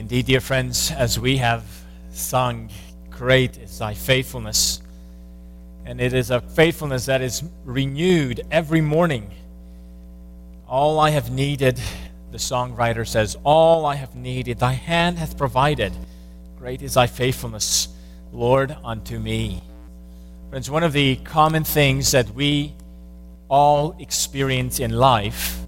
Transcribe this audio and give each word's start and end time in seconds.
Indeed, 0.00 0.24
dear 0.24 0.40
friends, 0.40 0.90
as 0.90 1.20
we 1.20 1.36
have 1.36 1.62
sung, 2.10 2.70
Great 3.10 3.58
is 3.58 3.80
thy 3.80 3.92
faithfulness. 3.92 4.80
And 5.84 6.00
it 6.00 6.14
is 6.14 6.30
a 6.30 6.40
faithfulness 6.40 7.04
that 7.04 7.20
is 7.20 7.42
renewed 7.66 8.40
every 8.50 8.80
morning. 8.80 9.30
All 10.66 10.98
I 10.98 11.10
have 11.10 11.30
needed, 11.30 11.78
the 12.30 12.38
songwriter 12.38 13.06
says, 13.06 13.36
all 13.44 13.84
I 13.84 13.96
have 13.96 14.16
needed, 14.16 14.58
thy 14.58 14.72
hand 14.72 15.18
hath 15.18 15.36
provided. 15.36 15.92
Great 16.58 16.80
is 16.80 16.94
thy 16.94 17.06
faithfulness, 17.06 17.88
Lord, 18.32 18.74
unto 18.82 19.18
me. 19.18 19.62
Friends, 20.48 20.70
one 20.70 20.82
of 20.82 20.94
the 20.94 21.16
common 21.16 21.62
things 21.62 22.10
that 22.12 22.30
we 22.30 22.72
all 23.50 23.94
experience 23.98 24.80
in 24.80 24.92
life 24.92 25.58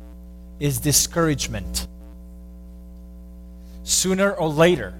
is 0.58 0.80
discouragement. 0.80 1.86
Sooner 3.84 4.32
or 4.32 4.48
later, 4.48 4.94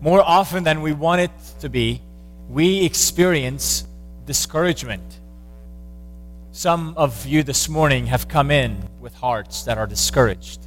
more 0.00 0.22
often 0.22 0.64
than 0.64 0.82
we 0.82 0.92
want 0.92 1.20
it 1.20 1.30
to 1.60 1.68
be, 1.68 2.00
we 2.48 2.84
experience 2.84 3.86
discouragement. 4.26 5.20
Some 6.52 6.94
of 6.96 7.26
you 7.26 7.42
this 7.42 7.68
morning 7.68 8.06
have 8.06 8.28
come 8.28 8.50
in 8.50 8.88
with 9.00 9.14
hearts 9.14 9.64
that 9.64 9.76
are 9.76 9.86
discouraged. 9.86 10.66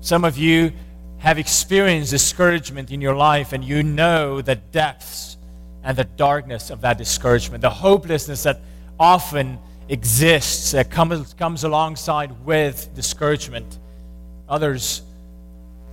Some 0.00 0.24
of 0.24 0.38
you 0.38 0.72
have 1.18 1.38
experienced 1.38 2.10
discouragement 2.10 2.90
in 2.90 3.00
your 3.00 3.16
life, 3.16 3.52
and 3.52 3.64
you 3.64 3.82
know 3.82 4.40
the 4.40 4.54
depths 4.54 5.36
and 5.82 5.96
the 5.96 6.04
darkness 6.04 6.70
of 6.70 6.82
that 6.82 6.98
discouragement, 6.98 7.60
the 7.62 7.70
hopelessness 7.70 8.44
that 8.44 8.60
often 9.00 9.58
exists, 9.88 10.72
that 10.72 10.90
comes, 10.90 11.34
comes 11.34 11.64
alongside 11.64 12.44
with 12.44 12.94
discouragement. 12.94 13.78
Others, 14.48 15.02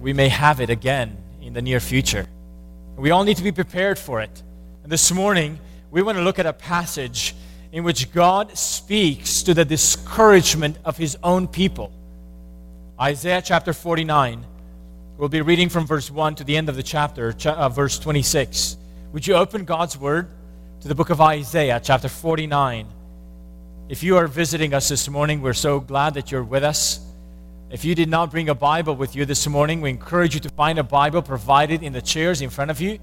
we 0.02 0.14
may 0.14 0.30
have 0.30 0.60
it 0.60 0.70
again 0.70 1.18
in 1.42 1.54
the 1.54 1.62
near 1.62 1.80
future. 1.80 2.28
We 2.98 3.12
all 3.12 3.24
need 3.24 3.38
to 3.38 3.44
be 3.44 3.52
prepared 3.52 3.98
for 3.98 4.22
it. 4.22 4.44
And 4.84 4.92
this 4.92 5.12
morning, 5.12 5.60
we 5.92 6.02
want 6.02 6.18
to 6.18 6.24
look 6.24 6.40
at 6.40 6.46
a 6.46 6.54
passage 6.54 7.36
in 7.72 7.84
which 7.84 8.12
God 8.12 8.58
speaks 8.58 9.44
to 9.44 9.54
the 9.54 9.66
discouragement 9.66 10.78
of 10.86 10.98
his 10.98 11.18
own 11.24 11.48
people. 11.48 11.92
Isaiah 13.00 13.42
chapter 13.42 13.74
49. 13.74 14.46
We'll 15.18 15.30
be 15.30 15.42
reading 15.42 15.70
from 15.70 15.88
verse 15.88 16.12
1 16.12 16.36
to 16.36 16.44
the 16.44 16.56
end 16.56 16.70
of 16.70 16.76
the 16.76 16.84
chapter, 16.84 17.36
uh, 17.46 17.70
verse 17.70 17.98
26. 17.98 18.78
Would 19.12 19.26
you 19.26 19.36
open 19.36 19.66
God's 19.66 19.98
word 19.98 20.28
to 20.82 20.88
the 20.88 20.96
book 20.96 21.10
of 21.10 21.22
Isaiah, 21.22 21.80
chapter 21.84 22.10
49? 22.10 22.88
If 23.94 24.02
you 24.02 24.18
are 24.18 24.26
visiting 24.26 24.74
us 24.74 24.90
this 24.90 25.08
morning, 25.08 25.44
we're 25.44 25.54
so 25.54 25.80
glad 25.80 26.16
that 26.16 26.32
you're 26.32 26.42
with 26.42 26.64
us. 26.64 27.00
If 27.70 27.86
you 27.86 27.94
did 27.94 28.10
not 28.10 28.32
bring 28.32 28.50
a 28.50 28.56
Bible 28.56 28.96
with 28.96 29.16
you 29.16 29.24
this 29.24 29.48
morning, 29.48 29.82
we 29.82 29.92
encourage 29.92 30.34
you 30.34 30.40
to 30.40 30.50
find 30.50 30.80
a 30.80 30.84
Bible 30.84 31.22
provided 31.22 31.84
in 31.84 31.94
the 31.94 32.02
chairs 32.02 32.42
in 32.42 32.50
front 32.50 32.72
of 32.72 32.82
you. 32.82 32.98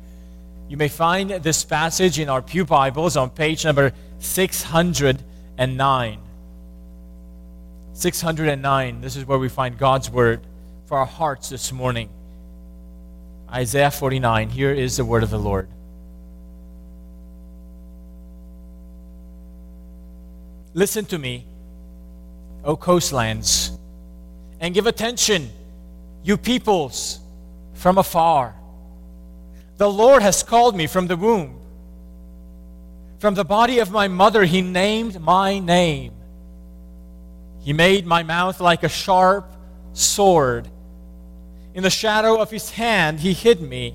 You 0.69 0.77
may 0.77 0.89
find 0.89 1.31
this 1.31 1.63
passage 1.63 2.19
in 2.19 2.29
our 2.29 2.43
Pew 2.43 2.65
Bibles 2.65 3.17
on 3.17 3.31
page 3.31 3.65
number 3.65 3.93
609. 4.19 6.19
609. 7.93 9.01
This 9.01 9.15
is 9.15 9.25
where 9.25 9.39
we 9.39 9.49
find 9.49 9.79
God's 9.79 10.11
Word 10.11 10.45
for 10.87 10.99
our 10.99 11.07
hearts 11.07 11.51
this 11.51 11.71
morning. 11.71 12.09
Isaiah 13.49 13.93
49. 13.93 14.51
Here 14.51 14.73
is 14.73 14.97
the 14.97 15.05
Word 15.05 15.23
of 15.23 15.31
the 15.31 15.39
Lord. 15.39 15.69
Listen 20.73 21.05
to 21.07 21.19
me, 21.19 21.47
O 22.65 22.77
coastlands, 22.77 23.73
and 24.61 24.73
give 24.73 24.87
attention, 24.87 25.51
you 26.23 26.37
peoples 26.37 27.19
from 27.75 27.99
afar. 27.99 28.55
The 29.79 29.91
Lord 29.91 30.23
has 30.23 30.43
called 30.43 30.77
me 30.77 30.87
from 30.87 31.07
the 31.07 31.17
womb. 31.17 31.59
From 33.19 33.35
the 33.35 33.45
body 33.45 33.81
of 33.81 33.91
my 33.91 34.07
mother, 34.07 34.45
He 34.45 34.63
named 34.63 35.21
my 35.21 35.59
name. 35.59 36.13
He 37.61 37.73
made 37.73 38.07
my 38.07 38.23
mouth 38.23 38.61
like 38.61 38.83
a 38.83 38.89
sharp 38.89 39.51
sword. 39.93 40.69
In 41.75 41.83
the 41.83 41.91
shadow 41.91 42.41
of 42.41 42.51
His 42.51 42.71
hand, 42.71 43.21
He 43.21 43.33
hid 43.33 43.61
me. 43.61 43.95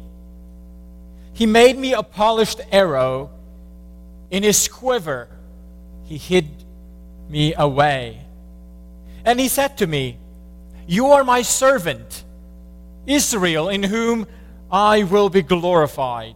He 1.34 1.46
made 1.46 1.78
me 1.78 1.94
a 1.94 2.03
polished 2.03 2.59
arrow. 2.72 3.30
In 4.30 4.44
His 4.44 4.68
quiver, 4.68 5.30
He 6.03 6.18
hid 6.18 6.65
me 7.30 7.53
away. 7.56 8.22
And 9.24 9.40
he 9.40 9.47
said 9.47 9.78
to 9.80 9.88
me, 9.88 10.18
You 10.88 11.08
are 11.08 11.24
my 11.24 11.41
servant, 11.41 12.24
Israel, 13.08 13.69
in 13.69 13.84
whom 13.84 14.28
I 14.72 15.03
will 15.03 15.30
be 15.30 15.41
glorified. 15.41 16.36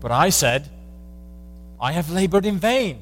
But 0.00 0.10
I 0.10 0.30
said, 0.30 0.68
I 1.80 1.92
have 1.92 2.10
labored 2.10 2.46
in 2.46 2.58
vain. 2.58 3.00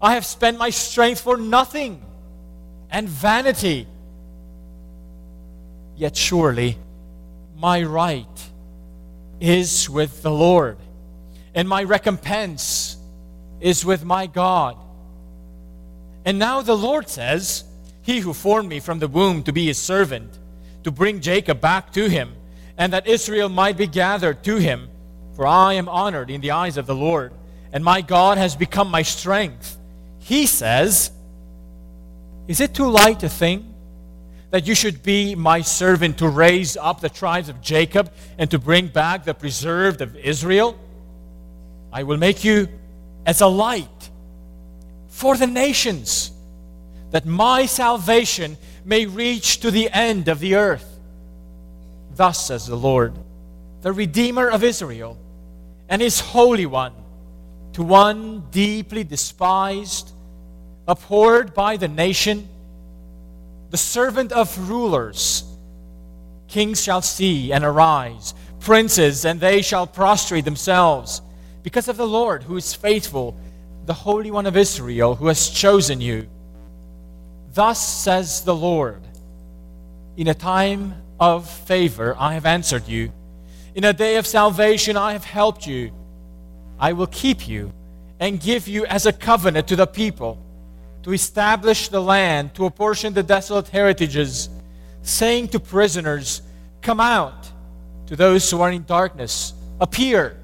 I 0.00 0.14
have 0.14 0.26
spent 0.26 0.58
my 0.58 0.70
strength 0.70 1.20
for 1.20 1.36
nothing 1.36 2.02
and 2.90 3.08
vanity. 3.08 3.86
Yet 5.96 6.16
surely 6.16 6.76
my 7.56 7.82
right 7.82 8.50
is 9.40 9.88
with 9.88 10.22
the 10.22 10.30
Lord, 10.30 10.78
and 11.54 11.68
my 11.68 11.82
recompense 11.82 12.96
is 13.60 13.84
with 13.84 14.04
my 14.04 14.26
God. 14.26 14.76
And 16.26 16.40
now 16.40 16.60
the 16.60 16.76
Lord 16.76 17.08
says, 17.08 17.62
He 18.02 18.18
who 18.18 18.34
formed 18.34 18.68
me 18.68 18.80
from 18.80 18.98
the 18.98 19.06
womb 19.06 19.44
to 19.44 19.52
be 19.52 19.66
his 19.66 19.78
servant, 19.78 20.36
to 20.82 20.90
bring 20.90 21.20
Jacob 21.20 21.60
back 21.60 21.92
to 21.92 22.08
him, 22.08 22.34
and 22.76 22.92
that 22.92 23.06
Israel 23.06 23.48
might 23.48 23.76
be 23.76 23.86
gathered 23.86 24.42
to 24.42 24.56
him. 24.56 24.90
For 25.36 25.46
I 25.46 25.74
am 25.74 25.88
honored 25.88 26.28
in 26.28 26.40
the 26.40 26.50
eyes 26.50 26.76
of 26.78 26.86
the 26.86 26.96
Lord, 26.96 27.32
and 27.72 27.84
my 27.84 28.00
God 28.00 28.38
has 28.38 28.56
become 28.56 28.90
my 28.90 29.02
strength. 29.02 29.78
He 30.18 30.46
says, 30.46 31.12
Is 32.48 32.60
it 32.60 32.74
too 32.74 32.90
light 32.90 33.22
a 33.22 33.28
thing 33.28 33.72
that 34.50 34.66
you 34.66 34.74
should 34.74 35.04
be 35.04 35.36
my 35.36 35.60
servant 35.60 36.18
to 36.18 36.28
raise 36.28 36.76
up 36.76 37.00
the 37.00 37.08
tribes 37.08 37.48
of 37.48 37.60
Jacob 37.60 38.12
and 38.36 38.50
to 38.50 38.58
bring 38.58 38.88
back 38.88 39.24
the 39.24 39.34
preserved 39.34 40.00
of 40.00 40.16
Israel? 40.16 40.76
I 41.92 42.02
will 42.02 42.16
make 42.16 42.42
you 42.42 42.68
as 43.24 43.40
a 43.42 43.46
light 43.46 43.95
for 45.16 45.34
the 45.34 45.46
nations, 45.46 46.30
that 47.10 47.24
my 47.24 47.64
salvation 47.64 48.54
may 48.84 49.06
reach 49.06 49.60
to 49.60 49.70
the 49.70 49.90
end 49.90 50.28
of 50.28 50.40
the 50.40 50.54
earth. 50.54 50.86
Thus 52.14 52.46
says 52.46 52.66
the 52.66 52.76
Lord, 52.76 53.14
the 53.80 53.94
Redeemer 53.94 54.50
of 54.50 54.62
Israel, 54.62 55.16
and 55.88 56.02
His 56.02 56.20
Holy 56.20 56.66
One, 56.66 56.92
to 57.72 57.82
one 57.82 58.44
deeply 58.50 59.04
despised, 59.04 60.12
abhorred 60.86 61.54
by 61.54 61.78
the 61.78 61.88
nation, 61.88 62.46
the 63.70 63.78
servant 63.78 64.32
of 64.32 64.68
rulers. 64.68 65.44
Kings 66.46 66.82
shall 66.82 67.00
see 67.00 67.54
and 67.54 67.64
arise, 67.64 68.34
princes, 68.60 69.24
and 69.24 69.40
they 69.40 69.62
shall 69.62 69.86
prostrate 69.86 70.44
themselves, 70.44 71.22
because 71.62 71.88
of 71.88 71.96
the 71.96 72.06
Lord 72.06 72.42
who 72.42 72.58
is 72.58 72.74
faithful 72.74 73.34
the 73.86 73.94
Holy 73.94 74.32
One 74.32 74.46
of 74.46 74.56
Israel, 74.56 75.14
who 75.14 75.28
has 75.28 75.48
chosen 75.48 76.00
you. 76.00 76.28
Thus 77.54 77.80
says 77.80 78.42
the 78.42 78.54
Lord 78.54 79.02
In 80.16 80.28
a 80.28 80.34
time 80.34 80.94
of 81.20 81.48
favor, 81.48 82.14
I 82.18 82.34
have 82.34 82.46
answered 82.46 82.88
you. 82.88 83.12
In 83.74 83.84
a 83.84 83.92
day 83.92 84.16
of 84.16 84.26
salvation, 84.26 84.96
I 84.96 85.12
have 85.12 85.24
helped 85.24 85.66
you. 85.66 85.92
I 86.78 86.92
will 86.92 87.06
keep 87.06 87.46
you 87.46 87.72
and 88.18 88.40
give 88.40 88.66
you 88.66 88.84
as 88.86 89.06
a 89.06 89.12
covenant 89.12 89.68
to 89.68 89.76
the 89.76 89.86
people, 89.86 90.38
to 91.04 91.12
establish 91.12 91.88
the 91.88 92.02
land, 92.02 92.54
to 92.54 92.66
apportion 92.66 93.14
the 93.14 93.22
desolate 93.22 93.68
heritages, 93.68 94.48
saying 95.02 95.48
to 95.48 95.60
prisoners, 95.60 96.42
Come 96.82 97.00
out. 97.00 97.50
To 98.06 98.14
those 98.14 98.48
who 98.48 98.60
are 98.60 98.70
in 98.70 98.84
darkness, 98.84 99.52
appear. 99.80 100.36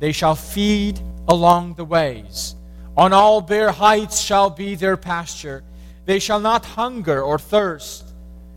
They 0.00 0.10
shall 0.10 0.34
feed 0.34 1.00
along 1.28 1.74
the 1.74 1.84
ways. 1.84 2.54
On 2.96 3.12
all 3.12 3.40
bare 3.40 3.72
heights 3.72 4.20
shall 4.20 4.50
be 4.50 4.74
their 4.74 4.96
pasture. 4.96 5.64
They 6.04 6.18
shall 6.18 6.40
not 6.40 6.64
hunger 6.64 7.22
or 7.22 7.38
thirst, 7.38 8.12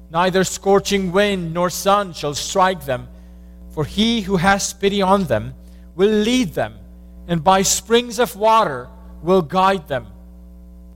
neither 0.10 0.44
scorching 0.44 1.12
wind 1.12 1.54
nor 1.54 1.70
sun 1.70 2.14
shall 2.14 2.34
strike 2.34 2.86
them. 2.86 3.08
For 3.72 3.86
he 3.86 4.22
who 4.22 4.38
has 4.38 4.74
pity 4.74 5.02
on 5.02 5.26
them 5.26 5.54
will 5.96 6.10
lead 6.10 6.54
them, 6.54 6.76
and 7.28 7.44
by 7.44 7.62
springs 7.62 8.20
of 8.20 8.36
water 8.36 8.90
will 9.22 9.42
guide 9.42 9.88
them. 9.88 10.08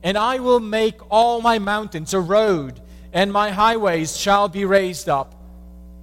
And 0.01 0.17
I 0.17 0.39
will 0.39 0.59
make 0.59 0.99
all 1.11 1.41
my 1.41 1.59
mountains 1.59 2.13
a 2.13 2.19
road, 2.19 2.81
and 3.11 3.33
my 3.33 3.51
highways 3.51 4.17
shall 4.17 4.47
be 4.47 4.65
raised 4.65 5.09
up. 5.09 5.35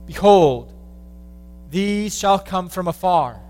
Behold, 0.07 0.73
these 1.71 2.17
shall 2.17 2.39
come 2.39 2.69
from 2.69 2.89
afar. 2.89 3.41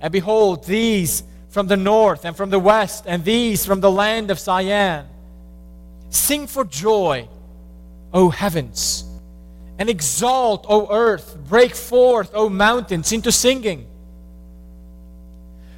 And 0.00 0.12
behold, 0.12 0.64
these 0.64 1.22
from 1.58 1.66
the 1.66 1.76
north 1.76 2.24
and 2.24 2.36
from 2.36 2.50
the 2.50 2.58
west, 2.60 3.02
and 3.04 3.24
these 3.24 3.66
from 3.66 3.80
the 3.80 3.90
land 3.90 4.30
of 4.30 4.38
Syene. 4.38 5.04
Sing 6.08 6.46
for 6.46 6.64
joy, 6.64 7.28
O 8.12 8.30
heavens, 8.30 9.02
and 9.76 9.90
exalt, 9.90 10.64
O 10.68 10.86
earth. 10.88 11.36
Break 11.48 11.74
forth, 11.74 12.30
O 12.32 12.48
mountains, 12.48 13.10
into 13.10 13.32
singing. 13.32 13.88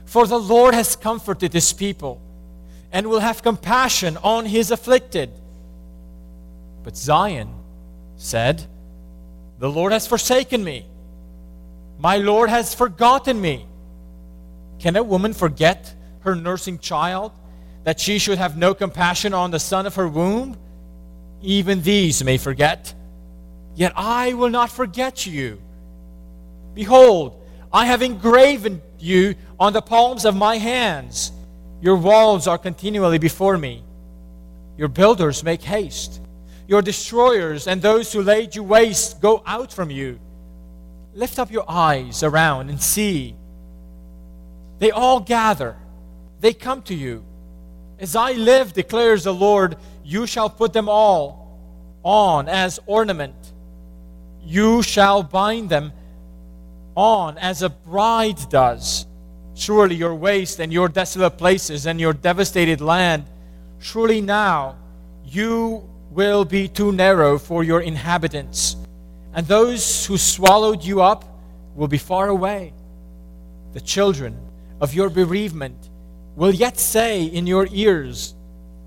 For 0.04 0.26
the 0.26 0.38
Lord 0.38 0.74
has 0.74 0.96
comforted 0.96 1.54
his 1.54 1.72
people 1.72 2.20
and 2.92 3.06
will 3.06 3.20
have 3.20 3.42
compassion 3.42 4.18
on 4.18 4.44
his 4.44 4.70
afflicted. 4.70 5.30
But 6.82 6.94
Zion 6.94 7.54
said, 8.18 8.66
The 9.58 9.70
Lord 9.70 9.92
has 9.92 10.06
forsaken 10.06 10.62
me. 10.62 10.84
My 11.98 12.18
Lord 12.18 12.50
has 12.50 12.74
forgotten 12.74 13.40
me. 13.40 13.64
Can 14.80 14.96
a 14.96 15.02
woman 15.02 15.34
forget 15.34 15.94
her 16.20 16.34
nursing 16.34 16.78
child, 16.78 17.32
that 17.84 18.00
she 18.00 18.18
should 18.18 18.38
have 18.38 18.56
no 18.56 18.74
compassion 18.74 19.32
on 19.32 19.50
the 19.50 19.58
son 19.58 19.86
of 19.86 19.94
her 19.94 20.08
womb? 20.08 20.56
Even 21.42 21.82
these 21.82 22.24
may 22.24 22.38
forget. 22.38 22.94
Yet 23.74 23.92
I 23.94 24.34
will 24.34 24.50
not 24.50 24.70
forget 24.70 25.26
you. 25.26 25.60
Behold, 26.74 27.40
I 27.72 27.86
have 27.86 28.02
engraven 28.02 28.82
you 28.98 29.34
on 29.58 29.72
the 29.72 29.82
palms 29.82 30.24
of 30.24 30.34
my 30.34 30.56
hands. 30.56 31.32
Your 31.80 31.96
walls 31.96 32.46
are 32.46 32.58
continually 32.58 33.18
before 33.18 33.56
me. 33.56 33.82
Your 34.76 34.88
builders 34.88 35.44
make 35.44 35.62
haste. 35.62 36.20
Your 36.66 36.82
destroyers 36.82 37.66
and 37.66 37.80
those 37.80 38.12
who 38.12 38.22
laid 38.22 38.54
you 38.54 38.62
waste 38.62 39.20
go 39.20 39.42
out 39.46 39.72
from 39.72 39.90
you. 39.90 40.18
Lift 41.14 41.38
up 41.38 41.50
your 41.50 41.64
eyes 41.68 42.22
around 42.22 42.70
and 42.70 42.80
see. 42.80 43.34
They 44.80 44.90
all 44.90 45.20
gather, 45.20 45.76
they 46.40 46.54
come 46.54 46.82
to 46.82 46.94
you. 46.94 47.22
As 47.98 48.16
I 48.16 48.32
live, 48.32 48.72
declares 48.72 49.24
the 49.24 49.34
Lord, 49.34 49.76
you 50.02 50.26
shall 50.26 50.48
put 50.48 50.72
them 50.72 50.88
all 50.88 51.60
on 52.02 52.48
as 52.48 52.80
ornament. 52.86 53.34
You 54.42 54.82
shall 54.82 55.22
bind 55.22 55.68
them 55.68 55.92
on 56.94 57.36
as 57.36 57.60
a 57.60 57.68
bride 57.68 58.38
does. 58.48 59.06
Surely 59.54 59.96
your 59.96 60.14
waste 60.14 60.60
and 60.60 60.72
your 60.72 60.88
desolate 60.88 61.36
places 61.36 61.86
and 61.86 62.00
your 62.00 62.14
devastated 62.14 62.80
land, 62.80 63.26
surely 63.80 64.22
now 64.22 64.76
you 65.26 65.86
will 66.10 66.46
be 66.46 66.68
too 66.68 66.90
narrow 66.90 67.38
for 67.38 67.62
your 67.62 67.82
inhabitants, 67.82 68.76
and 69.34 69.46
those 69.46 70.06
who 70.06 70.16
swallowed 70.16 70.82
you 70.82 71.02
up 71.02 71.24
will 71.76 71.86
be 71.86 71.98
far 71.98 72.28
away. 72.28 72.72
The 73.74 73.80
children 73.80 74.49
of 74.80 74.94
your 74.94 75.10
bereavement 75.10 75.90
will 76.36 76.54
yet 76.54 76.78
say 76.78 77.24
in 77.24 77.46
your 77.46 77.68
ears, 77.70 78.34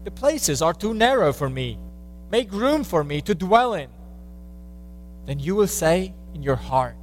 The 0.04 0.12
places 0.12 0.62
are 0.62 0.74
too 0.74 0.94
narrow 0.94 1.34
for 1.34 1.50
me. 1.50 1.78
Make 2.31 2.51
room 2.51 2.84
for 2.84 3.04
me 3.04 3.22
to 3.22 3.36
dwell 3.36 3.75
in. 3.75 3.90
Then 5.25 5.40
you 5.40 5.56
will 5.56 5.68
say 5.68 6.13
in 6.34 6.42
your 6.42 6.56
heart, 6.56 6.95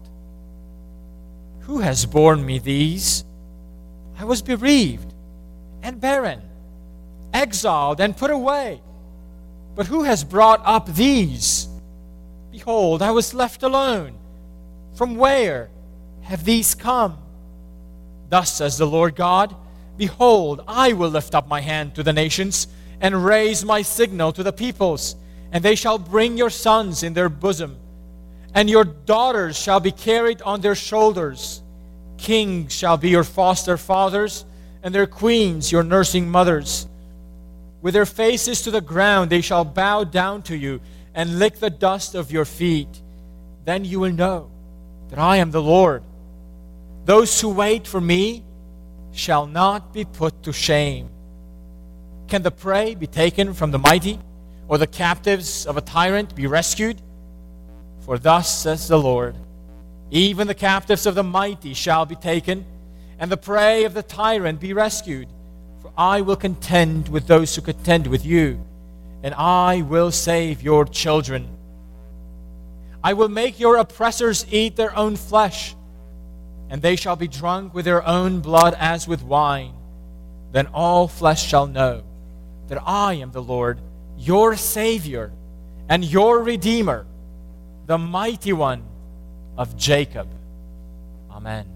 Who 1.60 1.78
has 1.78 2.04
borne 2.04 2.44
me 2.44 2.58
these? 2.58 3.24
I 4.18 4.24
was 4.24 4.42
bereaved 4.42 5.14
and 5.82 6.00
barren, 6.00 6.42
exiled 7.32 8.00
and 8.00 8.16
put 8.16 8.30
away. 8.30 8.82
But 9.74 9.86
who 9.86 10.02
has 10.02 10.24
brought 10.24 10.60
up 10.64 10.94
these? 10.94 11.68
Behold, 12.50 13.02
I 13.02 13.12
was 13.12 13.32
left 13.32 13.62
alone. 13.62 14.18
From 14.94 15.16
where 15.16 15.70
have 16.22 16.44
these 16.44 16.74
come? 16.74 17.16
Thus 18.30 18.52
says 18.52 18.78
the 18.78 18.86
Lord 18.86 19.14
God 19.14 19.54
Behold, 19.98 20.64
I 20.66 20.94
will 20.94 21.10
lift 21.10 21.34
up 21.34 21.46
my 21.46 21.60
hand 21.60 21.94
to 21.96 22.02
the 22.02 22.14
nations 22.14 22.68
and 23.02 23.22
raise 23.22 23.64
my 23.66 23.82
signal 23.82 24.32
to 24.32 24.42
the 24.42 24.52
peoples, 24.52 25.14
and 25.52 25.62
they 25.62 25.74
shall 25.74 25.98
bring 25.98 26.38
your 26.38 26.48
sons 26.48 27.02
in 27.02 27.12
their 27.12 27.28
bosom, 27.28 27.76
and 28.54 28.70
your 28.70 28.84
daughters 28.84 29.58
shall 29.58 29.78
be 29.78 29.92
carried 29.92 30.40
on 30.40 30.62
their 30.62 30.74
shoulders. 30.74 31.60
Kings 32.16 32.74
shall 32.74 32.96
be 32.96 33.10
your 33.10 33.24
foster 33.24 33.76
fathers, 33.76 34.46
and 34.82 34.94
their 34.94 35.06
queens 35.06 35.70
your 35.70 35.82
nursing 35.82 36.30
mothers. 36.30 36.86
With 37.82 37.92
their 37.92 38.06
faces 38.06 38.62
to 38.62 38.70
the 38.70 38.80
ground, 38.80 39.28
they 39.28 39.40
shall 39.40 39.64
bow 39.64 40.04
down 40.04 40.42
to 40.44 40.56
you 40.56 40.80
and 41.14 41.38
lick 41.38 41.56
the 41.56 41.70
dust 41.70 42.14
of 42.14 42.30
your 42.30 42.44
feet. 42.44 43.02
Then 43.64 43.84
you 43.84 44.00
will 44.00 44.12
know 44.12 44.50
that 45.08 45.18
I 45.18 45.36
am 45.36 45.50
the 45.50 45.62
Lord. 45.62 46.02
Those 47.10 47.40
who 47.40 47.48
wait 47.48 47.88
for 47.88 48.00
me, 48.00 48.44
shall 49.10 49.44
not 49.44 49.92
be 49.92 50.04
put 50.04 50.44
to 50.44 50.52
shame. 50.52 51.08
Can 52.28 52.44
the 52.44 52.52
prey 52.52 52.94
be 52.94 53.08
taken 53.08 53.52
from 53.52 53.72
the 53.72 53.80
mighty, 53.80 54.20
or 54.68 54.78
the 54.78 54.86
captives 54.86 55.66
of 55.66 55.76
a 55.76 55.80
tyrant 55.80 56.36
be 56.36 56.46
rescued? 56.46 57.02
For 58.02 58.16
thus 58.16 58.62
says 58.62 58.86
the 58.86 58.96
Lord 58.96 59.34
Even 60.12 60.46
the 60.46 60.54
captives 60.54 61.04
of 61.04 61.16
the 61.16 61.24
mighty 61.24 61.74
shall 61.74 62.06
be 62.06 62.14
taken, 62.14 62.64
and 63.18 63.28
the 63.28 63.36
prey 63.36 63.82
of 63.82 63.92
the 63.92 64.04
tyrant 64.04 64.60
be 64.60 64.72
rescued. 64.72 65.26
For 65.82 65.90
I 65.98 66.20
will 66.20 66.36
contend 66.36 67.08
with 67.08 67.26
those 67.26 67.56
who 67.56 67.62
contend 67.62 68.06
with 68.06 68.24
you, 68.24 68.64
and 69.24 69.34
I 69.34 69.82
will 69.82 70.12
save 70.12 70.62
your 70.62 70.84
children. 70.84 71.48
I 73.02 73.14
will 73.14 73.28
make 73.28 73.58
your 73.58 73.78
oppressors 73.78 74.46
eat 74.52 74.76
their 74.76 74.94
own 74.94 75.16
flesh 75.16 75.74
and 76.70 76.80
they 76.80 76.96
shall 76.96 77.16
be 77.16 77.28
drunk 77.28 77.74
with 77.74 77.84
their 77.84 78.06
own 78.06 78.40
blood 78.40 78.74
as 78.78 79.06
with 79.06 79.22
wine. 79.22 79.74
Then 80.52 80.68
all 80.68 81.08
flesh 81.08 81.46
shall 81.46 81.66
know 81.66 82.04
that 82.68 82.80
I 82.86 83.14
am 83.14 83.32
the 83.32 83.42
Lord, 83.42 83.80
your 84.16 84.56
Savior, 84.56 85.32
and 85.88 86.04
your 86.04 86.40
Redeemer, 86.40 87.04
the 87.86 87.98
mighty 87.98 88.52
one 88.52 88.84
of 89.58 89.76
Jacob. 89.76 90.28
Amen. 91.30 91.66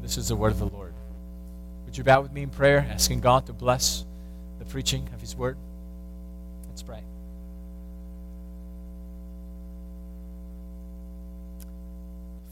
This 0.00 0.16
is 0.16 0.28
the 0.28 0.36
word 0.36 0.52
of 0.52 0.58
the 0.58 0.66
Lord. 0.66 0.94
Would 1.84 1.96
you 1.96 2.04
bow 2.04 2.22
with 2.22 2.32
me 2.32 2.42
in 2.42 2.50
prayer, 2.50 2.86
asking 2.90 3.20
God 3.20 3.46
to 3.46 3.52
bless 3.52 4.04
the 4.58 4.64
preaching 4.64 5.08
of 5.14 5.20
His 5.20 5.36
word? 5.36 5.58
Let's 6.68 6.82
pray. 6.82 7.02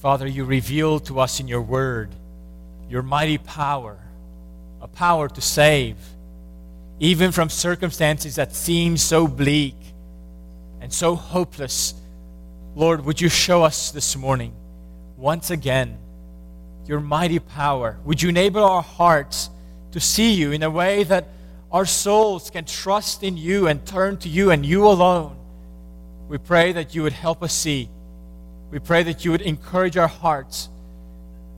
Father, 0.06 0.28
you 0.28 0.44
reveal 0.44 1.00
to 1.00 1.18
us 1.18 1.40
in 1.40 1.48
your 1.48 1.62
word 1.62 2.14
your 2.88 3.02
mighty 3.02 3.38
power, 3.38 3.98
a 4.80 4.86
power 4.86 5.28
to 5.28 5.40
save, 5.40 5.96
even 7.00 7.32
from 7.32 7.50
circumstances 7.50 8.36
that 8.36 8.54
seem 8.54 8.96
so 8.96 9.26
bleak 9.26 9.74
and 10.80 10.92
so 10.92 11.16
hopeless. 11.16 11.92
Lord, 12.76 13.04
would 13.04 13.20
you 13.20 13.28
show 13.28 13.64
us 13.64 13.90
this 13.90 14.14
morning, 14.14 14.54
once 15.16 15.50
again, 15.50 15.98
your 16.86 17.00
mighty 17.00 17.40
power? 17.40 17.98
Would 18.04 18.22
you 18.22 18.28
enable 18.28 18.62
our 18.62 18.82
hearts 18.82 19.50
to 19.90 19.98
see 19.98 20.34
you 20.34 20.52
in 20.52 20.62
a 20.62 20.70
way 20.70 21.02
that 21.02 21.26
our 21.72 21.84
souls 21.84 22.48
can 22.48 22.64
trust 22.64 23.24
in 23.24 23.36
you 23.36 23.66
and 23.66 23.84
turn 23.84 24.18
to 24.18 24.28
you 24.28 24.52
and 24.52 24.64
you 24.64 24.86
alone? 24.86 25.36
We 26.28 26.38
pray 26.38 26.70
that 26.74 26.94
you 26.94 27.02
would 27.02 27.12
help 27.12 27.42
us 27.42 27.52
see 27.52 27.88
we 28.70 28.78
pray 28.78 29.02
that 29.04 29.24
you 29.24 29.30
would 29.30 29.42
encourage 29.42 29.96
our 29.96 30.08
hearts 30.08 30.68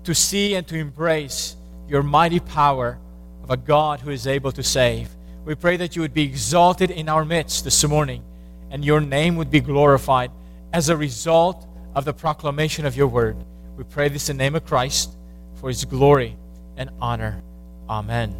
to 0.05 0.15
see 0.15 0.55
and 0.55 0.67
to 0.69 0.77
embrace 0.77 1.57
your 1.89 2.03
mighty 2.03 2.41
power 2.41 2.99
of 3.43 3.51
a 3.51 3.57
God 3.57 4.01
who 4.01 4.11
is 4.11 4.27
able 4.27 4.53
to 4.53 4.63
save. 4.63 5.09
We 5.45 5.55
pray 5.55 5.77
that 5.79 5.97
you 5.97 6.03
would 6.03 6.15
be 6.15 6.25
exalted 6.25 6.91
in 6.91 7.09
our 7.09 7.25
midst 7.25 7.65
this 7.65 7.83
morning 7.85 8.23
and 8.71 8.85
your 8.85 9.01
name 9.01 9.37
would 9.37 9.51
be 9.51 9.61
glorified 9.61 10.31
as 10.73 10.89
a 10.89 10.97
result 10.97 11.67
of 11.95 12.05
the 12.05 12.13
proclamation 12.13 12.85
of 12.85 12.97
your 12.97 13.07
word. 13.07 13.37
We 13.77 13.85
pray 13.85 14.09
this 14.09 14.29
in 14.29 14.37
the 14.37 14.45
name 14.45 14.55
of 14.55 14.67
Christ 14.67 15.11
for 15.55 15.69
his 15.69 15.85
glory 15.85 16.37
and 16.77 16.91
honor. 17.01 17.43
Amen. 17.89 18.35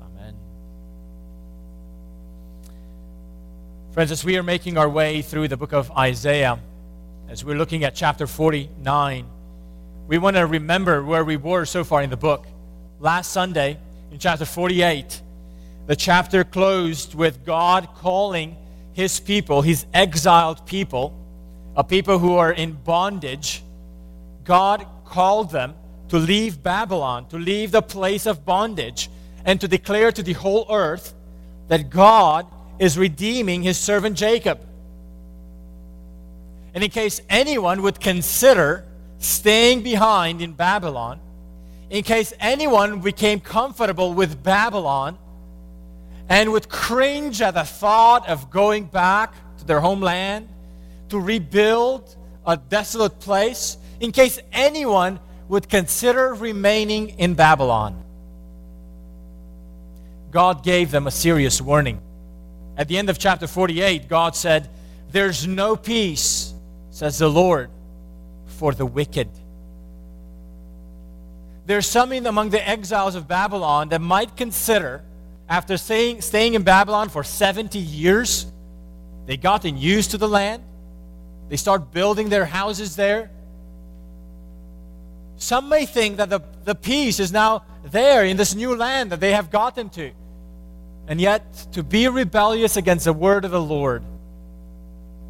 Amen. 0.00 0.36
Friends, 3.92 4.10
as 4.10 4.24
we 4.24 4.36
are 4.36 4.42
making 4.42 4.76
our 4.76 4.88
way 4.88 5.22
through 5.22 5.48
the 5.48 5.56
book 5.56 5.72
of 5.72 5.90
Isaiah, 5.92 6.58
as 7.30 7.44
we're 7.44 7.54
looking 7.54 7.84
at 7.84 7.94
chapter 7.94 8.26
49, 8.26 9.24
we 10.08 10.18
want 10.18 10.34
to 10.34 10.44
remember 10.46 11.04
where 11.04 11.24
we 11.24 11.36
were 11.36 11.64
so 11.64 11.84
far 11.84 12.02
in 12.02 12.10
the 12.10 12.16
book. 12.16 12.44
Last 12.98 13.30
Sunday, 13.30 13.78
in 14.10 14.18
chapter 14.18 14.44
48, 14.44 15.22
the 15.86 15.94
chapter 15.94 16.42
closed 16.42 17.14
with 17.14 17.46
God 17.46 17.86
calling 17.94 18.56
his 18.94 19.20
people, 19.20 19.62
his 19.62 19.86
exiled 19.94 20.66
people, 20.66 21.16
a 21.76 21.84
people 21.84 22.18
who 22.18 22.34
are 22.34 22.50
in 22.50 22.72
bondage. 22.72 23.62
God 24.42 24.84
called 25.04 25.52
them 25.52 25.74
to 26.08 26.18
leave 26.18 26.64
Babylon, 26.64 27.28
to 27.28 27.38
leave 27.38 27.70
the 27.70 27.80
place 27.80 28.26
of 28.26 28.44
bondage, 28.44 29.08
and 29.44 29.60
to 29.60 29.68
declare 29.68 30.10
to 30.10 30.22
the 30.24 30.32
whole 30.32 30.66
earth 30.68 31.14
that 31.68 31.90
God 31.90 32.48
is 32.80 32.98
redeeming 32.98 33.62
his 33.62 33.78
servant 33.78 34.16
Jacob. 34.16 34.58
And 36.74 36.84
in 36.84 36.90
case 36.90 37.20
anyone 37.28 37.82
would 37.82 38.00
consider 38.00 38.84
staying 39.18 39.82
behind 39.82 40.40
in 40.40 40.52
Babylon, 40.52 41.20
in 41.90 42.04
case 42.04 42.32
anyone 42.38 43.00
became 43.00 43.40
comfortable 43.40 44.14
with 44.14 44.42
Babylon 44.42 45.18
and 46.28 46.52
would 46.52 46.68
cringe 46.68 47.42
at 47.42 47.54
the 47.54 47.64
thought 47.64 48.28
of 48.28 48.50
going 48.50 48.84
back 48.84 49.34
to 49.58 49.64
their 49.64 49.80
homeland 49.80 50.48
to 51.08 51.18
rebuild 51.18 52.16
a 52.46 52.56
desolate 52.56 53.18
place 53.20 53.76
in 53.98 54.12
case 54.12 54.38
anyone 54.52 55.18
would 55.48 55.68
consider 55.68 56.32
remaining 56.32 57.10
in 57.18 57.34
Babylon. 57.34 58.02
God 60.30 60.62
gave 60.62 60.92
them 60.92 61.08
a 61.08 61.10
serious 61.10 61.60
warning. 61.60 62.00
At 62.76 62.86
the 62.86 62.96
end 62.96 63.10
of 63.10 63.18
chapter 63.18 63.48
48, 63.48 64.08
God 64.08 64.36
said, 64.36 64.70
There's 65.10 65.46
no 65.46 65.74
peace, 65.74 66.49
says 67.00 67.16
the 67.16 67.30
Lord, 67.30 67.70
for 68.44 68.74
the 68.74 68.84
wicked. 68.84 69.30
There's 71.64 71.86
some 71.86 72.12
among 72.12 72.50
the 72.50 72.68
exiles 72.68 73.14
of 73.14 73.26
Babylon 73.26 73.88
that 73.88 74.02
might 74.02 74.36
consider, 74.36 75.02
after 75.48 75.78
staying, 75.78 76.20
staying 76.20 76.52
in 76.52 76.62
Babylon 76.62 77.08
for 77.08 77.24
70 77.24 77.78
years, 77.78 78.44
they 79.24 79.38
gotten 79.38 79.78
used 79.78 80.10
to 80.10 80.18
the 80.18 80.28
land. 80.28 80.62
They 81.48 81.56
start 81.56 81.90
building 81.90 82.28
their 82.28 82.44
houses 82.44 82.96
there. 82.96 83.30
Some 85.38 85.70
may 85.70 85.86
think 85.86 86.18
that 86.18 86.28
the, 86.28 86.42
the 86.66 86.74
peace 86.74 87.18
is 87.18 87.32
now 87.32 87.64
there 87.82 88.26
in 88.26 88.36
this 88.36 88.54
new 88.54 88.76
land 88.76 89.10
that 89.12 89.20
they 89.20 89.32
have 89.32 89.50
gotten 89.50 89.88
to. 89.90 90.10
And 91.08 91.18
yet, 91.18 91.66
to 91.72 91.82
be 91.82 92.08
rebellious 92.08 92.76
against 92.76 93.06
the 93.06 93.14
word 93.14 93.46
of 93.46 93.52
the 93.52 93.62
Lord, 93.62 94.04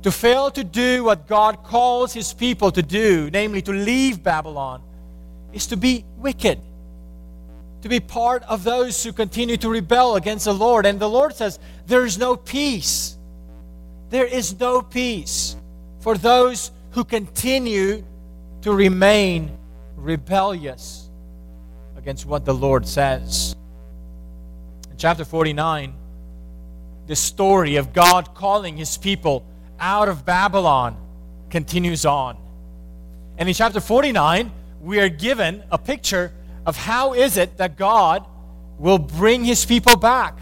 to 0.02 0.11
fail 0.11 0.50
to 0.50 0.64
do 0.64 1.04
what 1.04 1.26
God 1.26 1.62
calls 1.62 2.12
his 2.12 2.33
people 2.33 2.73
to 2.73 2.83
do, 2.83 3.28
namely 3.33 3.61
to 3.62 3.73
leave 3.73 4.23
Babylon, 4.23 4.83
is 5.52 5.66
to 5.69 5.76
be 5.76 6.04
wicked, 6.16 6.61
to 7.83 7.88
be 7.88 8.00
part 8.00 8.42
of 8.45 8.64
those 8.64 9.02
who 9.04 9.12
continue 9.12 9.57
to 9.59 9.69
rebel 9.69 10.16
against 10.16 10.47
the 10.47 10.54
Lord. 10.54 10.87
And 10.87 10.99
the 10.99 11.09
Lord 11.09 11.35
says, 11.35 11.59
There 11.87 12.07
is 12.07 12.19
no 12.19 12.37
peace. 12.37 13.16
There 14.09 14.26
is 14.26 14.59
no 14.59 14.83
peace 14.83 15.57
for 16.00 16.16
those 16.16 16.73
who 16.92 17.04
continue 17.04 18.02
to 18.62 18.73
remain 18.73 19.57
rebellious 19.97 21.09
against 21.97 22.26
what 22.26 22.45
the 22.45 22.54
Lord 22.54 22.87
says 22.88 23.54
In 24.90 24.97
chapter 24.97 25.25
49, 25.25 25.95
the 27.07 27.16
story 27.16 27.76
of 27.76 27.92
God 27.92 28.35
calling 28.35 28.76
his 28.76 28.97
people 28.97 29.45
out 29.81 30.09
of 30.09 30.25
Babylon 30.25 30.97
continues 31.51 32.07
on. 32.07 32.37
And 33.39 33.49
in 33.49 33.55
chapter 33.55 33.81
49, 33.81 34.53
we 34.81 35.01
are 35.01 35.09
given 35.09 35.63
a 35.71 35.79
picture 35.79 36.33
of 36.67 36.77
how 36.77 37.15
is 37.15 37.37
it 37.37 37.57
that 37.57 37.77
God 37.77 38.25
will 38.79 38.99
bring 38.99 39.45
his 39.45 39.65
people 39.65 39.97
back. 39.97 40.39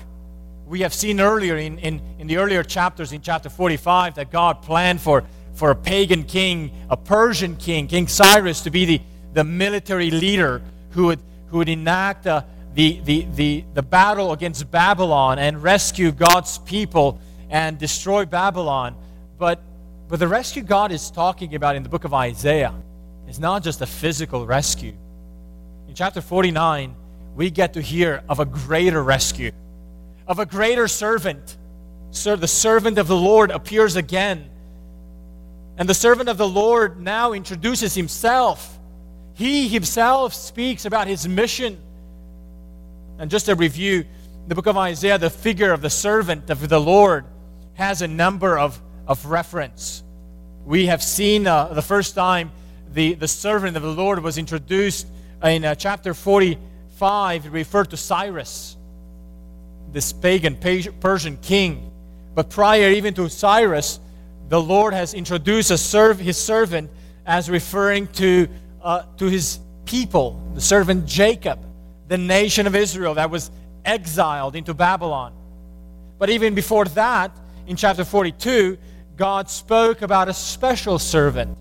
We 0.66 0.80
have 0.80 0.92
seen 0.92 1.20
earlier 1.20 1.56
in, 1.56 1.78
in, 1.78 2.00
in 2.18 2.26
the 2.26 2.36
earlier 2.36 2.62
chapters 2.62 3.12
in 3.12 3.22
chapter 3.22 3.48
45 3.48 4.16
that 4.16 4.30
God 4.30 4.62
planned 4.62 5.00
for, 5.00 5.24
for 5.54 5.70
a 5.70 5.74
pagan 5.74 6.24
king, 6.24 6.70
a 6.90 6.96
Persian 6.96 7.56
king, 7.56 7.86
King 7.86 8.06
Cyrus, 8.06 8.60
to 8.62 8.70
be 8.70 8.84
the, 8.84 9.00
the 9.32 9.44
military 9.44 10.10
leader 10.10 10.60
who 10.90 11.06
would, 11.06 11.20
who 11.50 11.58
would 11.58 11.68
enact 11.68 12.26
a, 12.26 12.44
the, 12.74 13.00
the, 13.04 13.26
the, 13.34 13.64
the 13.74 13.82
battle 13.82 14.32
against 14.32 14.70
Babylon 14.70 15.38
and 15.38 15.62
rescue 15.62 16.12
God's 16.12 16.58
people 16.58 17.20
and 17.50 17.78
destroy 17.78 18.24
Babylon. 18.24 18.94
But, 19.38 19.60
but 20.08 20.18
the 20.18 20.28
rescue 20.28 20.62
God 20.62 20.92
is 20.92 21.10
talking 21.10 21.54
about 21.54 21.76
in 21.76 21.82
the 21.82 21.88
book 21.88 22.04
of 22.04 22.12
Isaiah 22.12 22.74
is 23.28 23.38
not 23.38 23.62
just 23.62 23.80
a 23.80 23.86
physical 23.86 24.46
rescue. 24.46 24.94
In 25.88 25.94
chapter 25.94 26.20
49, 26.20 26.94
we 27.36 27.50
get 27.50 27.74
to 27.74 27.80
hear 27.80 28.22
of 28.28 28.40
a 28.40 28.44
greater 28.44 29.02
rescue, 29.02 29.52
of 30.26 30.38
a 30.38 30.46
greater 30.46 30.88
servant. 30.88 31.56
So 32.10 32.36
the 32.36 32.48
servant 32.48 32.98
of 32.98 33.06
the 33.06 33.16
Lord 33.16 33.50
appears 33.50 33.96
again. 33.96 34.50
And 35.76 35.88
the 35.88 35.94
servant 35.94 36.28
of 36.28 36.36
the 36.36 36.48
Lord 36.48 37.00
now 37.00 37.32
introduces 37.32 37.94
himself. 37.94 38.78
He 39.34 39.68
himself 39.68 40.34
speaks 40.34 40.84
about 40.84 41.06
his 41.06 41.28
mission 41.28 41.78
and 43.18 43.30
just 43.30 43.48
a 43.48 43.54
review, 43.54 44.04
the 44.46 44.54
book 44.54 44.66
of 44.66 44.76
Isaiah, 44.76 45.18
the 45.18 45.30
figure 45.30 45.72
of 45.72 45.82
the 45.82 45.90
servant 45.90 46.50
of 46.50 46.68
the 46.68 46.80
Lord 46.80 47.24
has 47.74 48.00
a 48.00 48.08
number 48.08 48.58
of, 48.58 48.80
of 49.08 49.26
reference. 49.26 50.04
We 50.64 50.86
have 50.86 51.02
seen 51.02 51.48
uh, 51.48 51.68
the 51.74 51.82
first 51.82 52.14
time 52.14 52.52
the, 52.92 53.14
the 53.14 53.26
servant 53.26 53.76
of 53.76 53.82
the 53.82 53.92
Lord 53.92 54.22
was 54.22 54.38
introduced 54.38 55.08
in 55.42 55.64
uh, 55.64 55.74
chapter 55.74 56.14
45, 56.14 57.46
it 57.46 57.50
referred 57.50 57.90
to 57.90 57.96
Cyrus, 57.96 58.76
this 59.90 60.12
pagan 60.12 60.56
Persian 61.00 61.36
king. 61.38 61.90
But 62.34 62.50
prior 62.50 62.90
even 62.90 63.14
to 63.14 63.28
Cyrus, 63.28 63.98
the 64.48 64.60
Lord 64.60 64.94
has 64.94 65.14
introduced 65.14 65.76
serv- 65.78 66.20
his 66.20 66.36
servant 66.36 66.90
as 67.26 67.50
referring 67.50 68.06
to, 68.08 68.48
uh, 68.82 69.02
to 69.16 69.26
his 69.26 69.58
people, 69.84 70.40
the 70.54 70.60
servant 70.60 71.06
Jacob 71.06 71.58
the 72.08 72.18
nation 72.18 72.66
of 72.66 72.74
Israel 72.74 73.14
that 73.14 73.30
was 73.30 73.50
exiled 73.84 74.56
into 74.56 74.74
Babylon. 74.74 75.32
But 76.18 76.30
even 76.30 76.54
before 76.54 76.86
that, 76.86 77.30
in 77.66 77.76
chapter 77.76 78.04
42, 78.04 78.78
God 79.18 79.50
spoke 79.50 80.02
about 80.02 80.28
a 80.28 80.32
special 80.32 80.96
servant 81.00 81.58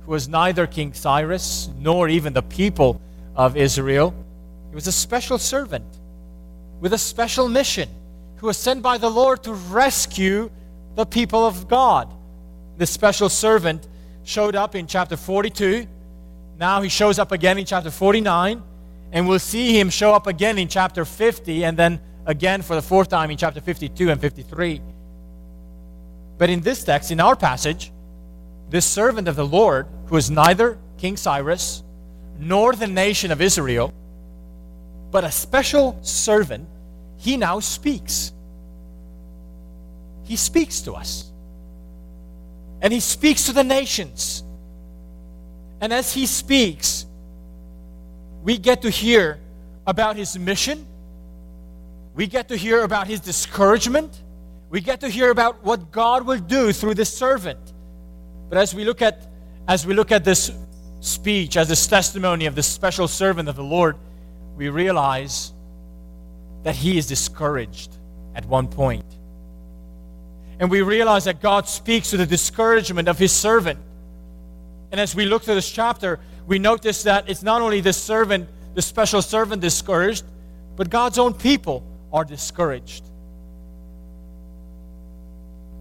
who 0.00 0.10
was 0.10 0.28
neither 0.28 0.66
King 0.66 0.92
Cyrus 0.92 1.70
nor 1.78 2.08
even 2.08 2.32
the 2.32 2.42
people 2.42 3.00
of 3.36 3.56
Israel. 3.56 4.12
He 4.70 4.74
was 4.74 4.88
a 4.88 4.92
special 4.92 5.38
servant 5.38 5.84
with 6.80 6.92
a 6.92 6.98
special 6.98 7.48
mission 7.48 7.88
who 8.38 8.48
was 8.48 8.58
sent 8.58 8.82
by 8.82 8.98
the 8.98 9.08
Lord 9.08 9.44
to 9.44 9.52
rescue 9.52 10.50
the 10.96 11.06
people 11.06 11.46
of 11.46 11.68
God. 11.68 12.12
This 12.76 12.90
special 12.90 13.28
servant 13.28 13.86
showed 14.24 14.56
up 14.56 14.74
in 14.74 14.88
chapter 14.88 15.16
42. 15.16 15.86
Now 16.58 16.82
he 16.82 16.88
shows 16.88 17.20
up 17.20 17.30
again 17.30 17.56
in 17.56 17.66
chapter 17.66 17.92
49 17.92 18.60
and 19.12 19.28
we'll 19.28 19.38
see 19.38 19.78
him 19.78 19.90
show 19.90 20.12
up 20.12 20.26
again 20.26 20.58
in 20.58 20.66
chapter 20.66 21.04
50 21.04 21.64
and 21.64 21.76
then 21.76 22.00
again 22.26 22.62
for 22.62 22.74
the 22.74 22.82
fourth 22.82 23.08
time 23.08 23.30
in 23.30 23.36
chapter 23.36 23.60
52 23.60 24.10
and 24.10 24.20
53. 24.20 24.80
But 26.38 26.50
in 26.50 26.60
this 26.60 26.84
text, 26.84 27.10
in 27.10 27.20
our 27.20 27.36
passage, 27.36 27.92
this 28.68 28.84
servant 28.84 29.28
of 29.28 29.36
the 29.36 29.46
Lord, 29.46 29.86
who 30.06 30.16
is 30.16 30.30
neither 30.30 30.78
King 30.98 31.16
Cyrus 31.16 31.82
nor 32.38 32.74
the 32.74 32.86
nation 32.86 33.30
of 33.30 33.40
Israel, 33.40 33.94
but 35.10 35.24
a 35.24 35.30
special 35.30 35.98
servant, 36.02 36.68
he 37.16 37.36
now 37.36 37.60
speaks. 37.60 38.32
He 40.24 40.36
speaks 40.36 40.80
to 40.82 40.92
us. 40.92 41.30
And 42.82 42.92
he 42.92 43.00
speaks 43.00 43.46
to 43.46 43.52
the 43.52 43.64
nations. 43.64 44.42
And 45.80 45.92
as 45.92 46.12
he 46.12 46.26
speaks, 46.26 47.06
we 48.42 48.58
get 48.58 48.82
to 48.82 48.90
hear 48.90 49.38
about 49.86 50.16
his 50.16 50.38
mission. 50.38 50.86
We 52.14 52.26
get 52.26 52.48
to 52.48 52.56
hear 52.56 52.82
about 52.82 53.06
his 53.06 53.20
discouragement. 53.20 54.22
We 54.76 54.82
get 54.82 55.00
to 55.00 55.08
hear 55.08 55.30
about 55.30 55.64
what 55.64 55.90
God 55.90 56.26
will 56.26 56.38
do 56.38 56.70
through 56.70 56.96
this 56.96 57.08
servant. 57.08 57.72
But 58.50 58.58
as 58.58 58.74
we 58.74 58.84
look 58.84 59.00
at 59.00 59.26
as 59.66 59.86
we 59.86 59.94
look 59.94 60.12
at 60.12 60.22
this 60.22 60.50
speech, 61.00 61.56
as 61.56 61.70
this 61.70 61.86
testimony 61.86 62.44
of 62.44 62.54
this 62.54 62.66
special 62.66 63.08
servant 63.08 63.48
of 63.48 63.56
the 63.56 63.64
Lord, 63.64 63.96
we 64.54 64.68
realize 64.68 65.54
that 66.62 66.76
he 66.76 66.98
is 66.98 67.06
discouraged 67.06 67.96
at 68.34 68.44
one 68.44 68.68
point. 68.68 69.06
And 70.60 70.70
we 70.70 70.82
realize 70.82 71.24
that 71.24 71.40
God 71.40 71.66
speaks 71.66 72.10
to 72.10 72.18
the 72.18 72.26
discouragement 72.26 73.08
of 73.08 73.16
his 73.18 73.32
servant. 73.32 73.78
And 74.92 75.00
as 75.00 75.14
we 75.14 75.24
look 75.24 75.44
through 75.44 75.54
this 75.54 75.70
chapter, 75.70 76.20
we 76.46 76.58
notice 76.58 77.02
that 77.04 77.30
it's 77.30 77.42
not 77.42 77.62
only 77.62 77.80
the 77.80 77.94
servant, 77.94 78.46
the 78.74 78.82
special 78.82 79.22
servant 79.22 79.62
discouraged, 79.62 80.26
but 80.76 80.90
God's 80.90 81.16
own 81.16 81.32
people 81.32 81.82
are 82.12 82.26
discouraged. 82.26 83.04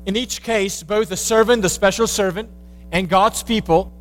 In 0.06 0.16
each 0.16 0.44
case, 0.44 0.84
both 0.84 1.10
the 1.10 1.18
servant, 1.18 1.62
the 1.62 1.70
special 1.70 2.08
servant, 2.08 2.50
and 2.92 3.10
God's 3.10 3.42
people, 3.44 3.92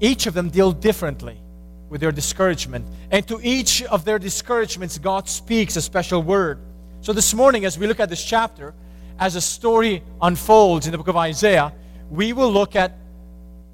each 0.00 0.26
of 0.26 0.34
them 0.34 0.48
deal 0.48 0.72
differently 0.72 1.40
with 1.88 2.00
their 2.00 2.12
discouragement. 2.12 2.86
And 3.10 3.26
to 3.28 3.38
each 3.42 3.82
of 3.84 4.04
their 4.04 4.18
discouragements, 4.18 4.98
God 4.98 5.28
speaks 5.28 5.76
a 5.76 5.82
special 5.82 6.22
word. 6.22 6.58
So 7.00 7.12
this 7.12 7.34
morning, 7.34 7.64
as 7.64 7.78
we 7.78 7.86
look 7.86 8.00
at 8.00 8.08
this 8.08 8.24
chapter, 8.24 8.74
as 9.18 9.36
a 9.36 9.40
story 9.40 10.02
unfolds 10.20 10.86
in 10.86 10.92
the 10.92 10.98
book 10.98 11.08
of 11.08 11.16
Isaiah, 11.16 11.72
we 12.10 12.32
will 12.32 12.52
look 12.52 12.76
at 12.76 12.92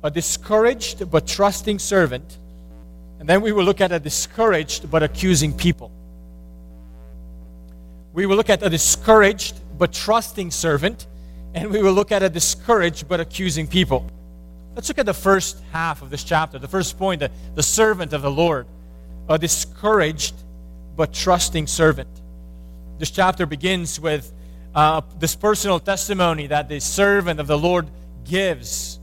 a 0.02 0.10
discouraged 0.10 1.10
but 1.10 1.26
trusting 1.26 1.78
servant. 1.78 2.38
And 3.20 3.28
then 3.28 3.40
we 3.40 3.52
will 3.52 3.64
look 3.64 3.80
at 3.80 3.92
a 3.92 4.00
discouraged 4.00 4.90
but 4.90 5.02
accusing 5.02 5.52
people. 5.52 5.92
We 8.12 8.26
will 8.26 8.36
look 8.36 8.50
at 8.50 8.62
a 8.62 8.68
discouraged 8.68 9.60
but 9.78 9.92
trusting 9.92 10.50
servant. 10.50 11.06
And 11.54 11.70
we 11.70 11.82
will 11.82 11.92
look 11.92 12.12
at 12.12 12.22
a 12.22 12.28
discouraged 12.28 13.08
but 13.08 13.20
accusing 13.20 13.66
people. 13.66 14.10
Let's 14.74 14.88
look 14.88 14.98
at 14.98 15.06
the 15.06 15.14
first 15.14 15.60
half 15.72 16.00
of 16.00 16.08
this 16.08 16.24
chapter. 16.24 16.58
The 16.58 16.68
first 16.68 16.98
point 16.98 17.20
the, 17.20 17.30
the 17.54 17.62
servant 17.62 18.12
of 18.12 18.22
the 18.22 18.30
Lord. 18.30 18.66
A 19.28 19.38
discouraged 19.38 20.34
but 20.96 21.12
trusting 21.12 21.66
servant. 21.66 22.08
this 22.98 23.10
chapter 23.10 23.46
begins 23.46 23.98
with 23.98 24.32
uh, 24.74 25.00
this 25.18 25.34
personal 25.34 25.80
testimony 25.80 26.46
that 26.46 26.68
the 26.68 26.80
servant 26.80 27.40
of 27.40 27.46
the 27.46 27.58
Lord 27.58 27.88
gives. 28.24 28.98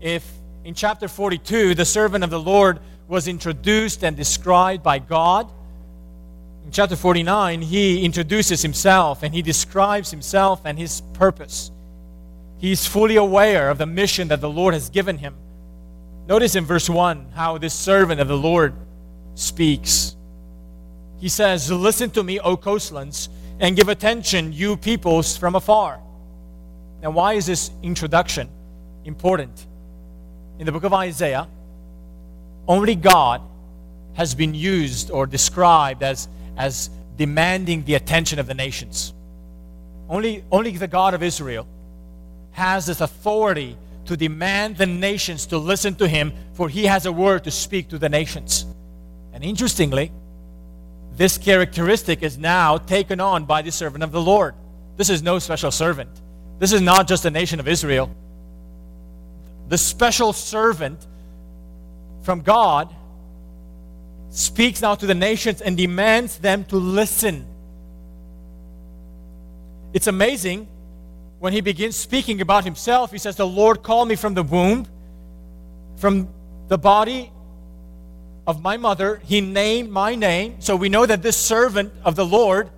If 0.00 0.26
in 0.64 0.74
chapter 0.74 1.08
42 1.08 1.74
the 1.74 1.84
servant 1.84 2.24
of 2.24 2.30
the 2.30 2.40
Lord 2.40 2.80
was 3.08 3.26
introduced 3.28 4.04
and 4.04 4.16
described 4.16 4.82
by 4.82 4.98
God, 4.98 5.50
in 6.64 6.70
chapter 6.70 6.96
49 6.96 7.62
he 7.62 8.04
introduces 8.04 8.62
himself 8.62 9.22
and 9.22 9.34
he 9.34 9.42
describes 9.42 10.10
himself 10.10 10.62
and 10.64 10.78
his 10.78 11.02
purpose. 11.14 11.70
He's 12.60 12.86
fully 12.86 13.16
aware 13.16 13.70
of 13.70 13.78
the 13.78 13.86
mission 13.86 14.28
that 14.28 14.42
the 14.42 14.50
Lord 14.50 14.74
has 14.74 14.90
given 14.90 15.16
him. 15.16 15.34
Notice 16.28 16.54
in 16.54 16.66
verse 16.66 16.90
1 16.90 17.30
how 17.34 17.56
this 17.56 17.72
servant 17.72 18.20
of 18.20 18.28
the 18.28 18.36
Lord 18.36 18.74
speaks. 19.34 20.14
He 21.18 21.30
says, 21.30 21.70
Listen 21.70 22.10
to 22.10 22.22
me, 22.22 22.38
O 22.38 22.58
coastlands, 22.58 23.30
and 23.60 23.76
give 23.76 23.88
attention, 23.88 24.52
you 24.52 24.76
peoples 24.76 25.38
from 25.38 25.54
afar. 25.54 26.00
Now, 27.00 27.10
why 27.10 27.32
is 27.32 27.46
this 27.46 27.70
introduction 27.82 28.50
important? 29.06 29.66
In 30.58 30.66
the 30.66 30.72
book 30.72 30.84
of 30.84 30.92
Isaiah, 30.92 31.48
only 32.68 32.94
God 32.94 33.40
has 34.12 34.34
been 34.34 34.54
used 34.54 35.10
or 35.10 35.26
described 35.26 36.02
as, 36.02 36.28
as 36.58 36.90
demanding 37.16 37.84
the 37.84 37.94
attention 37.94 38.38
of 38.38 38.46
the 38.46 38.54
nations. 38.54 39.14
Only, 40.10 40.44
only 40.52 40.76
the 40.76 40.88
God 40.88 41.14
of 41.14 41.22
Israel 41.22 41.66
has 42.52 42.86
this 42.86 43.00
authority 43.00 43.76
to 44.06 44.16
demand 44.16 44.76
the 44.76 44.86
nations 44.86 45.46
to 45.46 45.58
listen 45.58 45.94
to 45.96 46.08
him, 46.08 46.32
for 46.54 46.68
he 46.68 46.84
has 46.84 47.06
a 47.06 47.12
word 47.12 47.44
to 47.44 47.50
speak 47.50 47.88
to 47.88 47.98
the 47.98 48.08
nations. 48.08 48.66
And 49.32 49.44
interestingly, 49.44 50.10
this 51.12 51.38
characteristic 51.38 52.22
is 52.22 52.38
now 52.38 52.78
taken 52.78 53.20
on 53.20 53.44
by 53.44 53.62
the 53.62 53.70
servant 53.70 54.02
of 54.02 54.12
the 54.12 54.20
Lord. 54.20 54.54
This 54.96 55.10
is 55.10 55.22
no 55.22 55.38
special 55.38 55.70
servant. 55.70 56.10
This 56.58 56.72
is 56.72 56.80
not 56.80 57.08
just 57.08 57.22
the 57.22 57.30
nation 57.30 57.60
of 57.60 57.68
Israel. 57.68 58.14
The 59.68 59.78
special 59.78 60.32
servant 60.32 61.06
from 62.22 62.42
God 62.42 62.94
speaks 64.30 64.82
now 64.82 64.94
to 64.94 65.06
the 65.06 65.14
nations 65.14 65.60
and 65.60 65.76
demands 65.76 66.38
them 66.38 66.64
to 66.64 66.76
listen. 66.76 67.46
It's 69.92 70.06
amazing 70.06 70.68
when 71.40 71.54
he 71.54 71.62
begins 71.62 71.96
speaking 71.96 72.40
about 72.40 72.64
himself. 72.64 73.10
He 73.10 73.18
says, 73.18 73.34
The 73.34 73.46
Lord 73.46 73.82
called 73.82 74.08
me 74.08 74.14
from 74.14 74.34
the 74.34 74.42
womb, 74.44 74.86
from 75.96 76.28
the 76.68 76.78
body 76.78 77.32
of 78.46 78.62
my 78.62 78.76
mother. 78.76 79.20
He 79.24 79.40
named 79.40 79.90
my 79.90 80.14
name. 80.14 80.60
So 80.60 80.76
we 80.76 80.88
know 80.88 81.04
that 81.04 81.22
this 81.22 81.36
servant 81.36 81.92
of 82.04 82.14
the 82.14 82.26
Lord 82.26 82.70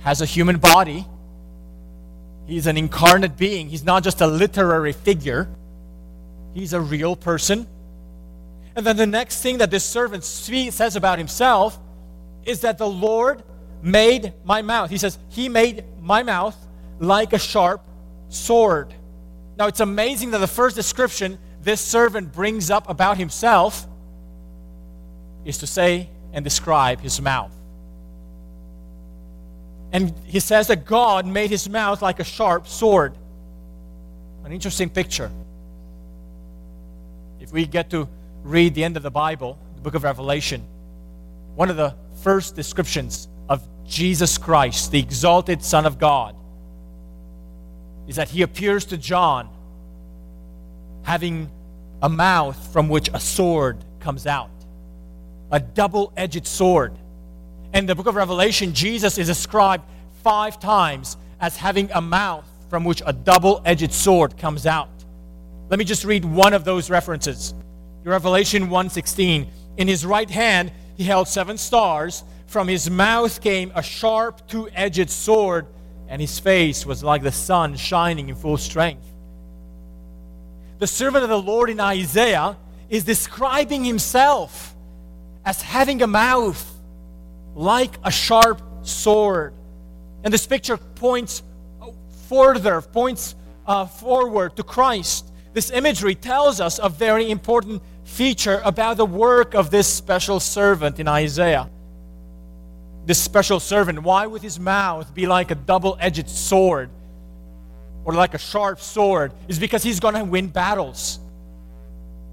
has 0.00 0.20
a 0.20 0.26
human 0.26 0.56
body. 0.56 1.06
He's 2.46 2.66
an 2.66 2.78
incarnate 2.78 3.36
being. 3.36 3.68
He's 3.68 3.84
not 3.84 4.02
just 4.02 4.22
a 4.22 4.26
literary 4.26 4.92
figure, 4.92 5.48
he's 6.54 6.72
a 6.72 6.80
real 6.80 7.14
person. 7.14 7.66
And 8.74 8.86
then 8.86 8.96
the 8.96 9.06
next 9.06 9.42
thing 9.42 9.58
that 9.58 9.70
this 9.70 9.84
servant 9.84 10.24
says 10.24 10.96
about 10.96 11.18
himself 11.18 11.78
is 12.44 12.60
that 12.60 12.78
the 12.78 12.88
Lord 12.88 13.42
made 13.82 14.32
my 14.44 14.62
mouth. 14.62 14.88
He 14.88 14.98
says, 14.98 15.18
He 15.28 15.48
made 15.48 15.84
my 16.00 16.22
mouth 16.22 16.56
like 16.98 17.32
a 17.32 17.38
sharp 17.38 17.82
sword. 18.28 18.94
Now 19.56 19.66
it's 19.66 19.80
amazing 19.80 20.30
that 20.32 20.38
the 20.38 20.46
first 20.46 20.76
description 20.76 21.38
this 21.62 21.80
servant 21.80 22.32
brings 22.32 22.70
up 22.70 22.88
about 22.88 23.18
himself 23.18 23.86
is 25.44 25.58
to 25.58 25.66
say 25.66 26.08
and 26.32 26.44
describe 26.44 27.00
his 27.00 27.20
mouth. 27.20 27.52
And 29.92 30.14
he 30.26 30.40
says 30.40 30.66
that 30.68 30.84
God 30.84 31.26
made 31.26 31.50
his 31.50 31.68
mouth 31.68 32.02
like 32.02 32.20
a 32.20 32.24
sharp 32.24 32.66
sword. 32.66 33.16
An 34.44 34.52
interesting 34.52 34.90
picture. 34.90 35.30
If 37.40 37.52
we 37.52 37.66
get 37.66 37.90
to 37.90 38.08
read 38.42 38.74
the 38.74 38.84
end 38.84 38.96
of 38.96 39.02
the 39.02 39.10
Bible, 39.10 39.58
the 39.74 39.80
book 39.80 39.94
of 39.94 40.04
Revelation, 40.04 40.62
one 41.54 41.70
of 41.70 41.76
the 41.76 41.94
first 42.22 42.54
descriptions 42.54 43.28
of 43.48 43.66
Jesus 43.86 44.38
Christ, 44.38 44.90
the 44.90 44.98
exalted 44.98 45.62
Son 45.62 45.86
of 45.86 45.98
God, 45.98 46.34
is 48.08 48.16
that 48.16 48.28
he 48.28 48.42
appears 48.42 48.86
to 48.86 48.96
John 48.96 49.48
having 51.02 51.50
a 52.02 52.08
mouth 52.08 52.72
from 52.72 52.88
which 52.88 53.08
a 53.14 53.20
sword 53.20 53.84
comes 54.00 54.26
out 54.26 54.50
a 55.50 55.60
double 55.60 56.12
edged 56.16 56.46
sword. 56.46 56.92
In 57.72 57.86
the 57.86 57.94
book 57.94 58.06
of 58.06 58.16
Revelation, 58.16 58.74
Jesus 58.74 59.18
is 59.18 59.26
described 59.26 59.84
five 60.22 60.58
times 60.60 61.16
as 61.40 61.56
having 61.56 61.90
a 61.92 62.00
mouth 62.00 62.46
from 62.68 62.84
which 62.84 63.02
a 63.06 63.12
double 63.12 63.62
edged 63.64 63.92
sword 63.92 64.36
comes 64.36 64.66
out. 64.66 64.90
Let 65.70 65.78
me 65.78 65.84
just 65.84 66.04
read 66.04 66.24
one 66.24 66.54
of 66.54 66.64
those 66.64 66.90
references. 66.90 67.54
Revelation 68.04 68.70
1:16. 68.70 69.48
In 69.76 69.88
his 69.88 70.04
right 70.04 70.30
hand 70.30 70.72
he 70.96 71.04
held 71.04 71.28
seven 71.28 71.56
stars. 71.56 72.24
From 72.46 72.68
his 72.68 72.90
mouth 72.90 73.40
came 73.40 73.70
a 73.74 73.82
sharp 73.82 74.46
two-edged 74.48 75.10
sword, 75.10 75.66
and 76.08 76.20
his 76.20 76.38
face 76.38 76.86
was 76.86 77.04
like 77.04 77.22
the 77.22 77.32
sun 77.32 77.76
shining 77.76 78.28
in 78.28 78.34
full 78.34 78.56
strength. 78.56 79.06
The 80.78 80.86
servant 80.86 81.24
of 81.24 81.30
the 81.30 81.40
Lord 81.40 81.70
in 81.70 81.80
Isaiah 81.80 82.56
is 82.88 83.04
describing 83.04 83.84
himself 83.84 84.74
as 85.44 85.60
having 85.60 86.02
a 86.02 86.06
mouth 86.06 86.64
like 87.54 87.98
a 88.04 88.10
sharp 88.10 88.62
sword. 88.82 89.54
And 90.24 90.32
this 90.32 90.46
picture 90.46 90.76
points 90.76 91.42
further, 92.28 92.80
points 92.80 93.34
uh, 93.66 93.86
forward 93.86 94.56
to 94.56 94.62
Christ. 94.62 95.32
This 95.52 95.70
imagery 95.70 96.14
tells 96.14 96.60
us 96.60 96.78
a 96.82 96.88
very 96.88 97.30
important 97.30 97.82
feature 98.04 98.62
about 98.64 98.96
the 98.96 99.06
work 99.06 99.54
of 99.54 99.70
this 99.70 99.86
special 99.86 100.40
servant 100.40 100.98
in 100.98 101.08
Isaiah. 101.08 101.68
This 103.08 103.18
special 103.18 103.58
servant, 103.58 104.02
why 104.02 104.26
would 104.26 104.42
his 104.42 104.60
mouth 104.60 105.14
be 105.14 105.26
like 105.26 105.50
a 105.50 105.54
double 105.54 105.96
edged 105.98 106.28
sword 106.28 106.90
or 108.04 108.12
like 108.12 108.34
a 108.34 108.38
sharp 108.38 108.80
sword? 108.80 109.32
Is 109.48 109.58
because 109.58 109.82
he's 109.82 109.98
going 109.98 110.14
to 110.14 110.24
win 110.24 110.48
battles. 110.48 111.18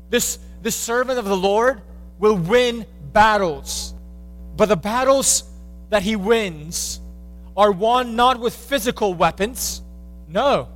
This, 0.10 0.38
this 0.62 0.76
servant 0.76 1.18
of 1.18 1.24
the 1.24 1.38
Lord 1.38 1.82
will 2.20 2.36
win 2.36 2.86
battles. 3.14 3.94
But 4.58 4.66
the 4.66 4.76
battles 4.76 5.46
that 5.92 6.04
he 6.04 6.18
wins 6.18 7.00
are 7.56 7.72
won 7.72 8.18
not 8.18 8.42
with 8.42 8.54
physical 8.54 9.14
weapons. 9.14 9.82
No. 10.28 10.68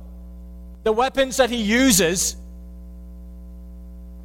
The 0.82 0.92
weapons 0.92 1.36
that 1.36 1.50
he 1.50 1.60
uses 1.60 2.36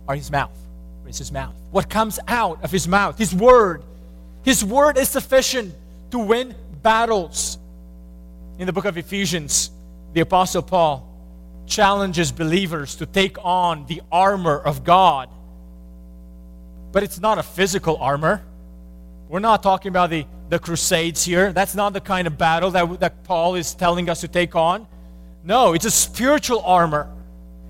are 0.08 0.16
his 0.16 0.32
mouth. 0.32 0.58
It's 1.06 1.18
his 1.18 1.34
mouth. 1.34 1.54
What 1.72 1.90
comes 1.90 2.18
out 2.30 2.64
of 2.64 2.72
his 2.72 2.88
mouth, 2.88 3.18
his 3.18 3.36
word. 3.36 3.84
His 4.46 4.64
word 4.64 4.98
is 4.98 5.10
sufficient 5.10 5.74
to 6.12 6.20
win 6.20 6.56
battles. 6.82 7.58
In 8.58 8.68
the 8.68 8.74
book 8.74 8.86
of 8.86 8.98
Ephesians, 8.98 9.72
the 10.14 10.22
Apostle 10.22 10.62
Paul 10.62 11.12
challenges 11.66 12.32
believers 12.32 12.96
to 12.98 13.06
take 13.06 13.44
on 13.44 13.86
the 13.88 14.02
armor 14.12 14.58
of 14.58 14.86
God 14.86 15.30
but 16.96 17.04
it's 17.04 17.20
not 17.20 17.38
a 17.38 17.44
physical 17.44 17.98
armor. 17.98 18.42
We're 19.28 19.40
not 19.42 19.62
talking 19.62 19.90
about 19.90 20.12
the, 20.12 20.26
the 20.48 20.60
crusades 20.60 21.26
here. 21.26 21.52
That's 21.52 21.76
not 21.76 21.92
the 21.92 22.00
kind 22.00 22.26
of 22.26 22.38
battle 22.38 22.72
that, 22.72 23.02
that 23.02 23.26
Paul 23.26 23.56
is 23.56 23.74
telling 23.74 24.10
us 24.10 24.22
to 24.22 24.30
take 24.30 24.56
on. 24.56 24.88
No, 25.44 25.74
it's 25.74 25.84
a 25.84 25.92
spiritual 25.92 26.62
armor. 26.62 27.12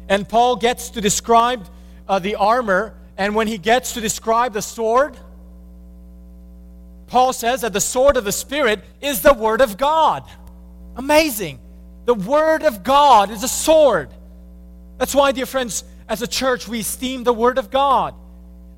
And 0.09 0.29
Paul 0.29 0.57
gets 0.57 0.91
to 0.91 1.01
describe 1.01 1.65
uh, 2.07 2.19
the 2.19 2.35
armor, 2.35 2.93
and 3.17 3.33
when 3.33 3.47
he 3.47 3.57
gets 3.57 3.93
to 3.93 3.99
describe 3.99 4.53
the 4.53 4.61
sword, 4.61 5.17
Paul 7.15 7.31
says 7.31 7.61
that 7.61 7.71
the 7.71 7.79
sword 7.79 8.17
of 8.17 8.25
the 8.25 8.33
Spirit 8.33 8.83
is 8.99 9.21
the 9.21 9.33
Word 9.33 9.61
of 9.61 9.77
God. 9.77 10.25
Amazing. 10.97 11.61
The 12.03 12.13
Word 12.13 12.63
of 12.63 12.83
God 12.83 13.31
is 13.31 13.41
a 13.41 13.47
sword. 13.47 14.09
That's 14.97 15.15
why, 15.15 15.31
dear 15.31 15.45
friends, 15.45 15.85
as 16.09 16.21
a 16.21 16.27
church, 16.27 16.67
we 16.67 16.81
esteem 16.81 17.23
the 17.23 17.31
Word 17.31 17.57
of 17.57 17.71
God. 17.71 18.15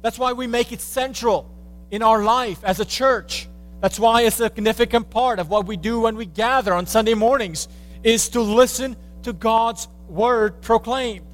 That's 0.04 0.20
why 0.20 0.34
we 0.34 0.46
make 0.46 0.72
it 0.72 0.82
central 0.82 1.50
in 1.90 2.04
our 2.04 2.24
life 2.24 2.64
as 2.64 2.80
a 2.80 2.86
church. 2.86 3.50
That's 3.82 4.00
why 4.00 4.22
a 4.22 4.30
significant 4.30 5.10
part 5.10 5.40
of 5.40 5.50
what 5.50 5.66
we 5.66 5.76
do 5.76 6.02
when 6.02 6.16
we 6.16 6.28
gather 6.28 6.76
on 6.76 6.86
Sunday 6.86 7.16
mornings 7.16 7.68
is 8.04 8.30
to 8.30 8.42
listen 8.42 8.98
to 9.24 9.34
God's 9.34 9.88
word 10.08 10.62
proclaimed. 10.62 11.26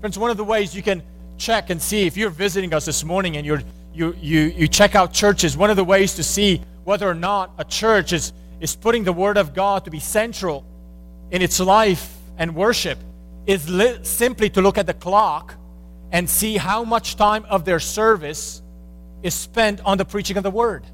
Friends, 0.00 0.18
one 0.18 0.32
of 0.32 0.36
the 0.36 0.42
ways 0.42 0.74
you 0.74 0.82
can 0.82 1.04
check 1.38 1.70
and 1.70 1.80
see 1.80 2.08
if 2.08 2.16
you're 2.16 2.30
visiting 2.30 2.74
us 2.74 2.86
this 2.86 3.04
morning 3.04 3.36
and 3.36 3.46
you're, 3.46 3.62
you, 3.94 4.14
you, 4.20 4.40
you 4.40 4.68
check 4.68 4.94
out 4.94 5.12
churches, 5.12 5.56
one 5.56 5.70
of 5.70 5.76
the 5.76 5.84
ways 5.84 6.14
to 6.14 6.22
see 6.22 6.62
whether 6.84 7.08
or 7.08 7.14
not 7.14 7.52
a 7.58 7.64
church 7.64 8.12
is, 8.12 8.32
is 8.60 8.74
putting 8.74 9.04
the 9.04 9.12
word 9.12 9.36
of 9.36 9.54
God 9.54 9.84
to 9.84 9.90
be 9.90 10.00
central 10.00 10.64
in 11.30 11.42
its 11.42 11.60
life 11.60 12.16
and 12.38 12.54
worship 12.54 12.98
is 13.46 13.68
li- 13.68 13.98
simply 14.02 14.50
to 14.50 14.62
look 14.62 14.78
at 14.78 14.86
the 14.86 14.94
clock 14.94 15.54
and 16.10 16.28
see 16.28 16.56
how 16.56 16.84
much 16.84 17.16
time 17.16 17.44
of 17.48 17.64
their 17.64 17.80
service 17.80 18.62
is 19.22 19.34
spent 19.34 19.80
on 19.84 19.98
the 19.98 20.04
preaching 20.04 20.36
of 20.36 20.42
the 20.42 20.50
word. 20.50 20.84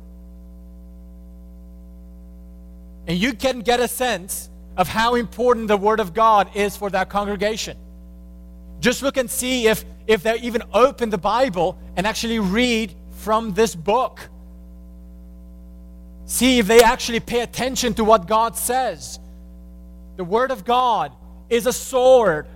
And 3.06 3.18
you 3.18 3.32
can 3.32 3.60
get 3.60 3.80
a 3.80 3.88
sense 3.88 4.50
of 4.76 4.86
how 4.86 5.14
important 5.14 5.66
the 5.66 5.76
Word 5.76 5.98
of 5.98 6.12
God 6.12 6.54
is 6.54 6.76
for 6.76 6.90
that 6.90 7.08
congregation. 7.08 7.76
Just 8.80 9.02
look 9.02 9.16
and 9.16 9.30
see 9.30 9.66
if, 9.66 9.84
if 10.06 10.22
they 10.22 10.38
even 10.40 10.62
open 10.72 11.10
the 11.10 11.18
Bible 11.18 11.78
and 11.96 12.06
actually 12.06 12.38
read 12.38 12.94
from 13.10 13.52
this 13.54 13.74
book. 13.74 14.20
See 16.26 16.58
if 16.58 16.66
they 16.66 16.82
actually 16.82 17.20
pay 17.20 17.40
attention 17.40 17.94
to 17.94 18.04
what 18.04 18.26
God 18.26 18.56
says. 18.56 19.18
The 20.16 20.24
Word 20.24 20.50
of 20.50 20.64
God 20.64 21.12
is 21.48 21.66
a 21.66 21.72
sword. 21.72 22.46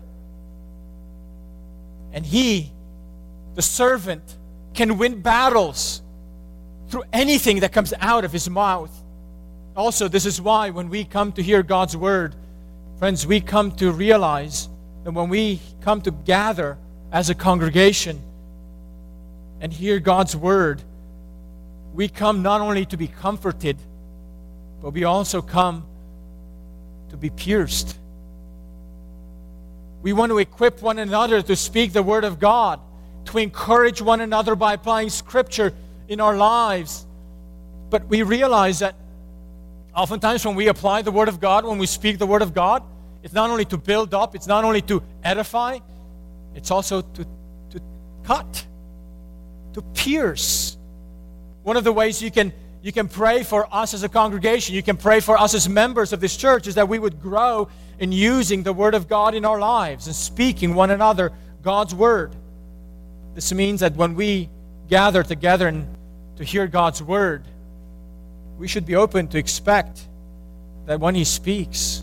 And 2.12 2.24
He, 2.24 2.70
the 3.54 3.62
servant, 3.62 4.36
can 4.74 4.98
win 4.98 5.22
battles 5.22 6.02
through 6.88 7.04
anything 7.12 7.60
that 7.60 7.72
comes 7.72 7.94
out 8.00 8.24
of 8.24 8.32
His 8.32 8.48
mouth. 8.48 8.92
Also, 9.74 10.06
this 10.06 10.26
is 10.26 10.40
why 10.40 10.70
when 10.70 10.90
we 10.90 11.04
come 11.04 11.32
to 11.32 11.42
hear 11.42 11.62
God's 11.62 11.96
Word, 11.96 12.36
friends, 12.98 13.26
we 13.26 13.40
come 13.40 13.72
to 13.76 13.90
realize 13.90 14.68
that 15.04 15.12
when 15.12 15.28
we 15.28 15.60
come 15.80 16.00
to 16.02 16.10
gather 16.10 16.78
as 17.10 17.30
a 17.30 17.34
congregation 17.34 18.20
and 19.60 19.72
hear 19.72 19.98
God's 19.98 20.36
word, 20.36 20.82
we 21.94 22.08
come 22.08 22.42
not 22.42 22.60
only 22.60 22.86
to 22.86 22.96
be 22.96 23.08
comforted, 23.08 23.76
but 24.80 24.92
we 24.92 25.04
also 25.04 25.42
come 25.42 25.84
to 27.10 27.16
be 27.16 27.30
pierced. 27.30 27.96
We 30.02 30.12
want 30.12 30.30
to 30.30 30.38
equip 30.38 30.82
one 30.82 30.98
another 30.98 31.42
to 31.42 31.54
speak 31.54 31.92
the 31.92 32.02
word 32.02 32.24
of 32.24 32.40
God, 32.40 32.80
to 33.26 33.38
encourage 33.38 34.02
one 34.02 34.20
another 34.20 34.56
by 34.56 34.74
applying 34.74 35.10
scripture 35.10 35.72
in 36.08 36.20
our 36.20 36.36
lives. 36.36 37.06
But 37.90 38.06
we 38.06 38.22
realize 38.22 38.80
that 38.80 38.96
oftentimes 39.94 40.44
when 40.44 40.56
we 40.56 40.68
apply 40.68 41.02
the 41.02 41.12
word 41.12 41.28
of 41.28 41.40
God, 41.40 41.64
when 41.64 41.78
we 41.78 41.86
speak 41.86 42.18
the 42.18 42.26
word 42.26 42.42
of 42.42 42.54
God, 42.54 42.82
it's 43.22 43.34
not 43.34 43.50
only 43.50 43.64
to 43.66 43.76
build 43.76 44.14
up, 44.14 44.34
it's 44.34 44.46
not 44.46 44.64
only 44.64 44.82
to 44.82 45.02
edify, 45.22 45.78
it's 46.54 46.70
also 46.70 47.02
to, 47.02 47.24
to 47.70 47.80
cut, 48.24 48.66
to 49.74 49.82
pierce. 49.94 50.76
One 51.62 51.76
of 51.76 51.84
the 51.84 51.92
ways 51.92 52.20
you 52.20 52.30
can 52.30 52.52
you 52.82 52.90
can 52.90 53.06
pray 53.06 53.44
for 53.44 53.72
us 53.72 53.94
as 53.94 54.02
a 54.02 54.08
congregation, 54.08 54.74
you 54.74 54.82
can 54.82 54.96
pray 54.96 55.20
for 55.20 55.38
us 55.38 55.54
as 55.54 55.68
members 55.68 56.12
of 56.12 56.20
this 56.20 56.36
church, 56.36 56.66
is 56.66 56.74
that 56.74 56.88
we 56.88 56.98
would 56.98 57.22
grow 57.22 57.68
in 58.00 58.10
using 58.10 58.64
the 58.64 58.72
Word 58.72 58.96
of 58.96 59.08
God 59.08 59.34
in 59.34 59.44
our 59.44 59.60
lives 59.60 60.08
and 60.08 60.16
speaking 60.16 60.74
one 60.74 60.90
another 60.90 61.30
God's 61.62 61.94
Word. 61.94 62.34
This 63.34 63.52
means 63.52 63.80
that 63.80 63.94
when 63.94 64.16
we 64.16 64.50
gather 64.88 65.22
together 65.22 65.68
and 65.68 65.86
to 66.36 66.44
hear 66.44 66.66
God's 66.66 67.00
Word, 67.00 67.44
we 68.58 68.66
should 68.66 68.84
be 68.84 68.96
open 68.96 69.28
to 69.28 69.38
expect 69.38 70.08
that 70.86 70.98
when 70.98 71.14
He 71.14 71.24
speaks, 71.24 72.02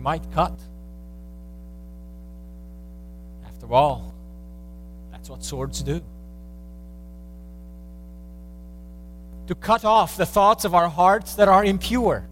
might 0.00 0.22
cut. 0.32 0.58
After 3.46 3.72
all, 3.72 4.14
that's 5.12 5.28
what 5.28 5.44
swords 5.44 5.82
do. 5.82 6.00
To 9.48 9.54
cut 9.54 9.84
off 9.84 10.16
the 10.16 10.26
thoughts 10.26 10.64
of 10.64 10.74
our 10.74 10.88
hearts 10.88 11.34
that 11.34 11.48
are 11.48 11.64
impure. 11.64 12.26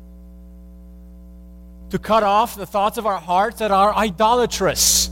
To 1.91 1.99
cut 1.99 2.23
off 2.23 2.55
the 2.57 2.67
thoughts 2.67 2.97
of 2.97 3.07
our 3.07 3.19
hearts 3.19 3.59
that 3.59 3.71
are 3.71 3.95
idolatrous. 3.95 5.11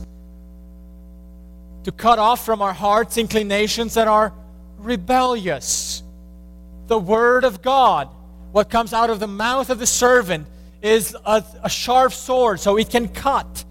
To 1.84 1.92
cut 1.92 2.18
off 2.18 2.44
from 2.44 2.62
our 2.62 2.72
hearts 2.72 3.18
inclinations 3.18 3.94
that 3.94 4.08
are 4.08 4.32
rebellious. 4.78 6.02
The 6.86 6.98
Word 6.98 7.44
of 7.44 7.60
God, 7.62 8.08
what 8.52 8.70
comes 8.70 8.92
out 8.92 9.10
of 9.10 9.20
the 9.20 9.26
mouth 9.26 9.70
of 9.70 9.78
the 9.78 9.86
servant, 9.86 10.46
is 10.86 11.16
a, 11.24 11.44
a 11.64 11.68
sharp 11.68 12.12
sword, 12.12 12.60
so 12.60 12.76
it 12.76 12.90
can 12.90 13.08
cut. 13.08 13.64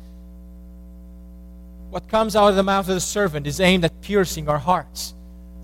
What 1.89 2.09
comes 2.09 2.35
out 2.35 2.49
of 2.49 2.55
the 2.55 2.63
mouth 2.63 2.89
of 2.89 2.95
the 2.95 3.01
servant 3.01 3.47
is 3.47 3.61
aimed 3.61 3.85
at 3.85 4.01
piercing 4.01 4.49
our 4.49 4.57
hearts. 4.59 5.13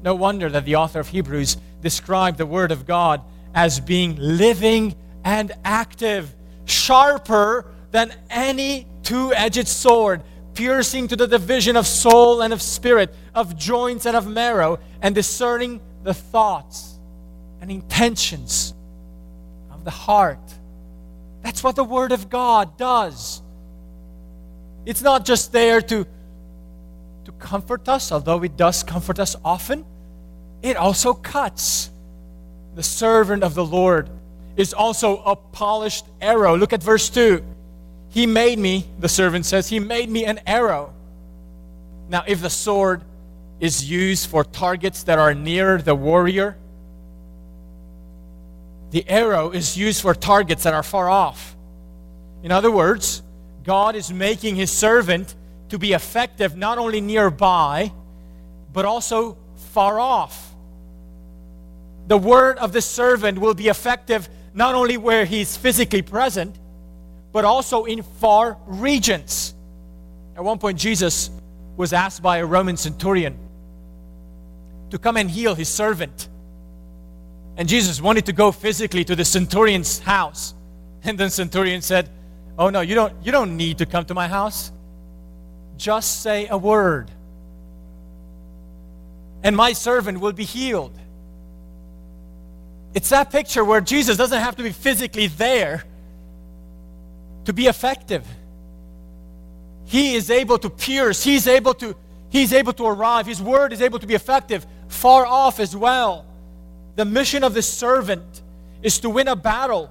No 0.02 0.16
wonder 0.16 0.50
that 0.50 0.66
the 0.66 0.78
author 0.78 1.02
of 1.02 1.10
Hebrews 1.10 1.58
described 1.82 2.38
the 2.38 2.46
Word 2.46 2.72
of 2.72 2.86
God 2.86 3.22
as 3.54 3.80
being 3.80 4.16
living 4.18 4.96
and 5.26 5.52
active, 5.66 6.34
sharper 6.66 7.66
than 7.92 8.14
any 8.30 8.88
two 9.04 9.34
edged 9.34 9.68
sword, 9.68 10.24
piercing 10.54 11.10
to 11.10 11.16
the 11.16 11.28
division 11.28 11.76
of 11.76 11.86
soul 11.86 12.42
and 12.42 12.54
of 12.54 12.62
spirit, 12.62 13.14
of 13.36 13.58
joints 13.58 14.06
and 14.06 14.16
of 14.16 14.26
marrow, 14.26 14.80
and 15.02 15.14
discerning 15.14 15.82
the 16.04 16.14
thoughts 16.14 16.98
and 17.60 17.70
intentions 17.70 18.74
of 19.70 19.84
the 19.84 19.92
heart. 19.92 20.40
That's 21.42 21.64
what 21.64 21.76
the 21.76 21.84
Word 21.84 22.12
of 22.12 22.30
God 22.30 22.78
does. 22.78 23.42
It's 24.86 25.02
not 25.02 25.26
just 25.26 25.52
there 25.52 25.82
to, 25.82 26.06
to 27.26 27.32
comfort 27.34 27.88
us, 27.88 28.12
although 28.12 28.44
it 28.44 28.58
does 28.58 28.84
comfort 28.84 29.20
us 29.20 29.36
often, 29.44 29.86
it 30.62 30.78
also 30.78 31.14
cuts. 31.14 31.90
The 32.76 32.84
servant 32.84 33.44
of 33.44 33.54
the 33.54 33.66
Lord 33.66 34.10
is 34.56 34.74
also 34.74 35.22
a 35.24 35.36
polished 35.36 36.06
arrow. 36.20 36.56
Look 36.56 36.74
at 36.74 36.82
verse 36.82 37.10
2. 37.10 37.44
He 38.10 38.26
made 38.26 38.60
me, 38.60 38.86
the 39.00 39.10
servant 39.10 39.46
says, 39.46 39.70
He 39.70 39.80
made 39.80 40.10
me 40.10 40.26
an 40.26 40.40
arrow. 40.46 40.94
Now, 42.10 42.24
if 42.28 42.42
the 42.42 42.50
sword 42.50 43.04
is 43.60 43.90
used 43.90 44.30
for 44.30 44.44
targets 44.44 45.04
that 45.04 45.18
are 45.18 45.34
near 45.34 45.78
the 45.78 45.96
warrior, 45.96 46.58
the 48.92 49.08
arrow 49.10 49.52
is 49.52 49.78
used 49.78 50.02
for 50.02 50.14
targets 50.14 50.64
that 50.64 50.74
are 50.74 50.84
far 50.84 51.10
off. 51.10 51.56
In 52.44 52.52
other 52.52 52.70
words, 52.70 53.24
God 53.64 53.96
is 53.96 54.12
making 54.12 54.56
his 54.56 54.72
servant 54.72 55.36
to 55.70 55.80
be 55.80 55.94
effective 55.94 56.56
not 56.56 56.78
only 56.78 57.00
nearby, 57.02 57.92
but 58.74 58.86
also 58.86 59.38
far 59.72 60.00
off. 60.00 60.54
The 62.08 62.18
word 62.18 62.58
of 62.58 62.74
the 62.74 62.82
servant 62.82 63.40
will 63.40 63.54
be 63.54 63.70
effective 63.70 64.28
not 64.54 64.76
only 64.76 64.98
where 64.98 65.24
he's 65.24 65.56
physically 65.56 66.02
present, 66.02 66.60
but 67.32 67.46
also 67.46 67.86
in 67.86 68.04
far 68.04 68.58
regions. 68.66 69.56
At 70.36 70.44
one 70.44 70.58
point, 70.58 70.78
Jesus 70.78 71.30
was 71.78 71.94
asked 71.94 72.22
by 72.22 72.38
a 72.38 72.46
Roman 72.46 72.76
centurion 72.76 73.38
to 74.90 75.00
come 75.00 75.16
and 75.16 75.32
heal 75.32 75.56
his 75.56 75.70
servant. 75.70 76.28
And 77.58 77.68
Jesus 77.68 78.02
wanted 78.02 78.26
to 78.28 78.34
go 78.34 78.52
physically 78.52 79.04
to 79.06 79.16
the 79.16 79.26
centurion's 79.26 80.00
house. 80.00 80.54
And 81.04 81.18
the 81.18 81.30
centurion 81.30 81.82
said, 81.82 82.10
Oh 82.58 82.70
no, 82.70 82.82
you 82.82 82.96
don't 82.96 83.14
you 83.24 83.32
don't 83.32 83.58
need 83.58 83.80
to 83.80 83.86
come 83.86 84.06
to 84.06 84.14
my 84.14 84.28
house. 84.28 84.72
Just 85.78 86.22
say 86.22 86.48
a 86.48 86.58
word. 86.58 87.10
And 89.44 89.56
my 89.56 89.74
servant 89.74 90.20
will 90.20 90.34
be 90.34 90.44
healed. 90.44 90.98
It's 92.94 93.10
that 93.10 93.32
picture 93.32 93.64
where 93.64 93.82
Jesus 93.82 94.18
doesn't 94.18 94.40
have 94.40 94.56
to 94.58 94.64
be 94.64 94.72
physically 94.72 95.28
there 95.28 95.84
to 97.46 97.54
be 97.54 97.68
effective. 97.68 98.26
He 99.86 100.16
is 100.16 100.30
able 100.30 100.58
to 100.60 100.70
pierce, 100.70 101.24
he's 101.24 101.48
able 101.48 101.74
to 101.76 101.96
he's 102.30 102.54
able 102.54 102.74
to 102.74 102.86
arrive. 102.86 103.26
His 103.26 103.42
word 103.42 103.74
is 103.74 103.82
able 103.82 104.00
to 104.00 104.08
be 104.08 104.14
effective 104.14 104.66
far 104.88 105.26
off 105.26 105.60
as 105.60 105.76
well. 105.76 106.26
The 106.96 107.06
mission 107.06 107.44
of 107.44 107.54
the 107.54 107.62
servant 107.62 108.42
is 108.84 109.00
to 109.00 109.10
win 109.10 109.28
a 109.28 109.36
battle. 109.36 109.90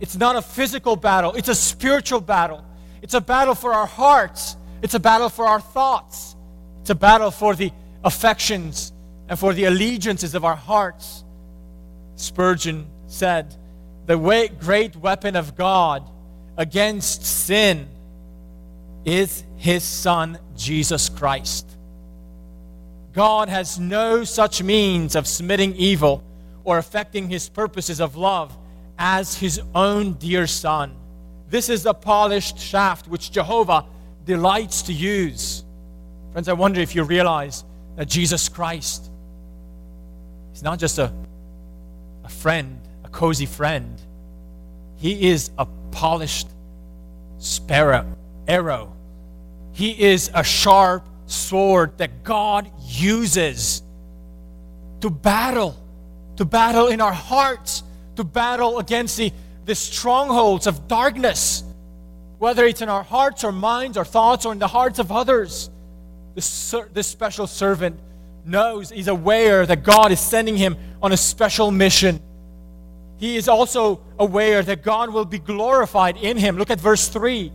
It's 0.00 0.16
not 0.16 0.36
a 0.36 0.42
physical 0.42 0.96
battle, 0.96 1.32
it's 1.34 1.48
a 1.48 1.54
spiritual 1.54 2.20
battle. 2.20 2.64
It's 3.02 3.14
a 3.14 3.20
battle 3.20 3.54
for 3.54 3.74
our 3.74 3.86
hearts, 3.86 4.56
it's 4.80 4.94
a 4.94 5.00
battle 5.00 5.28
for 5.28 5.46
our 5.46 5.60
thoughts, 5.60 6.36
it's 6.80 6.90
a 6.90 6.94
battle 6.94 7.30
for 7.30 7.54
the 7.54 7.72
affections 8.04 8.92
and 9.28 9.38
for 9.38 9.52
the 9.52 9.64
allegiances 9.64 10.34
of 10.34 10.44
our 10.44 10.56
hearts. 10.56 11.24
Spurgeon 12.16 12.86
said, 13.06 13.56
The 14.06 14.16
great 14.60 14.94
weapon 14.96 15.34
of 15.36 15.56
God 15.56 16.08
against 16.56 17.24
sin 17.24 17.88
is 19.04 19.42
his 19.56 19.82
Son, 19.82 20.38
Jesus 20.56 21.08
Christ. 21.08 21.68
God 23.12 23.48
has 23.48 23.78
no 23.78 24.24
such 24.24 24.62
means 24.62 25.16
of 25.16 25.26
submitting 25.26 25.74
evil 25.74 26.22
or 26.64 26.78
affecting 26.78 27.28
his 27.28 27.48
purposes 27.48 28.00
of 28.00 28.16
love 28.16 28.56
as 28.98 29.36
his 29.36 29.60
own 29.74 30.14
dear 30.14 30.46
son. 30.46 30.94
This 31.48 31.68
is 31.68 31.82
the 31.82 31.94
polished 31.94 32.58
shaft 32.58 33.08
which 33.08 33.30
Jehovah 33.30 33.84
delights 34.24 34.82
to 34.82 34.92
use. 34.92 35.64
Friends, 36.32 36.48
I 36.48 36.52
wonder 36.54 36.80
if 36.80 36.94
you 36.94 37.02
realize 37.02 37.64
that 37.96 38.08
Jesus 38.08 38.48
Christ 38.48 39.10
is 40.54 40.62
not 40.62 40.78
just 40.78 40.98
a, 40.98 41.12
a 42.24 42.28
friend, 42.28 42.80
a 43.04 43.08
cozy 43.08 43.46
friend. 43.46 44.00
He 44.96 45.28
is 45.28 45.50
a 45.58 45.66
polished 45.90 46.48
sparrow, 47.38 48.06
arrow. 48.46 48.94
He 49.72 50.00
is 50.00 50.30
a 50.34 50.44
sharp 50.44 51.06
sword 51.26 51.98
that 51.98 52.22
God 52.22 52.70
uses 52.80 53.82
to 55.00 55.10
battle 55.10 55.76
to 56.42 56.46
battle 56.46 56.88
in 56.88 57.00
our 57.00 57.12
hearts, 57.12 57.84
to 58.16 58.24
battle 58.24 58.80
against 58.80 59.16
the, 59.16 59.32
the 59.64 59.76
strongholds 59.76 60.66
of 60.66 60.88
darkness, 60.88 61.62
whether 62.38 62.64
it's 62.64 62.82
in 62.82 62.88
our 62.88 63.04
hearts 63.04 63.44
or 63.44 63.52
minds 63.52 63.96
or 63.96 64.04
thoughts 64.04 64.44
or 64.44 64.52
in 64.52 64.58
the 64.58 64.66
hearts 64.66 64.98
of 64.98 65.12
others. 65.12 65.70
This, 66.34 66.74
this 66.92 67.06
special 67.06 67.46
servant 67.46 67.96
knows, 68.44 68.90
he's 68.90 69.06
aware 69.06 69.64
that 69.64 69.84
God 69.84 70.10
is 70.10 70.18
sending 70.18 70.56
him 70.56 70.76
on 71.00 71.12
a 71.12 71.16
special 71.16 71.70
mission. 71.70 72.20
He 73.18 73.36
is 73.36 73.46
also 73.46 74.00
aware 74.18 74.64
that 74.64 74.82
God 74.82 75.10
will 75.10 75.24
be 75.24 75.38
glorified 75.38 76.16
in 76.16 76.36
him. 76.36 76.56
Look 76.56 76.70
at 76.70 76.80
verse 76.80 77.06
3. 77.06 77.52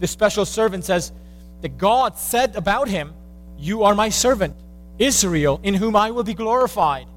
The 0.00 0.06
special 0.06 0.46
servant 0.46 0.86
says 0.86 1.12
that 1.60 1.76
God 1.76 2.16
said 2.16 2.56
about 2.56 2.88
him, 2.88 3.12
You 3.58 3.82
are 3.82 3.94
my 3.94 4.08
servant, 4.08 4.56
Israel, 4.98 5.60
in 5.62 5.74
whom 5.74 5.94
I 5.94 6.12
will 6.12 6.24
be 6.24 6.32
glorified. 6.32 7.08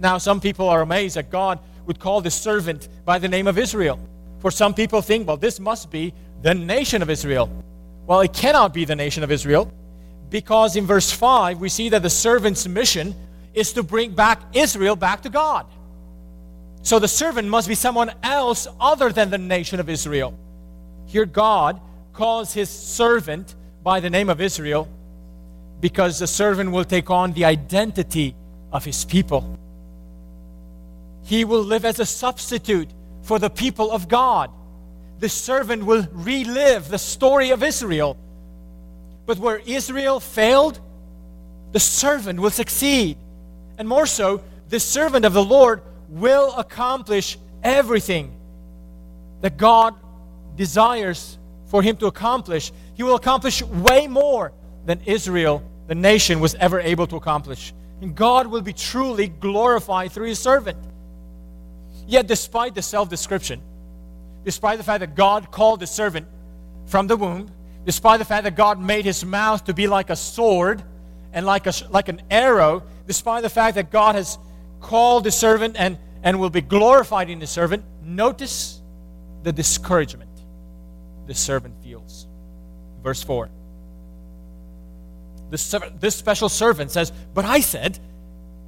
Now, 0.00 0.18
some 0.18 0.40
people 0.40 0.68
are 0.68 0.82
amazed 0.82 1.16
that 1.16 1.30
God 1.30 1.58
would 1.86 1.98
call 1.98 2.20
this 2.20 2.34
servant 2.34 2.88
by 3.04 3.18
the 3.18 3.28
name 3.28 3.46
of 3.46 3.58
Israel. 3.58 3.98
For 4.40 4.50
some 4.50 4.74
people 4.74 5.00
think, 5.00 5.26
well, 5.26 5.36
this 5.36 5.60
must 5.60 5.90
be 5.90 6.12
the 6.42 6.54
nation 6.54 7.02
of 7.02 7.10
Israel. 7.10 7.50
Well, 8.06 8.20
it 8.20 8.32
cannot 8.32 8.74
be 8.74 8.84
the 8.84 8.96
nation 8.96 9.22
of 9.22 9.30
Israel 9.30 9.72
because 10.28 10.76
in 10.76 10.86
verse 10.86 11.10
5 11.10 11.60
we 11.60 11.68
see 11.68 11.88
that 11.90 12.02
the 12.02 12.10
servant's 12.10 12.66
mission 12.66 13.14
is 13.54 13.72
to 13.72 13.82
bring 13.82 14.14
back 14.14 14.42
Israel 14.52 14.96
back 14.96 15.22
to 15.22 15.30
God. 15.30 15.66
So 16.82 16.98
the 16.98 17.08
servant 17.08 17.48
must 17.48 17.66
be 17.68 17.74
someone 17.74 18.12
else 18.22 18.66
other 18.78 19.10
than 19.10 19.30
the 19.30 19.38
nation 19.38 19.80
of 19.80 19.88
Israel. 19.88 20.38
Here, 21.06 21.24
God 21.24 21.80
calls 22.12 22.52
his 22.52 22.68
servant 22.68 23.54
by 23.82 24.00
the 24.00 24.10
name 24.10 24.28
of 24.28 24.40
Israel 24.40 24.88
because 25.80 26.18
the 26.18 26.26
servant 26.26 26.72
will 26.72 26.84
take 26.84 27.10
on 27.10 27.32
the 27.32 27.46
identity 27.46 28.34
of 28.72 28.84
his 28.84 29.04
people. 29.04 29.58
He 31.24 31.44
will 31.44 31.62
live 31.62 31.84
as 31.84 31.98
a 31.98 32.06
substitute 32.06 32.88
for 33.22 33.38
the 33.38 33.50
people 33.50 33.90
of 33.90 34.08
God. 34.08 34.50
The 35.18 35.28
servant 35.28 35.84
will 35.84 36.06
relive 36.12 36.88
the 36.88 36.98
story 36.98 37.50
of 37.50 37.62
Israel. 37.62 38.16
But 39.26 39.38
where 39.38 39.58
Israel 39.58 40.20
failed, 40.20 40.78
the 41.72 41.80
servant 41.80 42.38
will 42.40 42.50
succeed. 42.50 43.16
And 43.78 43.88
more 43.88 44.06
so, 44.06 44.42
the 44.68 44.78
servant 44.78 45.24
of 45.24 45.32
the 45.32 45.42
Lord 45.42 45.82
will 46.08 46.54
accomplish 46.56 47.38
everything 47.62 48.36
that 49.40 49.56
God 49.56 49.94
desires 50.56 51.38
for 51.66 51.82
him 51.82 51.96
to 51.96 52.06
accomplish. 52.06 52.70
He 52.94 53.02
will 53.02 53.16
accomplish 53.16 53.62
way 53.62 54.06
more 54.06 54.52
than 54.84 55.00
Israel, 55.06 55.62
the 55.86 55.94
nation, 55.94 56.38
was 56.38 56.54
ever 56.56 56.80
able 56.80 57.06
to 57.06 57.16
accomplish. 57.16 57.72
And 58.02 58.14
God 58.14 58.46
will 58.46 58.60
be 58.60 58.74
truly 58.74 59.28
glorified 59.28 60.12
through 60.12 60.28
his 60.28 60.38
servant. 60.38 60.76
Yet, 62.06 62.26
despite 62.26 62.74
the 62.74 62.82
self 62.82 63.08
description, 63.08 63.60
despite 64.44 64.78
the 64.78 64.84
fact 64.84 65.00
that 65.00 65.14
God 65.14 65.50
called 65.50 65.80
the 65.80 65.86
servant 65.86 66.26
from 66.86 67.06
the 67.06 67.16
womb, 67.16 67.50
despite 67.84 68.18
the 68.18 68.24
fact 68.24 68.44
that 68.44 68.56
God 68.56 68.80
made 68.80 69.04
his 69.04 69.24
mouth 69.24 69.64
to 69.64 69.74
be 69.74 69.86
like 69.86 70.10
a 70.10 70.16
sword 70.16 70.82
and 71.32 71.46
like, 71.46 71.66
a, 71.66 71.72
like 71.90 72.08
an 72.08 72.22
arrow, 72.30 72.82
despite 73.06 73.42
the 73.42 73.50
fact 73.50 73.76
that 73.76 73.90
God 73.90 74.14
has 74.14 74.38
called 74.80 75.24
the 75.24 75.30
servant 75.30 75.76
and, 75.78 75.98
and 76.22 76.38
will 76.38 76.50
be 76.50 76.60
glorified 76.60 77.30
in 77.30 77.38
the 77.38 77.46
servant, 77.46 77.84
notice 78.02 78.80
the 79.42 79.52
discouragement 79.52 80.30
the 81.26 81.34
servant 81.34 81.74
feels. 81.82 82.26
Verse 83.02 83.22
4. 83.22 83.50
This, 85.50 85.74
this 86.00 86.16
special 86.16 86.48
servant 86.48 86.90
says, 86.90 87.12
But 87.32 87.44
I 87.44 87.60
said, 87.60 87.98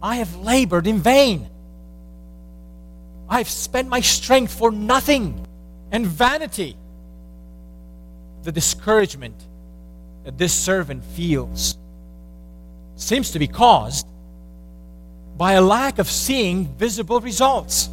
I 0.02 0.16
have 0.16 0.36
labored 0.36 0.86
in 0.86 0.98
vain 0.98 1.50
I've 3.28 3.48
spent 3.48 3.88
my 3.88 4.00
strength 4.00 4.52
for 4.52 4.70
nothing 4.70 5.46
and 5.90 6.06
vanity. 6.06 6.76
The 8.42 8.52
discouragement 8.52 9.34
that 10.24 10.38
this 10.38 10.52
servant 10.52 11.04
feels 11.04 11.76
seems 12.96 13.32
to 13.32 13.38
be 13.38 13.46
caused 13.46 14.06
by 15.36 15.52
a 15.52 15.60
lack 15.60 15.98
of 15.98 16.08
seeing 16.08 16.66
visible 16.76 17.20
results. 17.20 17.90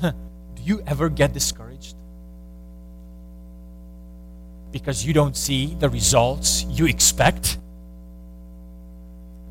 Do 0.00 0.14
you 0.62 0.82
ever 0.86 1.08
get 1.08 1.32
discouraged? 1.32 1.96
Because 4.72 5.04
you 5.04 5.12
don't 5.12 5.36
see 5.36 5.74
the 5.74 5.88
results 5.88 6.64
you 6.64 6.86
expect? 6.86 7.58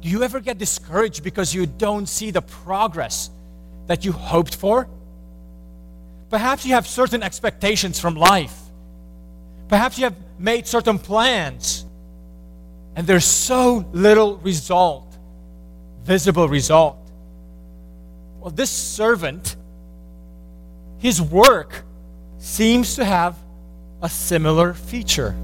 Do 0.02 0.08
you 0.08 0.24
ever 0.24 0.40
get 0.40 0.58
discouraged 0.58 1.24
because 1.24 1.54
you 1.54 1.66
don't 1.66 2.08
see 2.08 2.32
the 2.32 2.42
progress 2.42 3.30
that 3.90 4.06
you 4.06 4.12
hoped 4.12 4.56
for. 4.56 4.88
Perhaps 6.30 6.64
you 6.64 6.76
have 6.76 6.86
certain 6.86 7.24
expectations 7.24 8.00
from 8.00 8.14
life. 8.16 8.56
Perhaps 9.68 9.98
you 9.98 10.04
have 10.04 10.16
made 10.38 10.68
certain 10.68 11.00
plans 11.00 11.86
and 12.96 13.08
there's 13.08 13.26
so 13.26 13.84
little 13.92 14.38
result, 14.38 15.18
visible 16.04 16.48
result. 16.48 16.98
Well, 18.40 18.52
this 18.52 18.70
servant, 18.70 19.56
his 21.00 21.20
work 21.20 21.84
seems 22.38 22.96
to 22.96 23.06
have 23.06 23.36
a 24.04 24.10
similar 24.10 24.76
feature. 24.76 25.36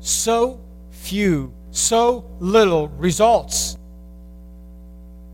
So 0.00 0.60
few, 0.90 1.54
so 1.70 2.30
little 2.40 2.88
results. 2.88 3.78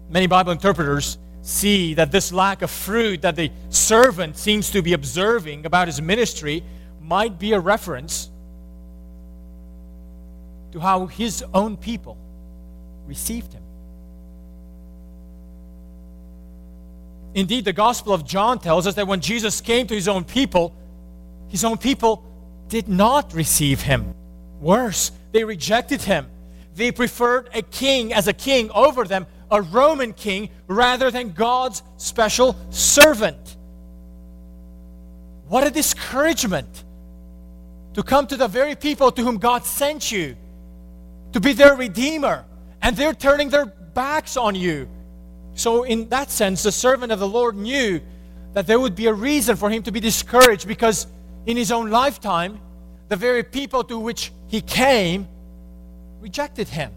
Many 0.08 0.28
Bible 0.28 0.52
interpreters 0.52 1.18
see 1.46 1.94
that 1.94 2.10
this 2.10 2.32
lack 2.32 2.62
of 2.62 2.70
fruit 2.70 3.22
that 3.22 3.36
the 3.36 3.52
servant 3.70 4.36
seems 4.36 4.70
to 4.72 4.82
be 4.82 4.92
observing 4.94 5.64
about 5.64 5.86
his 5.86 6.02
ministry 6.02 6.64
might 7.00 7.38
be 7.38 7.52
a 7.52 7.60
reference 7.60 8.30
to 10.72 10.80
how 10.80 11.06
his 11.06 11.44
own 11.54 11.76
people 11.76 12.18
received 13.06 13.52
him. 13.52 13.62
Indeed, 17.34 17.64
the 17.64 17.72
Gospel 17.72 18.12
of 18.12 18.24
John 18.24 18.58
tells 18.58 18.88
us 18.88 18.94
that 18.94 19.06
when 19.06 19.20
Jesus 19.20 19.60
came 19.60 19.86
to 19.86 19.94
his 19.94 20.08
own 20.08 20.24
people, 20.24 20.74
his 21.46 21.64
own 21.64 21.78
people 21.78 22.24
did 22.66 22.88
not 22.88 23.32
receive 23.32 23.82
him. 23.82 24.14
Worse, 24.60 25.12
they 25.30 25.44
rejected 25.44 26.02
him. 26.02 26.26
They 26.74 26.90
preferred 26.90 27.50
a 27.54 27.62
king 27.62 28.12
as 28.12 28.26
a 28.26 28.32
king 28.32 28.68
over 28.72 29.04
them 29.04 29.26
a 29.50 29.62
Roman 29.62 30.12
king 30.12 30.50
rather 30.66 31.10
than 31.10 31.32
God's 31.32 31.82
special 31.96 32.56
servant. 32.70 33.56
What 35.48 35.66
a 35.66 35.70
discouragement 35.70 36.84
to 37.94 38.02
come 38.02 38.26
to 38.26 38.36
the 38.36 38.48
very 38.48 38.74
people 38.74 39.10
to 39.12 39.22
whom 39.22 39.38
God 39.38 39.64
sent 39.64 40.10
you 40.10 40.36
to 41.32 41.40
be 41.40 41.52
their 41.52 41.76
redeemer, 41.76 42.44
and 42.82 42.96
they're 42.96 43.14
turning 43.14 43.48
their 43.48 43.66
backs 43.66 44.36
on 44.36 44.54
you. 44.54 44.88
So, 45.54 45.84
in 45.84 46.08
that 46.10 46.30
sense, 46.30 46.62
the 46.62 46.72
servant 46.72 47.12
of 47.12 47.18
the 47.18 47.28
Lord 47.28 47.56
knew 47.56 48.00
that 48.52 48.66
there 48.66 48.80
would 48.80 48.94
be 48.94 49.06
a 49.06 49.12
reason 49.12 49.56
for 49.56 49.70
him 49.70 49.82
to 49.84 49.92
be 49.92 50.00
discouraged 50.00 50.66
because 50.66 51.06
in 51.46 51.56
his 51.56 51.70
own 51.70 51.90
lifetime, 51.90 52.60
the 53.08 53.16
very 53.16 53.42
people 53.42 53.84
to 53.84 53.98
which 53.98 54.32
he 54.48 54.60
came 54.60 55.28
rejected 56.20 56.68
him. 56.68 56.92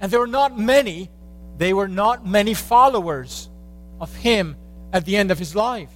And 0.00 0.10
there 0.10 0.20
were 0.20 0.26
not 0.26 0.58
many 0.58 1.08
they 1.58 1.72
were 1.72 1.88
not 1.88 2.26
many 2.26 2.54
followers 2.54 3.48
of 4.00 4.14
him 4.16 4.56
at 4.92 5.04
the 5.04 5.16
end 5.16 5.30
of 5.30 5.38
his 5.38 5.54
life. 5.54 5.90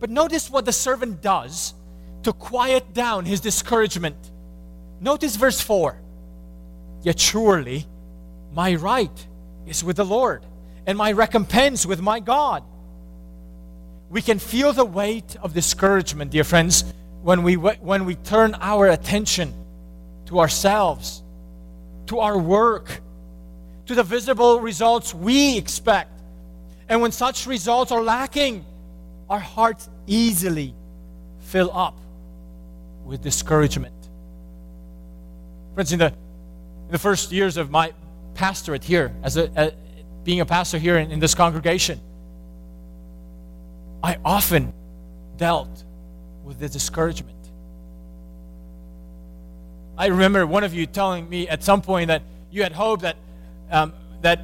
But 0.00 0.10
notice 0.10 0.50
what 0.50 0.64
the 0.64 0.72
servant 0.72 1.20
does 1.20 1.74
to 2.22 2.32
quiet 2.32 2.94
down 2.94 3.24
his 3.24 3.40
discouragement. 3.40 4.16
Notice 5.00 5.36
verse 5.36 5.60
4 5.60 5.98
Yet 7.02 7.18
surely 7.20 7.86
my 8.52 8.74
right 8.74 9.26
is 9.66 9.84
with 9.84 9.96
the 9.96 10.04
Lord, 10.04 10.44
and 10.86 10.96
my 10.96 11.12
recompense 11.12 11.84
with 11.84 12.00
my 12.00 12.20
God. 12.20 12.64
We 14.10 14.22
can 14.22 14.38
feel 14.38 14.72
the 14.72 14.84
weight 14.84 15.36
of 15.42 15.52
discouragement, 15.52 16.30
dear 16.30 16.44
friends, 16.44 16.84
when 17.22 17.42
we, 17.42 17.54
when 17.56 18.04
we 18.06 18.14
turn 18.14 18.54
our 18.54 18.88
attention 18.88 19.52
to 20.26 20.40
ourselves, 20.40 21.22
to 22.06 22.20
our 22.20 22.38
work, 22.38 23.00
to 23.88 23.94
the 23.94 24.02
visible 24.02 24.60
results 24.60 25.14
we 25.14 25.56
expect. 25.56 26.10
And 26.88 27.02
when 27.02 27.10
such 27.10 27.46
results 27.46 27.90
are 27.90 28.02
lacking, 28.02 28.64
our 29.28 29.40
hearts 29.40 29.88
easily 30.06 30.74
fill 31.40 31.70
up 31.72 31.98
with 33.04 33.22
discouragement. 33.22 33.94
Friends, 35.74 35.92
in 35.92 35.98
the, 35.98 36.06
in 36.06 36.92
the 36.92 36.98
first 36.98 37.32
years 37.32 37.56
of 37.56 37.70
my 37.70 37.92
pastorate 38.34 38.84
here, 38.84 39.12
as 39.22 39.38
a, 39.38 39.74
being 40.22 40.40
a 40.40 40.46
pastor 40.46 40.78
here 40.78 40.98
in, 40.98 41.10
in 41.10 41.18
this 41.18 41.34
congregation, 41.34 41.98
I 44.02 44.18
often 44.22 44.72
dealt 45.38 45.84
with 46.44 46.58
the 46.58 46.68
discouragement. 46.68 47.36
I 49.96 50.06
remember 50.06 50.46
one 50.46 50.62
of 50.62 50.74
you 50.74 50.84
telling 50.86 51.28
me 51.28 51.48
at 51.48 51.62
some 51.64 51.80
point 51.80 52.08
that 52.08 52.22
you 52.50 52.62
had 52.62 52.72
hoped 52.72 53.02
that 53.02 53.16
um, 53.70 53.92
that 54.22 54.40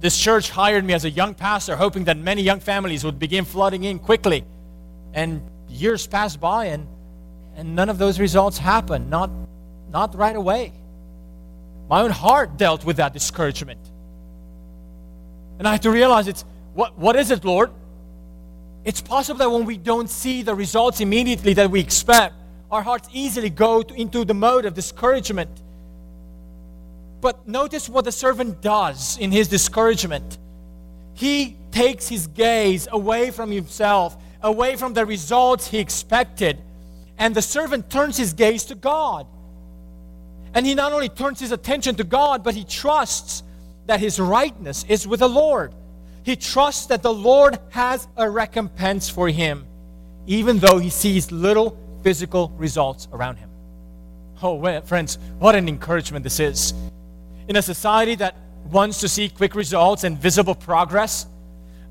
this 0.00 0.18
church 0.18 0.50
hired 0.50 0.84
me 0.84 0.94
as 0.94 1.04
a 1.04 1.10
young 1.10 1.34
pastor, 1.34 1.76
hoping 1.76 2.04
that 2.04 2.16
many 2.16 2.42
young 2.42 2.60
families 2.60 3.04
would 3.04 3.18
begin 3.18 3.44
flooding 3.44 3.84
in 3.84 3.98
quickly. 3.98 4.44
And 5.12 5.42
years 5.68 6.06
passed 6.06 6.40
by, 6.40 6.66
and, 6.66 6.86
and 7.56 7.74
none 7.74 7.88
of 7.88 7.98
those 7.98 8.20
results 8.20 8.58
happened, 8.58 9.10
not, 9.10 9.30
not 9.90 10.14
right 10.14 10.36
away. 10.36 10.72
My 11.88 12.02
own 12.02 12.10
heart 12.10 12.56
dealt 12.56 12.84
with 12.84 12.98
that 12.98 13.12
discouragement. 13.12 13.80
And 15.58 15.66
I 15.66 15.72
had 15.72 15.82
to 15.82 15.90
realize 15.90 16.28
it's 16.28 16.44
what, 16.74 16.96
what 16.96 17.16
is 17.16 17.30
it, 17.30 17.44
Lord? 17.44 17.70
It's 18.84 19.00
possible 19.00 19.38
that 19.38 19.50
when 19.50 19.64
we 19.64 19.76
don't 19.76 20.08
see 20.08 20.42
the 20.42 20.54
results 20.54 21.00
immediately 21.00 21.54
that 21.54 21.70
we 21.70 21.80
expect, 21.80 22.34
our 22.70 22.82
hearts 22.82 23.08
easily 23.12 23.50
go 23.50 23.82
to, 23.82 23.94
into 23.94 24.24
the 24.24 24.34
mode 24.34 24.64
of 24.64 24.74
discouragement. 24.74 25.50
But 27.20 27.48
notice 27.48 27.88
what 27.88 28.04
the 28.04 28.12
servant 28.12 28.60
does 28.60 29.18
in 29.18 29.32
his 29.32 29.48
discouragement. 29.48 30.38
He 31.14 31.56
takes 31.72 32.08
his 32.08 32.28
gaze 32.28 32.86
away 32.90 33.30
from 33.30 33.50
himself, 33.50 34.16
away 34.42 34.76
from 34.76 34.94
the 34.94 35.04
results 35.04 35.66
he 35.66 35.78
expected, 35.78 36.62
and 37.18 37.34
the 37.34 37.42
servant 37.42 37.90
turns 37.90 38.16
his 38.16 38.32
gaze 38.32 38.64
to 38.66 38.76
God. 38.76 39.26
And 40.54 40.64
he 40.64 40.74
not 40.74 40.92
only 40.92 41.08
turns 41.08 41.40
his 41.40 41.52
attention 41.52 41.96
to 41.96 42.04
God, 42.04 42.44
but 42.44 42.54
he 42.54 42.64
trusts 42.64 43.42
that 43.86 44.00
his 44.00 44.20
rightness 44.20 44.84
is 44.88 45.06
with 45.06 45.20
the 45.20 45.28
Lord. 45.28 45.74
He 46.22 46.36
trusts 46.36 46.86
that 46.86 47.02
the 47.02 47.12
Lord 47.12 47.58
has 47.70 48.06
a 48.16 48.30
recompense 48.30 49.08
for 49.08 49.28
him, 49.28 49.66
even 50.26 50.58
though 50.58 50.78
he 50.78 50.90
sees 50.90 51.32
little 51.32 51.76
physical 52.02 52.52
results 52.56 53.08
around 53.12 53.36
him. 53.36 53.50
Oh, 54.42 54.80
friends, 54.82 55.18
what 55.38 55.56
an 55.56 55.68
encouragement 55.68 56.22
this 56.22 56.38
is. 56.38 56.74
In 57.48 57.56
a 57.56 57.62
society 57.62 58.14
that 58.16 58.36
wants 58.70 59.00
to 59.00 59.08
see 59.08 59.30
quick 59.30 59.54
results 59.54 60.04
and 60.04 60.18
visible 60.18 60.54
progress, 60.54 61.26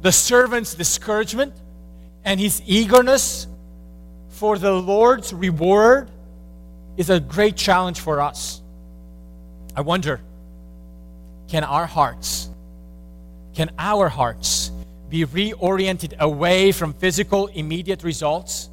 the 0.01 0.11
servant's 0.11 0.75
discouragement 0.75 1.53
and 2.23 2.39
his 2.39 2.61
eagerness 2.67 3.47
for 4.29 4.59
the 4.59 4.71
Lord's 4.71 5.33
reward 5.33 6.11
is 6.95 7.09
a 7.09 7.19
great 7.19 7.55
challenge 7.55 7.99
for 7.99 8.21
us. 8.21 8.61
I 9.75 9.81
wonder 9.81 10.21
can 11.47 11.63
our 11.63 11.87
hearts, 11.87 12.49
can 13.55 13.71
our 13.79 14.09
hearts 14.09 14.71
be 15.09 15.25
reoriented 15.25 16.19
away 16.19 16.71
from 16.71 16.93
physical 16.93 17.47
immediate 17.47 18.03
results 18.03 18.69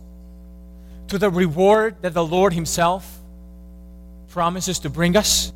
to 1.09 1.17
the 1.17 1.31
reward 1.31 1.97
that 2.03 2.13
the 2.13 2.25
Lord 2.25 2.53
Himself 2.53 3.21
promises 4.29 4.81
to 4.81 4.91
bring 4.91 5.17
us? 5.17 5.53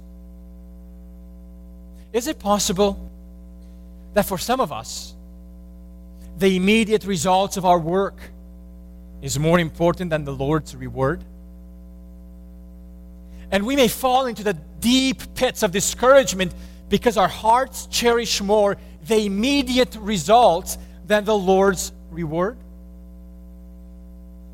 Is 2.12 2.26
it 2.26 2.38
possible 2.38 3.10
that 4.14 4.24
for 4.24 4.38
some 4.38 4.60
of 4.60 4.72
us, 4.72 5.14
the 6.38 6.56
immediate 6.56 7.04
results 7.04 7.56
of 7.56 7.64
our 7.64 7.78
work 7.78 8.18
is 9.20 9.38
more 9.38 9.58
important 9.58 10.10
than 10.10 10.24
the 10.24 10.32
Lord's 10.32 10.74
reward? 10.74 11.22
And 13.50 13.66
we 13.66 13.76
may 13.76 13.88
fall 13.88 14.26
into 14.26 14.42
the 14.42 14.54
deep 14.54 15.34
pits 15.34 15.62
of 15.62 15.72
discouragement 15.72 16.54
because 16.88 17.16
our 17.16 17.28
hearts 17.28 17.86
cherish 17.86 18.40
more 18.40 18.76
the 19.06 19.24
immediate 19.24 19.96
results 19.96 20.78
than 21.06 21.24
the 21.24 21.36
Lord's 21.36 21.92
reward. 22.10 22.58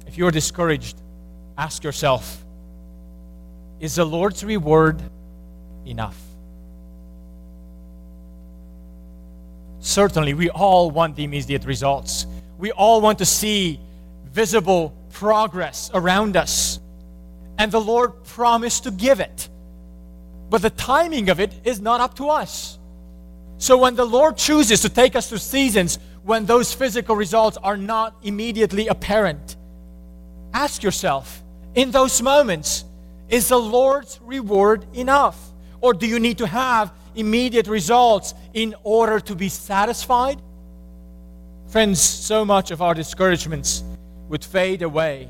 If 0.07 0.19
you're 0.19 0.31
discouraged, 0.31 0.97
ask 1.59 1.83
yourself 1.83 2.45
Is 3.81 3.97
the 3.97 4.05
Lord's 4.05 4.45
reward 4.45 5.03
enough? 5.85 6.24
Certainly, 9.85 10.33
we 10.33 10.49
all 10.49 10.91
want 10.91 11.15
the 11.15 11.25
immediate 11.25 11.67
results. 11.67 12.27
We 12.57 12.73
all 12.73 13.03
want 13.03 13.19
to 13.19 13.27
see 13.27 13.79
visible 14.33 14.97
progress 15.13 15.91
around 15.93 16.39
us. 16.39 16.81
And 17.59 17.71
the 17.71 17.83
Lord 17.83 18.25
promised 18.25 18.85
to 18.85 18.91
give 18.91 19.21
it. 19.21 19.51
But 20.49 20.63
the 20.63 20.71
timing 20.71 21.29
of 21.29 21.39
it 21.39 21.53
is 21.65 21.83
not 21.83 22.01
up 22.01 22.15
to 22.17 22.31
us. 22.31 22.79
So 23.59 23.77
when 23.77 23.95
the 23.95 24.07
Lord 24.07 24.39
chooses 24.39 24.81
to 24.81 24.89
take 24.89 25.15
us 25.15 25.29
through 25.29 25.39
seasons 25.39 25.99
when 26.23 26.47
those 26.47 26.73
physical 26.73 27.15
results 27.15 27.59
are 27.59 27.77
not 27.77 28.17
immediately 28.23 28.89
apparent, 28.89 29.55
ask 30.55 30.83
yourself 30.83 31.43
in 31.75 31.91
those 31.91 32.23
moments, 32.23 32.87
is 33.29 33.49
the 33.49 33.61
Lord's 33.61 34.19
reward 34.23 34.87
enough? 34.95 35.39
Or 35.83 35.93
do 35.93 36.07
you 36.07 36.19
need 36.19 36.39
to 36.39 36.47
have 36.47 36.91
immediate 37.15 37.67
results 37.67 38.35
in 38.53 38.75
order 38.83 39.21
to 39.21 39.35
be 39.35 39.49
satisfied? 39.49 40.41
Friends, 41.69 42.01
so 42.01 42.45
much 42.45 42.71
of 42.71 42.83
our 42.83 42.95
discouragements 42.95 43.83
would 44.29 44.45
fade 44.45 44.83
away 44.83 45.29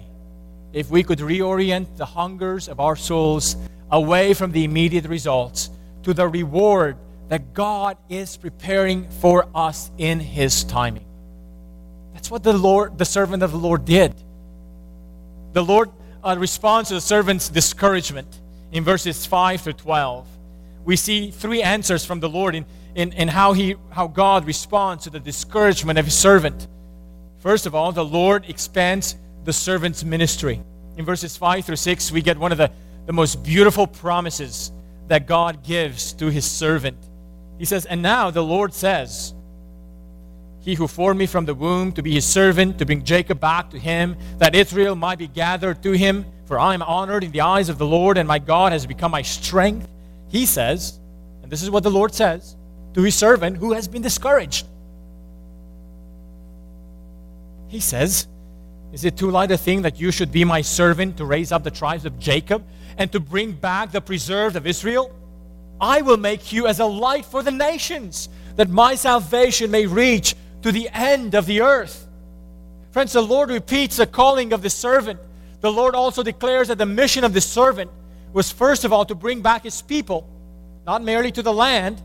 if 0.73 0.91
we 0.91 1.03
could 1.03 1.19
reorient 1.19 1.97
the 1.97 2.05
hungers 2.05 2.69
of 2.69 2.81
our 2.81 2.97
souls 2.97 3.57
away 3.91 4.35
from 4.35 4.53
the 4.53 4.65
immediate 4.65 5.07
results 5.07 5.71
to 6.03 6.13
the 6.13 6.27
reward 6.27 6.97
that 7.29 7.55
God 7.55 7.97
is 8.09 8.37
preparing 8.37 9.09
for 9.09 9.47
us 9.55 9.91
in 9.99 10.21
His 10.21 10.65
timing. 10.65 11.07
That's 12.13 12.31
what 12.31 12.43
the 12.43 12.53
Lord, 12.53 12.99
the 12.99 13.05
servant 13.05 13.43
of 13.43 13.53
the 13.53 13.59
Lord, 13.59 13.85
did. 13.85 14.15
The 15.53 15.65
Lord 15.65 15.91
uh, 16.23 16.37
responds 16.39 16.89
to 16.89 16.95
the 16.95 17.01
servant's 17.01 17.49
discouragement 17.49 18.41
in 18.73 18.85
verses 18.85 19.25
5 19.27 19.65
to 19.65 19.73
12. 19.73 20.27
We 20.85 20.97
see 20.97 21.31
three 21.31 21.63
answers 21.63 22.05
from 22.05 22.21
the 22.21 22.29
Lord 22.29 22.55
in, 22.55 22.67
in, 22.95 23.13
in 23.13 23.29
how, 23.29 23.53
he, 23.53 23.77
how 23.91 24.07
God 24.07 24.47
responds 24.47 25.05
to 25.05 25.11
the 25.11 25.21
discouragement 25.21 25.99
of 25.99 26.05
His 26.05 26.17
servant. 26.17 26.69
First 27.39 27.67
of 27.67 27.75
all, 27.75 27.93
the 27.93 28.05
Lord 28.05 28.45
expands 28.49 29.17
the 29.45 29.53
servant's 29.53 30.05
ministry. 30.05 30.63
In 30.97 31.05
verses 31.05 31.37
5 31.37 31.65
through 31.65 31.77
6, 31.77 32.13
we 32.13 32.23
get 32.23 32.39
one 32.39 32.53
of 32.53 32.59
the, 32.59 32.71
the 33.07 33.13
most 33.13 33.43
beautiful 33.43 33.87
promises 33.87 34.73
that 35.09 35.27
God 35.27 35.63
gives 35.63 36.13
to 36.15 36.31
his 36.31 36.45
servant. 36.45 36.97
He 37.59 37.65
says, 37.65 37.85
And 37.85 38.01
now 38.01 38.31
the 38.31 38.43
Lord 38.43 38.73
says, 38.73 39.35
He 40.61 40.75
who 40.75 40.89
formed 40.89 41.19
me 41.19 41.27
from 41.27 41.45
the 41.45 41.55
womb 41.55 41.93
to 41.93 42.03
be 42.03 42.13
his 42.13 42.25
servant, 42.25 42.79
to 42.79 42.87
bring 42.87 43.05
Jacob 43.05 43.41
back 43.41 43.71
to 43.71 43.79
him, 43.79 44.17
that 44.39 44.55
Israel 44.55 44.95
might 44.95 45.19
be 45.19 45.29
gathered 45.29 45.83
to 45.83 45.93
him, 45.93 46.25
for 46.47 46.59
I 46.59 46.75
am 46.75 46.83
honored 46.83 47.25
in 47.25 47.33
the 47.33 47.43
eyes 47.43 47.69
of 47.69 47.79
the 47.79 47.87
Lord, 47.87 48.19
and 48.19 48.27
my 48.27 48.39
God 48.39 48.73
has 48.73 48.87
become 48.87 49.11
my 49.11 49.23
strength. 49.23 49.89
He 50.35 50.47
says, 50.47 50.99
and 51.45 51.53
this 51.53 51.63
is 51.63 51.71
what 51.71 51.85
the 51.85 51.93
Lord 51.93 52.13
says 52.13 52.57
to 52.95 53.03
his 53.03 53.15
servant 53.15 53.57
who 53.57 53.73
has 53.73 53.87
been 53.87 54.03
discouraged. 54.03 54.67
He 57.69 57.79
says, 57.79 58.27
Is 58.93 59.05
it 59.05 59.17
too 59.17 59.31
light 59.31 59.53
a 59.53 59.57
thing 59.57 59.83
that 59.83 60.01
you 60.01 60.11
should 60.11 60.33
be 60.33 60.43
my 60.43 60.61
servant 60.61 61.19
to 61.19 61.25
raise 61.25 61.53
up 61.53 61.63
the 61.63 61.71
tribes 61.71 62.05
of 62.05 62.19
Jacob 62.19 62.67
and 62.99 63.13
to 63.13 63.21
bring 63.21 63.53
back 63.53 63.93
the 63.93 64.01
preserved 64.01 64.57
of 64.57 64.67
Israel? 64.67 65.15
I 65.81 66.03
will 66.03 66.17
make 66.17 66.53
you 66.53 66.67
as 66.67 66.81
a 66.81 66.85
light 66.85 67.27
for 67.27 67.45
the 67.45 67.53
nations, 67.53 68.29
that 68.57 68.69
my 68.69 68.97
salvation 68.97 69.71
may 69.71 69.87
reach 69.87 70.35
to 70.63 70.73
the 70.73 70.89
end 70.93 71.37
of 71.37 71.47
the 71.47 71.61
earth. 71.61 72.09
Friends, 72.91 73.13
the 73.13 73.23
Lord 73.23 73.51
repeats 73.51 73.99
the 73.99 74.07
calling 74.09 74.53
of 74.53 74.63
the 74.63 74.71
servant. 74.71 75.21
The 75.61 75.71
Lord 75.71 75.95
also 75.95 76.25
declares 76.25 76.67
that 76.69 76.79
the 76.79 76.87
mission 76.87 77.23
of 77.23 77.35
the 77.35 77.41
servant 77.41 77.93
was 78.35 78.53
first 78.53 78.85
of 78.85 78.93
all 78.93 79.07
to 79.07 79.15
bring 79.15 79.41
back 79.41 79.63
his 79.63 79.81
people, 79.81 80.29
not 80.85 81.03
merely 81.03 81.33
to 81.33 81.41
the 81.41 81.53
land, 81.53 82.03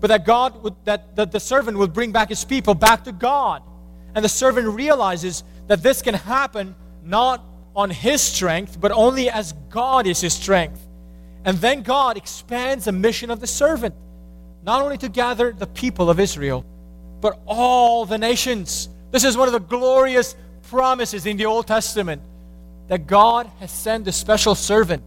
but 0.00 0.06
that 0.06 0.24
God 0.24 0.62
would, 0.62 0.74
that, 0.84 1.16
that 1.16 1.32
the 1.32 1.40
servant 1.40 1.76
would 1.76 1.92
bring 1.92 2.12
back 2.12 2.28
his 2.28 2.44
people 2.44 2.74
back 2.74 3.04
to 3.04 3.12
God. 3.12 3.62
And 4.14 4.24
the 4.24 4.28
servant 4.28 4.68
realizes 4.68 5.42
that 5.66 5.82
this 5.82 6.00
can 6.00 6.14
happen 6.14 6.74
not 7.02 7.44
on 7.74 7.90
his 7.90 8.22
strength, 8.22 8.80
but 8.80 8.92
only 8.92 9.28
as 9.28 9.52
God 9.68 10.06
is 10.06 10.20
his 10.20 10.32
strength. 10.32 10.80
And 11.44 11.58
then 11.58 11.82
God 11.82 12.16
expands 12.16 12.84
the 12.84 12.92
mission 12.92 13.30
of 13.30 13.40
the 13.40 13.46
servant, 13.46 13.94
not 14.62 14.82
only 14.82 14.98
to 14.98 15.08
gather 15.08 15.52
the 15.52 15.66
people 15.66 16.08
of 16.08 16.20
Israel, 16.20 16.64
but 17.20 17.40
all 17.46 18.06
the 18.06 18.18
nations. 18.18 18.88
This 19.10 19.24
is 19.24 19.36
one 19.36 19.48
of 19.48 19.52
the 19.52 19.60
glorious 19.60 20.36
promises 20.70 21.26
in 21.26 21.36
the 21.36 21.46
Old 21.46 21.66
Testament 21.66 22.22
that 22.86 23.06
God 23.06 23.50
has 23.58 23.72
sent 23.72 24.06
a 24.06 24.12
special 24.12 24.54
servant, 24.54 25.02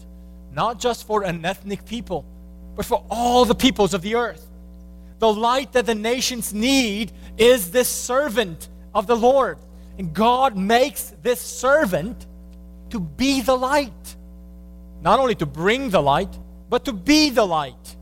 not 0.52 0.80
just 0.80 1.08
for 1.08 1.24
an 1.24 1.46
ethnic 1.46 1.86
people, 1.86 2.26
but 2.76 2.86
for 2.86 3.04
all 3.10 3.46
the 3.46 3.56
peoples 3.56 3.94
of 3.94 4.02
the 4.02 4.16
earth. 4.16 4.48
The 5.20 5.32
light 5.32 5.74
that 5.74 5.86
the 5.86 5.96
nations 5.96 6.54
need 6.54 7.12
is 7.38 7.72
this 7.72 7.88
servant 7.88 8.70
of 8.94 9.08
the 9.08 9.16
Lord. 9.16 9.60
And 9.98 10.14
God 10.14 10.58
makes 10.58 11.14
this 11.22 11.40
servant 11.40 12.26
to 12.90 13.00
be 13.00 13.42
the 13.42 13.56
light. 13.56 14.16
Not 15.02 15.20
only 15.20 15.36
to 15.36 15.46
bring 15.46 15.90
the 15.90 16.02
light, 16.02 16.38
but 16.70 16.86
to 16.86 16.94
be 16.94 17.30
the 17.30 17.46
light. 17.46 17.96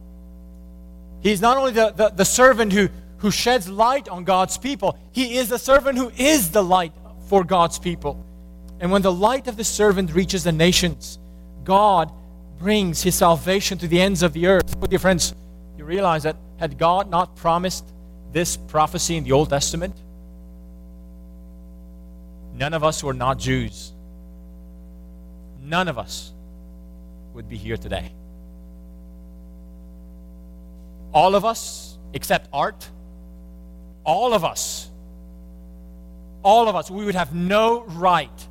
He's 1.22 1.41
not 1.41 1.58
only 1.58 1.72
the, 1.72 1.91
the, 1.91 2.10
the 2.10 2.26
servant 2.26 2.72
who, 2.72 2.88
who 3.18 3.32
sheds 3.32 3.68
light 3.68 4.08
on 4.08 4.24
God's 4.24 4.58
people, 4.58 4.97
he 5.12 5.38
is 5.38 5.50
the 5.50 5.60
servant 5.60 5.97
who 5.97 6.12
is 6.18 6.52
the 6.52 6.64
light 6.64 6.93
for 7.28 7.43
God's 7.43 7.80
people. 7.80 8.26
And 8.80 8.91
when 8.91 9.02
the 9.02 9.12
light 9.12 9.47
of 9.47 9.58
the 9.58 9.64
servant 9.64 10.14
reaches 10.14 10.45
the 10.45 10.52
nations, 10.52 11.20
God 11.64 12.12
brings 12.60 13.01
his 13.01 13.16
salvation 13.16 13.78
to 13.78 13.88
the 13.88 13.99
ends 13.99 14.22
of 14.22 14.34
the 14.34 14.45
earth. 14.45 14.80
But 14.80 14.89
dear 14.89 14.99
friends, 14.99 15.34
you 15.78 15.86
realize 15.86 16.24
that 16.24 16.36
had 16.57 16.78
God 16.78 17.10
not 17.10 17.36
promised 17.38 17.86
this 18.34 18.57
prophecy 18.57 19.16
in 19.16 19.24
the 19.24 19.32
Old 19.32 19.49
Testament, 19.49 19.95
none 22.53 22.74
of 22.74 22.84
us 22.84 22.99
who 22.99 23.07
are 23.07 23.14
not 23.14 23.39
Jews, 23.39 23.93
none 25.62 25.88
of 25.88 25.97
us 25.97 26.34
would 27.34 27.47
be 27.47 27.55
here 27.55 27.78
today. 27.78 28.12
All 31.14 31.36
of 31.36 31.45
us, 31.45 31.97
except 32.14 32.49
Art, 32.51 32.88
all 34.03 34.34
of 34.34 34.43
us, 34.43 34.89
all 36.43 36.68
of 36.68 36.76
us, 36.76 36.91
we 36.91 37.05
would 37.05 37.16
have 37.16 37.34
no 37.34 37.84
right, 37.86 38.47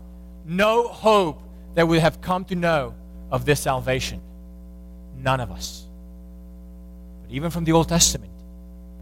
no 0.46 0.88
hope 0.88 1.42
that 1.74 1.86
we 1.86 1.98
have 1.98 2.20
come 2.20 2.44
to 2.46 2.54
know 2.54 2.94
of 3.30 3.44
this 3.44 3.60
salvation. 3.60 4.20
None 5.16 5.40
of 5.40 5.50
us. 5.50 5.86
But 7.22 7.32
even 7.32 7.50
from 7.50 7.64
the 7.64 7.72
Old 7.72 7.88
Testament, 7.88 8.32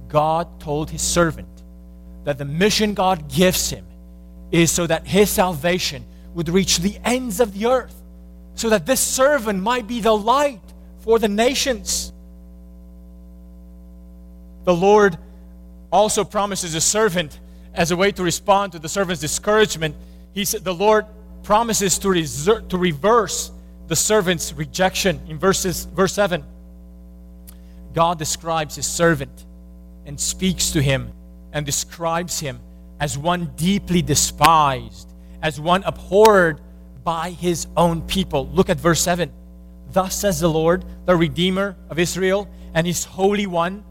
God 0.09 0.61
told 0.61 0.91
his 0.91 1.03
servant 1.03 1.49
that 2.25 2.39
the 2.39 2.45
mission 2.45 2.95
God 2.95 3.29
gives 3.33 3.71
him 3.71 3.87
is 4.51 4.71
so 4.71 4.87
that 4.87 5.07
his 5.07 5.31
salvation 5.31 6.05
would 6.35 6.49
reach 6.49 6.79
the 6.79 6.99
ends 7.05 7.41
of 7.41 7.53
the 7.53 7.67
earth, 7.67 7.95
so 8.55 8.71
that 8.71 8.87
this 8.87 9.01
servant 9.01 9.63
might 9.63 9.87
be 9.87 10.01
the 10.01 10.17
light 10.17 10.61
for 11.01 11.19
the 11.19 11.29
nations. 11.29 12.13
The 14.65 14.75
Lord 14.75 15.17
also 15.93 16.25
promises 16.25 16.75
a 16.75 16.81
servant 16.81 17.39
as 17.75 17.91
a 17.91 17.97
way 17.97 18.11
to 18.13 18.23
respond 18.23 18.73
to 18.73 18.79
the 18.79 18.89
servant's 18.89 19.21
discouragement. 19.21 19.95
He 20.33 20.45
said 20.45 20.65
the 20.65 20.75
Lord 20.75 21.07
promises 21.43 21.99
to, 22.01 22.13
to 22.69 22.79
reverse 22.79 23.51
the 23.89 23.97
servant's 23.97 24.53
rejection 24.53 25.21
in 25.29 25.39
verses 25.39 25.85
verse 25.85 26.13
7. 26.13 26.45
God 27.93 28.19
describes 28.19 28.77
his 28.77 28.87
servant 28.87 29.47
and 30.05 30.19
speaks 30.19 30.71
to 30.73 30.83
him 30.83 31.13
and 31.53 31.65
describes 31.65 32.41
him 32.41 32.61
as 33.01 33.17
one 33.17 33.53
deeply 33.57 34.03
despised, 34.03 35.13
as 35.43 35.61
one 35.61 35.83
abhorred 35.85 36.61
by 37.05 37.31
his 37.31 37.67
own 37.77 38.03
people. 38.03 38.49
Look 38.49 38.69
at 38.69 38.79
verse 38.79 39.01
7. 39.01 39.33
Thus 39.93 40.15
says 40.19 40.41
the 40.41 40.51
Lord, 40.51 40.85
the 41.05 41.17
Redeemer 41.17 41.77
of 41.89 41.99
Israel 41.99 42.49
and 42.75 42.87
his 42.87 43.05
Holy 43.05 43.47
One 43.47 43.85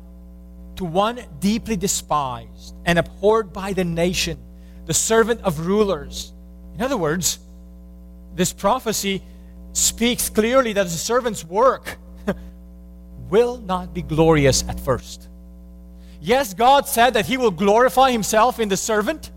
to 0.76 0.86
one 0.86 1.24
deeply 1.40 1.78
despised 1.78 2.76
and 2.86 3.00
abhorred 3.00 3.54
by 3.54 3.74
the 3.74 3.86
nation, 3.86 4.38
the 4.86 4.94
servant 4.94 5.42
of 5.42 5.66
rulers. 5.66 6.34
In 6.76 6.82
other 6.82 6.98
words, 6.98 7.40
this 8.36 8.52
prophecy 8.52 9.24
speaks 9.76 10.30
clearly 10.30 10.74
that 10.74 10.84
the 10.84 10.90
servant's 10.90 11.44
work 11.44 11.98
will 13.30 13.58
not 13.58 13.94
be 13.94 14.02
glorious 14.02 14.64
at 14.68 14.80
first. 14.80 15.28
Yes, 16.22 16.54
God 16.54 16.88
said 16.88 17.14
that 17.14 17.26
He 17.26 17.38
will 17.38 17.52
glorify 17.52 18.12
Himself 18.12 18.60
in 18.60 18.70
the 18.70 18.78
servant, 18.78 19.32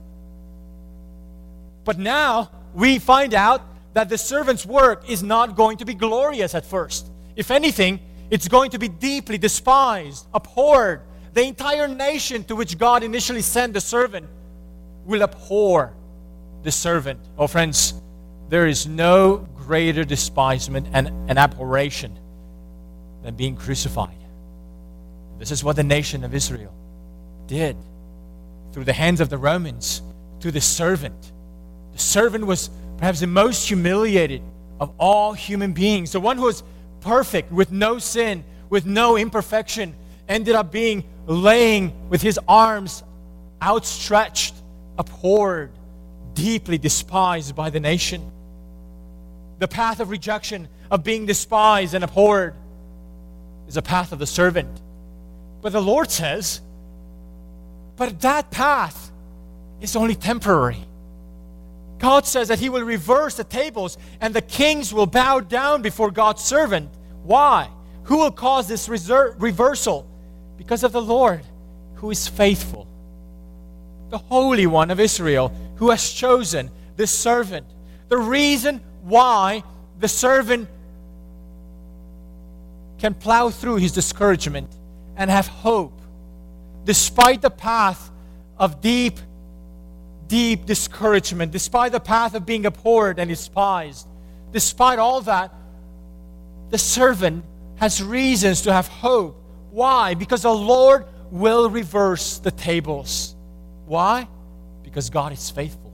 but 1.85 1.99
now 1.99 2.51
we 2.75 2.99
find 2.99 3.35
out 3.35 3.63
that 3.95 4.09
the 4.09 4.19
servant's 4.19 4.65
work 4.65 5.09
is 5.11 5.23
not 5.23 5.57
going 5.57 5.79
to 5.79 5.85
be 5.85 5.95
glorious 5.95 6.55
at 6.55 6.65
first. 6.65 7.11
If 7.35 7.51
anything, 7.51 8.01
it's 8.31 8.47
going 8.47 8.71
to 8.71 8.79
be 8.79 8.89
deeply 8.89 9.39
despised, 9.39 10.27
abhorred, 10.33 11.03
the 11.35 11.43
entire 11.43 11.89
nation 11.89 12.45
to 12.45 12.57
which 12.57 12.79
God 12.79 13.03
initially 13.03 13.43
sent 13.43 13.73
the 13.73 13.81
servant 13.81 14.27
will 15.05 15.23
abhor 15.23 15.95
the 16.63 16.71
servant. 16.71 17.21
Oh, 17.37 17.47
friends, 17.47 17.95
there 18.49 18.67
is 18.67 18.87
no 18.87 19.49
greater 19.69 20.03
despisement 20.03 20.89
and, 20.95 21.09
and 21.29 21.39
abhorration 21.39 22.19
than 23.23 23.35
being 23.37 23.55
crucified. 23.55 24.17
This 25.39 25.51
is 25.51 25.63
what 25.63 25.77
the 25.77 25.85
nation 25.85 26.25
of 26.25 26.35
Israel 26.35 26.73
did 27.47 27.77
through 28.73 28.85
the 28.85 28.95
hands 28.95 29.21
of 29.21 29.29
the 29.29 29.37
Romans 29.37 30.01
to 30.41 30.51
the 30.51 30.63
servant. 30.63 31.33
The 31.93 31.99
servant 31.99 32.47
was 32.47 32.71
perhaps 32.97 33.21
the 33.21 33.27
most 33.27 33.69
humiliated 33.69 34.41
of 34.81 34.91
all 34.97 35.35
human 35.35 35.75
beings, 35.75 36.13
the 36.13 36.21
one 36.21 36.39
who 36.39 36.45
was 36.45 36.63
perfect, 37.03 37.53
with 37.53 37.71
no 37.71 37.99
sin, 37.99 38.45
with 38.71 38.87
no 38.87 39.19
imperfection, 39.19 39.95
ended 40.31 40.55
up 40.55 40.73
being 40.73 41.05
laying 41.27 42.09
with 42.09 42.23
his 42.23 42.41
arms 42.49 43.03
outstretched, 43.63 44.55
abhorred, 44.97 45.73
deeply 46.33 46.79
despised 46.79 47.55
by 47.55 47.69
the 47.69 47.81
nation. 47.81 48.33
The 49.59 49.69
path 49.69 50.01
of 50.01 50.11
rejection, 50.11 50.69
of 50.91 51.05
being 51.05 51.27
despised 51.27 51.95
and 51.95 52.05
abhorred, 52.05 52.55
is 53.67 53.77
a 53.77 53.83
path 53.83 54.13
of 54.13 54.19
the 54.19 54.27
servant. 54.27 54.81
But 55.61 55.73
the 55.73 55.83
Lord 55.83 56.11
says, 56.11 56.61
but 57.97 58.21
that 58.21 58.51
path 58.51 59.11
is 59.81 59.97
only 59.97 60.15
temporary. 60.15 60.85
God 61.99 62.27
says 62.27 62.49
that 62.49 62.61
He 62.61 62.69
will 62.69 62.83
reverse 62.83 63.35
the 63.35 63.43
tables 63.43 63.99
and 64.21 64.33
the 64.33 64.41
kings 64.41 64.95
will 64.95 65.07
bow 65.07 65.41
down 65.41 65.83
before 65.83 66.13
God's 66.13 66.45
servant. 66.45 66.91
Why? 67.25 67.69
Who 68.05 68.19
will 68.19 68.31
cause 68.31 68.69
this 68.69 68.89
reversal? 68.89 70.09
because 70.59 70.83
of 70.83 70.93
the 70.93 71.01
Lord 71.01 71.41
who 71.95 72.11
is 72.11 72.29
faithful, 72.29 72.87
the 74.11 74.19
Holy 74.19 74.67
One 74.67 74.91
of 74.91 75.01
Israel 75.01 75.51
who 75.77 75.89
has 75.91 76.13
chosen 76.13 76.71
this 76.97 77.11
servant. 77.11 77.67
The 78.09 78.19
reason 78.19 78.83
why 79.09 79.63
the 79.99 80.09
servant 80.09 80.69
can 82.99 83.15
plow 83.15 83.51
through 83.51 83.77
his 83.77 83.93
discouragement 83.93 84.71
and 85.17 85.31
have 85.31 85.47
hope 85.47 86.01
despite 86.85 87.43
the 87.43 87.51
path 87.51 88.11
of 88.57 88.81
deep, 88.81 89.19
deep 90.27 90.67
discouragement, 90.67 91.53
despite 91.53 91.93
the 91.93 92.01
path 92.01 92.35
of 92.35 92.47
being 92.47 92.67
abhorred 92.67 93.19
and 93.19 93.29
despised, 93.29 94.07
despite 94.53 94.99
all 94.99 95.21
that, 95.21 95.53
the 96.71 96.79
servant 96.79 97.45
has 97.77 98.03
reasons 98.03 98.63
to 98.63 98.73
have 98.73 98.89
hope 98.89 99.39
why? 99.71 100.15
Because 100.15 100.43
the 100.43 100.53
Lord 100.53 101.05
will 101.31 101.69
reverse 101.71 102.39
the 102.39 102.51
tables. 102.51 103.37
Why? 103.87 104.27
Because 104.83 105.11
God 105.11 105.33
is 105.33 105.51
faithful. 105.51 105.93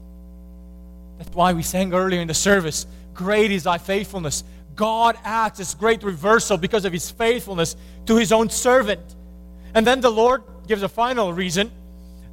That's 1.19 1.31
why 1.35 1.53
we 1.53 1.62
sang 1.62 1.93
earlier 1.93 2.21
in 2.21 2.29
the 2.29 2.35
service 2.35 2.87
Great 3.15 3.51
is 3.51 3.65
thy 3.65 3.79
faithfulness. 3.79 4.45
God 4.77 5.17
acts 5.25 5.61
as 5.61 5.75
great 5.75 6.03
reversal 6.03 6.57
because 6.57 6.85
of 6.85 6.93
his 6.93 7.11
faithfulness 7.11 7.77
to 8.07 8.17
his 8.17 8.33
own 8.33 8.51
servant. 8.51 9.15
And 9.75 9.87
then 9.87 10.01
the 10.01 10.11
Lord 10.11 10.43
gives 10.67 10.83
a 10.83 10.89
final 10.89 11.33
reason. 11.33 11.71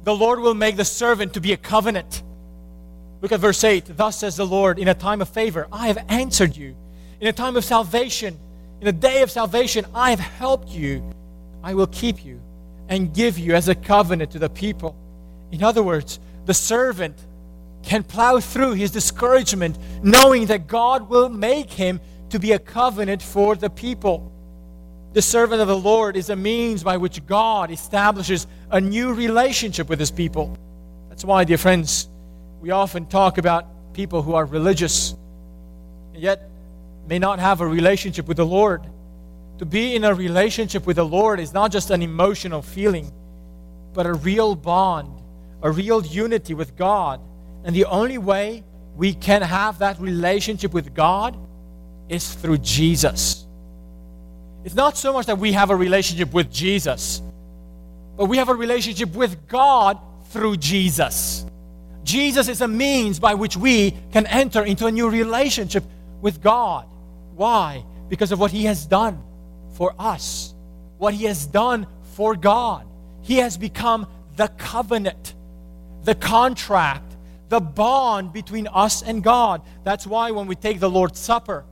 The 0.04 0.14
Lord 0.14 0.40
will 0.40 0.54
make 0.54 0.76
the 0.76 0.84
servant 0.84 1.34
to 1.34 1.40
be 1.40 1.52
a 1.52 1.56
covenant. 1.56 2.22
Look 3.20 3.30
at 3.30 3.40
verse 3.40 3.62
8. 3.62 3.96
Thus 3.96 4.18
says 4.18 4.36
the 4.36 4.46
Lord, 4.46 4.78
in 4.78 4.88
a 4.88 4.94
time 4.94 5.22
of 5.22 5.28
favor, 5.28 5.68
I 5.72 5.86
have 5.86 6.04
answered 6.08 6.56
you. 6.56 6.76
In 7.20 7.28
a 7.28 7.32
time 7.32 7.56
of 7.56 7.64
salvation, 7.64 8.36
in 8.80 8.88
a 8.88 8.92
day 8.92 9.22
of 9.22 9.30
salvation, 9.30 9.86
I 9.94 10.10
have 10.10 10.18
helped 10.18 10.68
you. 10.70 11.08
I 11.62 11.74
will 11.74 11.86
keep 11.86 12.24
you 12.24 12.40
and 12.88 13.14
give 13.14 13.38
you 13.38 13.54
as 13.54 13.68
a 13.68 13.76
covenant 13.76 14.32
to 14.32 14.40
the 14.40 14.50
people. 14.50 14.96
In 15.52 15.62
other 15.62 15.84
words, 15.84 16.18
the 16.46 16.54
servant 16.54 17.16
can 17.82 18.02
plow 18.02 18.40
through 18.40 18.72
his 18.72 18.90
discouragement 18.90 19.78
knowing 20.02 20.46
that 20.46 20.66
God 20.66 21.08
will 21.08 21.28
make 21.28 21.70
him 21.70 22.00
to 22.30 22.38
be 22.38 22.52
a 22.52 22.58
covenant 22.58 23.22
for 23.22 23.54
the 23.54 23.70
people. 23.70 24.32
The 25.12 25.22
servant 25.22 25.60
of 25.60 25.68
the 25.68 25.76
Lord 25.76 26.16
is 26.16 26.30
a 26.30 26.36
means 26.36 26.82
by 26.82 26.96
which 26.96 27.24
God 27.26 27.70
establishes 27.70 28.46
a 28.70 28.80
new 28.80 29.12
relationship 29.12 29.88
with 29.88 30.00
his 30.00 30.10
people. 30.10 30.56
That's 31.10 31.24
why, 31.24 31.44
dear 31.44 31.58
friends, 31.58 32.08
we 32.60 32.70
often 32.70 33.06
talk 33.06 33.36
about 33.36 33.66
people 33.92 34.22
who 34.22 34.34
are 34.34 34.46
religious, 34.46 35.14
yet 36.14 36.48
may 37.06 37.18
not 37.18 37.38
have 37.38 37.60
a 37.60 37.66
relationship 37.66 38.26
with 38.26 38.38
the 38.38 38.46
Lord. 38.46 38.86
To 39.58 39.66
be 39.66 39.94
in 39.94 40.04
a 40.04 40.14
relationship 40.14 40.86
with 40.86 40.96
the 40.96 41.04
Lord 41.04 41.40
is 41.40 41.52
not 41.52 41.70
just 41.70 41.90
an 41.90 42.00
emotional 42.00 42.62
feeling, 42.62 43.12
but 43.92 44.06
a 44.06 44.14
real 44.14 44.54
bond, 44.54 45.20
a 45.60 45.70
real 45.70 46.04
unity 46.04 46.54
with 46.54 46.74
God. 46.76 47.20
And 47.64 47.74
the 47.74 47.84
only 47.84 48.18
way 48.18 48.64
we 48.96 49.14
can 49.14 49.42
have 49.42 49.78
that 49.78 50.00
relationship 50.00 50.74
with 50.74 50.94
God 50.94 51.36
is 52.08 52.34
through 52.34 52.58
Jesus. 52.58 53.46
It's 54.64 54.74
not 54.74 54.96
so 54.96 55.12
much 55.12 55.26
that 55.26 55.38
we 55.38 55.52
have 55.52 55.70
a 55.70 55.76
relationship 55.76 56.32
with 56.32 56.52
Jesus, 56.52 57.22
but 58.16 58.26
we 58.26 58.36
have 58.36 58.48
a 58.48 58.54
relationship 58.54 59.14
with 59.14 59.48
God 59.48 59.98
through 60.30 60.56
Jesus. 60.58 61.44
Jesus 62.04 62.48
is 62.48 62.60
a 62.60 62.68
means 62.68 63.18
by 63.18 63.34
which 63.34 63.56
we 63.56 63.92
can 64.12 64.26
enter 64.26 64.64
into 64.64 64.86
a 64.86 64.92
new 64.92 65.08
relationship 65.08 65.84
with 66.20 66.42
God. 66.42 66.86
Why? 67.34 67.84
Because 68.08 68.32
of 68.32 68.40
what 68.40 68.50
He 68.50 68.64
has 68.64 68.86
done 68.86 69.22
for 69.74 69.94
us, 69.98 70.54
what 70.98 71.14
He 71.14 71.24
has 71.24 71.46
done 71.46 71.86
for 72.14 72.36
God. 72.36 72.86
He 73.22 73.36
has 73.36 73.56
become 73.56 74.06
the 74.36 74.48
covenant, 74.48 75.34
the 76.02 76.14
contract, 76.14 77.11
the 77.52 77.60
bond 77.60 78.32
between 78.32 78.66
us 78.68 79.02
and 79.02 79.22
God. 79.22 79.60
That's 79.84 80.06
why 80.06 80.30
when 80.30 80.46
we 80.46 80.54
take 80.54 80.80
the 80.80 80.88
Lord's 80.88 81.18
Supper, 81.18 81.66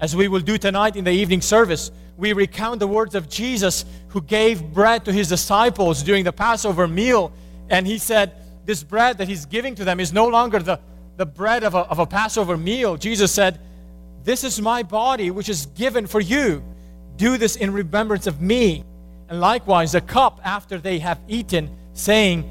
as 0.00 0.16
we 0.16 0.28
will 0.28 0.40
do 0.40 0.56
tonight 0.56 0.96
in 0.96 1.04
the 1.04 1.10
evening 1.10 1.42
service, 1.42 1.90
we 2.16 2.32
recount 2.32 2.80
the 2.80 2.86
words 2.86 3.14
of 3.14 3.28
Jesus 3.28 3.84
who 4.08 4.22
gave 4.22 4.72
bread 4.72 5.04
to 5.04 5.12
his 5.12 5.28
disciples 5.28 6.02
during 6.02 6.24
the 6.24 6.32
Passover 6.32 6.88
meal. 6.88 7.34
And 7.68 7.86
he 7.86 7.98
said, 7.98 8.32
This 8.64 8.82
bread 8.82 9.18
that 9.18 9.28
he's 9.28 9.44
giving 9.44 9.74
to 9.74 9.84
them 9.84 10.00
is 10.00 10.10
no 10.10 10.26
longer 10.26 10.58
the, 10.58 10.80
the 11.18 11.26
bread 11.26 11.64
of 11.64 11.74
a, 11.74 11.80
of 11.80 11.98
a 11.98 12.06
Passover 12.06 12.56
meal. 12.56 12.96
Jesus 12.96 13.30
said, 13.30 13.60
This 14.24 14.42
is 14.42 14.58
my 14.58 14.82
body, 14.82 15.30
which 15.30 15.50
is 15.50 15.66
given 15.66 16.06
for 16.06 16.20
you. 16.22 16.64
Do 17.16 17.36
this 17.36 17.56
in 17.56 17.74
remembrance 17.74 18.26
of 18.26 18.40
me. 18.40 18.84
And 19.28 19.38
likewise, 19.38 19.92
the 19.92 20.00
cup 20.00 20.40
after 20.44 20.78
they 20.78 20.98
have 21.00 21.20
eaten, 21.28 21.76
saying, 21.92 22.48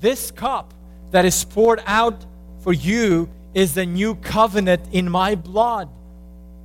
This 0.00 0.32
cup 0.32 0.73
that 1.14 1.24
is 1.24 1.44
poured 1.44 1.80
out 1.86 2.26
for 2.58 2.72
you 2.72 3.28
is 3.54 3.72
the 3.72 3.86
new 3.86 4.16
covenant 4.16 4.82
in 4.90 5.08
my 5.08 5.36
blood. 5.36 5.88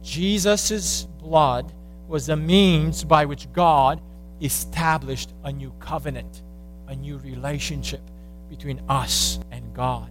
Jesus' 0.01 1.03
blood 1.19 1.71
was 2.07 2.25
the 2.25 2.35
means 2.35 3.03
by 3.03 3.25
which 3.25 3.51
God 3.53 4.01
established 4.41 5.29
a 5.43 5.51
new 5.51 5.71
covenant, 5.79 6.41
a 6.87 6.95
new 6.95 7.19
relationship 7.19 8.01
between 8.49 8.81
us 8.89 9.39
and 9.51 9.71
God. 9.75 10.09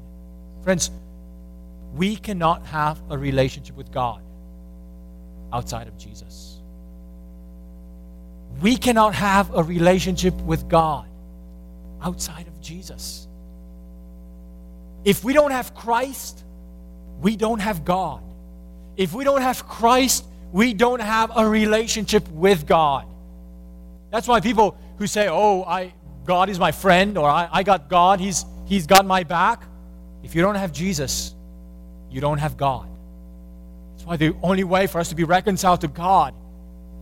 Friends, 0.62 0.92
we 1.92 2.14
cannot 2.14 2.64
have 2.66 3.02
a 3.10 3.18
relationship 3.18 3.74
with 3.74 3.90
God 3.90 4.22
outside 5.52 5.88
of 5.88 5.98
Jesus. 5.98 6.60
We 8.62 8.76
cannot 8.76 9.16
have 9.16 9.52
a 9.52 9.64
relationship 9.64 10.34
with 10.42 10.68
God 10.68 11.08
outside 12.00 12.46
of 12.46 12.60
Jesus. 12.60 13.27
If 15.08 15.24
we 15.24 15.32
don't 15.32 15.52
have 15.52 15.74
Christ, 15.74 16.44
we 17.22 17.34
don't 17.34 17.60
have 17.60 17.82
God. 17.82 18.22
If 18.94 19.14
we 19.14 19.24
don't 19.24 19.40
have 19.40 19.66
Christ, 19.66 20.26
we 20.52 20.74
don't 20.74 21.00
have 21.00 21.32
a 21.34 21.48
relationship 21.48 22.28
with 22.28 22.66
God. 22.66 23.06
That's 24.10 24.28
why 24.28 24.40
people 24.40 24.76
who 24.98 25.06
say, 25.06 25.28
Oh, 25.30 25.64
I, 25.64 25.94
God 26.26 26.50
is 26.50 26.58
my 26.58 26.72
friend, 26.72 27.16
or 27.16 27.26
I, 27.26 27.48
I 27.50 27.62
got 27.62 27.88
God, 27.88 28.20
he's, 28.20 28.44
he's 28.66 28.86
got 28.86 29.06
my 29.06 29.22
back. 29.22 29.62
If 30.22 30.34
you 30.34 30.42
don't 30.42 30.56
have 30.56 30.72
Jesus, 30.72 31.34
you 32.10 32.20
don't 32.20 32.36
have 32.36 32.58
God. 32.58 32.86
That's 33.92 34.04
why 34.04 34.16
the 34.18 34.36
only 34.42 34.64
way 34.64 34.86
for 34.88 34.98
us 34.98 35.08
to 35.08 35.14
be 35.14 35.24
reconciled 35.24 35.80
to 35.80 35.88
God 35.88 36.34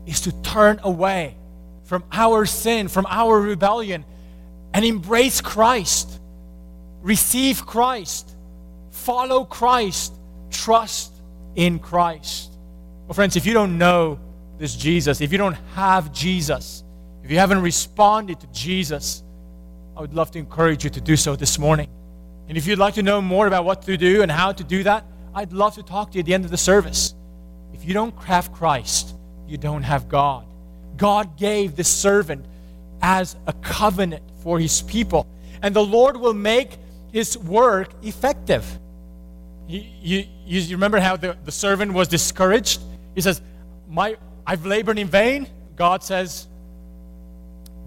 is 0.07 0.20
to 0.20 0.42
turn 0.42 0.78
away 0.84 1.34
from 1.82 2.04
our 2.12 2.46
sin, 2.46 2.86
from 2.86 3.04
our 3.09 3.40
rebellion, 3.40 4.04
and 4.72 4.84
embrace 4.84 5.40
Christ, 5.40 6.20
receive 7.03 7.66
Christ, 7.66 8.36
follow 8.90 9.44
Christ, 9.44 10.14
trust 10.51 11.12
in 11.55 11.78
Christ. 11.78 12.53
Well, 13.07 13.14
friends, 13.14 13.36
if 13.36 13.47
you 13.47 13.53
don't 13.53 13.78
know 13.78 14.18
this 14.59 14.74
Jesus, 14.74 15.20
if 15.20 15.32
you 15.32 15.38
don't 15.38 15.57
have 15.74 16.12
Jesus, 16.12 16.82
if 17.22 17.30
you 17.30 17.38
haven't 17.38 17.62
responded 17.62 18.40
to 18.40 18.47
Jesus, 18.49 19.22
I 19.97 20.01
would 20.01 20.14
love 20.14 20.30
to 20.32 20.38
encourage 20.38 20.84
you 20.84 20.90
to 20.90 21.01
do 21.01 21.16
so 21.16 21.36
this 21.36 21.59
morning. 21.59 21.88
And 22.49 22.57
if 22.57 22.66
you'd 22.66 22.78
like 22.78 22.94
to 22.94 23.03
know 23.03 23.20
more 23.20 23.47
about 23.47 23.64
what 23.64 23.82
to 23.82 23.97
do 23.97 24.22
and 24.22 24.30
how 24.30 24.53
to 24.53 24.62
do 24.62 24.82
that, 24.84 25.05
I'd 25.34 25.53
love 25.53 25.74
to 25.74 25.82
talk 25.82 26.12
to 26.12 26.14
you 26.14 26.20
at 26.20 26.26
the 26.26 26.34
end 26.34 26.44
of 26.44 26.51
the 26.51 26.57
service. 26.57 27.14
If 27.72 27.84
you 27.84 27.92
don't 27.92 28.16
have 28.24 28.53
Christ, 28.53 29.14
you 29.47 29.59
don't 29.59 29.82
have 29.82 30.09
God. 30.09 30.47
God 30.97 31.36
gave 31.36 31.76
the 31.76 31.84
servant 31.84 32.47
as 33.03 33.36
a 33.47 33.53
covenant 33.53 34.22
for 34.42 34.59
his 34.59 34.82
people, 34.82 35.26
and 35.62 35.74
the 35.74 35.84
Lord 35.84 36.16
will 36.16 36.34
make 36.34 36.78
his 37.16 37.38
work 37.38 37.88
effective. 38.02 38.78
You, 39.66 39.82
you, 40.02 40.26
you 40.44 40.76
remember 40.76 41.00
how 41.00 41.16
the, 41.16 41.34
the 41.46 41.50
servant 41.50 41.94
was 41.94 42.08
discouraged? 42.08 42.78
He 43.14 43.22
says, 43.22 43.40
My, 43.88 44.18
I've 44.46 44.66
labored 44.66 44.98
in 44.98 45.08
vain. 45.08 45.48
God 45.76 46.04
says, 46.04 46.46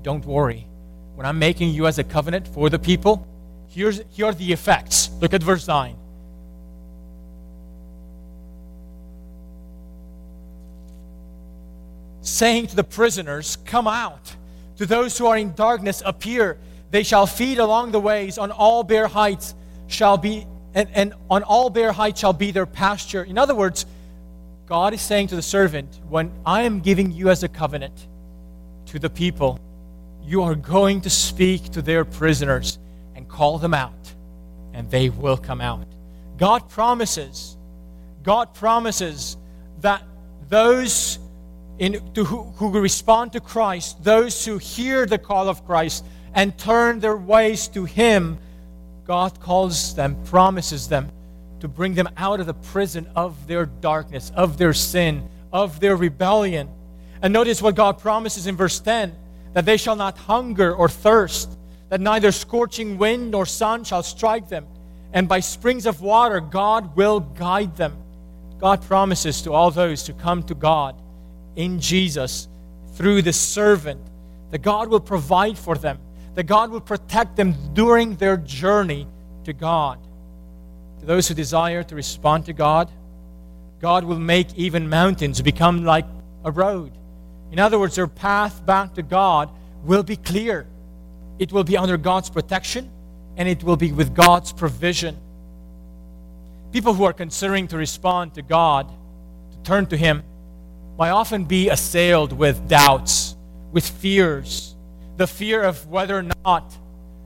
Don't 0.01 0.25
worry. 0.25 0.65
When 1.13 1.27
I'm 1.27 1.37
making 1.37 1.69
you 1.69 1.85
as 1.85 1.99
a 1.99 2.03
covenant 2.03 2.47
for 2.47 2.71
the 2.71 2.79
people, 2.79 3.27
here's, 3.67 4.01
here 4.09 4.25
are 4.25 4.33
the 4.33 4.51
effects. 4.51 5.11
Look 5.21 5.35
at 5.35 5.43
verse 5.43 5.67
9. 5.67 5.95
Saying 12.21 12.65
to 12.65 12.75
the 12.75 12.83
prisoners, 12.83 13.59
Come 13.65 13.87
out. 13.87 14.35
To 14.77 14.87
those 14.87 15.15
who 15.19 15.27
are 15.27 15.37
in 15.37 15.53
darkness, 15.53 16.01
appear. 16.03 16.57
They 16.91 17.03
shall 17.03 17.27
feed 17.27 17.59
along 17.59 17.91
the 17.91 17.99
ways. 17.99 18.37
On 18.37 18.51
all 18.51 18.83
bare 18.83 19.07
heights 19.07 19.53
shall 19.87 20.17
be, 20.17 20.45
and, 20.73 20.89
and 20.93 21.13
on 21.29 21.43
all 21.43 21.69
bare 21.69 21.91
heights 21.91 22.19
shall 22.19 22.33
be 22.33 22.51
their 22.51 22.65
pasture. 22.65 23.23
In 23.23 23.37
other 23.37 23.55
words, 23.55 23.85
God 24.65 24.93
is 24.93 25.01
saying 25.01 25.27
to 25.27 25.35
the 25.35 25.41
servant, 25.41 25.99
When 26.09 26.31
I 26.45 26.63
am 26.63 26.79
giving 26.79 27.11
you 27.11 27.29
as 27.29 27.43
a 27.43 27.47
covenant 27.47 28.07
to 28.87 28.99
the 28.99 29.09
people, 29.09 29.59
you 30.23 30.43
are 30.43 30.55
going 30.55 31.01
to 31.01 31.09
speak 31.09 31.71
to 31.71 31.81
their 31.81 32.05
prisoners 32.05 32.77
and 33.15 33.27
call 33.27 33.57
them 33.57 33.73
out, 33.73 34.13
and 34.73 34.89
they 34.91 35.09
will 35.09 35.37
come 35.37 35.61
out. 35.61 35.87
God 36.37 36.69
promises, 36.69 37.57
God 38.23 38.53
promises 38.53 39.37
that 39.81 40.03
those 40.49 41.19
in, 41.79 42.13
to 42.13 42.23
who, 42.23 42.43
who 42.43 42.79
respond 42.79 43.33
to 43.33 43.39
Christ, 43.39 44.03
those 44.03 44.45
who 44.45 44.57
hear 44.57 45.05
the 45.05 45.17
call 45.17 45.49
of 45.49 45.65
Christ 45.65 46.05
and 46.39 46.57
turn 46.57 47.01
their 47.01 47.17
ways 47.17 47.67
to 47.67 47.83
Him, 47.83 48.37
God 49.03 49.41
calls 49.41 49.93
them, 49.93 50.15
promises 50.23 50.87
them 50.87 51.11
to 51.59 51.67
bring 51.67 51.95
them 51.95 52.07
out 52.15 52.39
of 52.39 52.45
the 52.45 52.53
prison 52.53 53.05
of 53.13 53.45
their 53.45 53.65
darkness, 53.65 54.31
of 54.33 54.57
their 54.57 54.71
sin, 54.71 55.27
of 55.51 55.81
their 55.81 55.97
rebellion. 55.97 56.69
And 57.21 57.33
notice 57.33 57.61
what 57.61 57.75
God 57.75 57.99
promises 57.99 58.47
in 58.47 58.55
verse 58.55 58.79
10 58.79 59.13
that 59.51 59.65
they 59.65 59.75
shall 59.75 59.97
not 59.97 60.17
hunger 60.17 60.73
or 60.73 60.87
thirst, 60.87 61.57
that 61.89 61.99
neither 61.99 62.31
scorching 62.31 62.97
wind 62.97 63.31
nor 63.31 63.45
sun 63.45 63.83
shall 63.83 64.01
strike 64.01 64.47
them, 64.47 64.65
and 65.11 65.27
by 65.27 65.41
springs 65.41 65.85
of 65.85 65.99
water 65.99 66.39
God 66.39 66.95
will 66.95 67.19
guide 67.19 67.75
them. 67.75 67.97
God 68.59 68.81
promises 68.83 69.41
to 69.41 69.51
all 69.51 69.71
those 69.71 70.07
who 70.07 70.13
come 70.13 70.43
to 70.43 70.55
God 70.55 70.95
in 71.57 71.81
Jesus 71.81 72.47
through 72.93 73.23
the 73.23 73.33
servant 73.33 73.99
that 74.51 74.61
God 74.61 74.87
will 74.87 75.01
provide 75.01 75.57
for 75.57 75.75
them, 75.75 75.99
that 76.39 76.45
God 76.45 76.71
will 76.71 76.79
protect 76.79 77.35
them 77.35 77.53
during 77.73 78.15
their 78.15 78.37
journey 78.37 79.05
to 79.43 79.51
God. 79.51 79.99
To 81.01 81.05
those 81.05 81.27
who 81.27 81.33
desire 81.33 81.83
to 81.83 81.95
respond 81.95 82.45
to 82.45 82.53
God, 82.53 82.89
God 83.81 84.05
will 84.05 84.19
make 84.19 84.55
even 84.55 84.87
mountains 84.87 85.41
become 85.41 85.83
like 85.83 86.05
a 86.45 86.51
road. 86.51 86.93
In 87.51 87.59
other 87.59 87.77
words, 87.77 87.97
their 87.97 88.07
path 88.07 88.65
back 88.65 88.93
to 88.93 89.03
God 89.03 89.49
will 89.83 90.01
be 90.01 90.15
clear. 90.15 90.65
It 91.39 91.51
will 91.51 91.65
be 91.65 91.75
under 91.75 91.97
God's 91.97 92.29
protection 92.29 92.89
and 93.35 93.49
it 93.49 93.61
will 93.61 93.75
be 93.75 93.91
with 93.91 94.15
God's 94.15 94.53
provision. 94.53 95.17
People 96.71 96.93
who 96.93 97.03
are 97.03 97.11
considering 97.11 97.67
to 97.67 97.75
respond 97.75 98.35
to 98.35 98.41
God, 98.41 98.89
to 99.51 99.57
turn 99.65 99.87
to 99.87 99.97
Him, 99.97 100.23
might 100.97 101.09
often 101.09 101.43
be 101.43 101.67
assailed 101.67 102.31
with 102.31 102.69
doubts, 102.69 103.35
with 103.73 103.85
fears. 103.85 104.68
The 105.19 105.27
fear 105.27 105.63
of 105.63 105.85
whether 105.87 106.17
or 106.17 106.25
not 106.45 106.73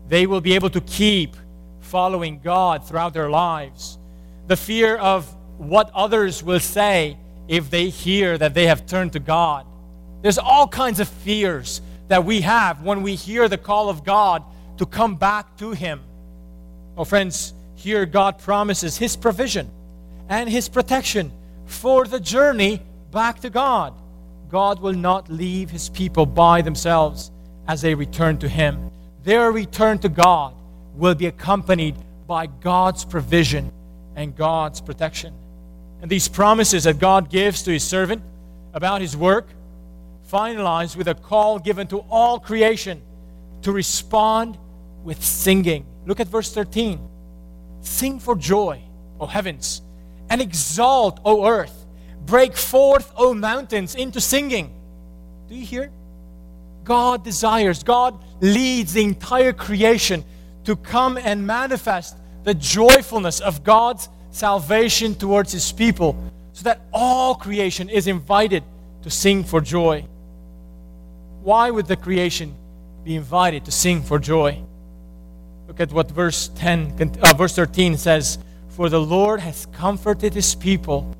they 0.09 0.25
will 0.25 0.41
be 0.41 0.55
able 0.55 0.71
to 0.71 0.81
keep 0.81 1.35
following 1.79 2.39
God 2.39 2.87
throughout 2.87 3.13
their 3.13 3.29
lives, 3.29 3.99
the 4.47 4.57
fear 4.57 4.95
of 4.95 5.31
what 5.59 5.91
others 5.93 6.41
will 6.41 6.59
say 6.59 7.19
if 7.47 7.69
they 7.69 7.89
hear 7.89 8.35
that 8.35 8.55
they 8.55 8.65
have 8.65 8.87
turned 8.87 9.13
to 9.13 9.19
God. 9.19 9.67
There's 10.23 10.39
all 10.39 10.67
kinds 10.67 10.99
of 10.99 11.07
fears 11.07 11.83
that 12.07 12.25
we 12.25 12.41
have 12.41 12.81
when 12.81 13.03
we 13.03 13.13
hear 13.13 13.47
the 13.47 13.59
call 13.59 13.89
of 13.89 14.03
God 14.03 14.43
to 14.79 14.87
come 14.87 15.15
back 15.15 15.55
to 15.57 15.69
Him. 15.69 16.01
Oh, 16.97 17.03
friends, 17.03 17.53
here 17.75 18.07
God 18.07 18.39
promises 18.39 18.97
His 18.97 19.15
provision 19.15 19.69
and 20.29 20.49
His 20.49 20.67
protection 20.67 21.31
for 21.67 22.07
the 22.07 22.19
journey 22.19 22.81
back 23.11 23.41
to 23.41 23.51
God. 23.51 23.93
God 24.49 24.79
will 24.79 24.93
not 24.93 25.29
leave 25.29 25.69
His 25.69 25.89
people 25.89 26.25
by 26.25 26.63
themselves 26.63 27.29
as 27.67 27.81
they 27.81 27.95
return 27.95 28.37
to 28.39 28.49
Him. 28.49 28.91
Their 29.23 29.51
return 29.51 29.99
to 29.99 30.09
God 30.09 30.53
will 30.95 31.15
be 31.15 31.27
accompanied 31.27 31.95
by 32.27 32.47
God's 32.47 33.05
provision 33.05 33.71
and 34.15 34.35
God's 34.35 34.81
protection. 34.81 35.33
And 36.01 36.09
these 36.09 36.27
promises 36.27 36.83
that 36.83 36.99
God 36.99 37.29
gives 37.29 37.63
to 37.63 37.71
his 37.71 37.83
servant 37.83 38.21
about 38.73 39.01
his 39.01 39.15
work 39.15 39.47
finalize 40.29 40.95
with 40.95 41.07
a 41.07 41.15
call 41.15 41.59
given 41.59 41.87
to 41.87 41.99
all 42.09 42.39
creation 42.39 43.01
to 43.61 43.71
respond 43.71 44.57
with 45.03 45.23
singing. 45.23 45.85
Look 46.05 46.19
at 46.19 46.27
verse 46.27 46.53
13. 46.53 46.99
Sing 47.81 48.19
for 48.19 48.35
joy, 48.35 48.81
O 49.19 49.25
heavens, 49.25 49.81
and 50.29 50.41
exalt, 50.41 51.19
O 51.23 51.45
earth. 51.45 51.85
Break 52.25 52.55
forth, 52.55 53.11
O 53.15 53.33
mountains, 53.33 53.95
into 53.95 54.19
singing. 54.19 54.73
Do 55.47 55.55
you 55.55 55.65
hear? 55.65 55.91
God 56.83 57.23
desires, 57.23 57.83
God 57.83 58.21
leads 58.41 58.93
the 58.93 59.03
entire 59.03 59.53
creation 59.53 60.23
to 60.65 60.75
come 60.75 61.17
and 61.17 61.45
manifest 61.45 62.17
the 62.43 62.53
joyfulness 62.53 63.39
of 63.39 63.63
God's 63.63 64.09
salvation 64.31 65.15
towards 65.15 65.51
his 65.51 65.71
people 65.71 66.31
so 66.53 66.63
that 66.63 66.81
all 66.91 67.35
creation 67.35 67.89
is 67.89 68.07
invited 68.07 68.63
to 69.03 69.09
sing 69.09 69.43
for 69.43 69.61
joy. 69.61 70.05
Why 71.41 71.69
would 71.69 71.87
the 71.87 71.95
creation 71.95 72.55
be 73.03 73.15
invited 73.15 73.65
to 73.65 73.71
sing 73.71 74.01
for 74.01 74.19
joy? 74.19 74.61
Look 75.67 75.79
at 75.79 75.91
what 75.91 76.09
verse 76.11 76.49
10 76.55 77.17
uh, 77.21 77.33
verse 77.33 77.55
13 77.55 77.97
says, 77.97 78.37
"For 78.69 78.89
the 78.89 79.01
Lord 79.01 79.39
has 79.39 79.65
comforted 79.67 80.33
his 80.33 80.55
people 80.55 81.15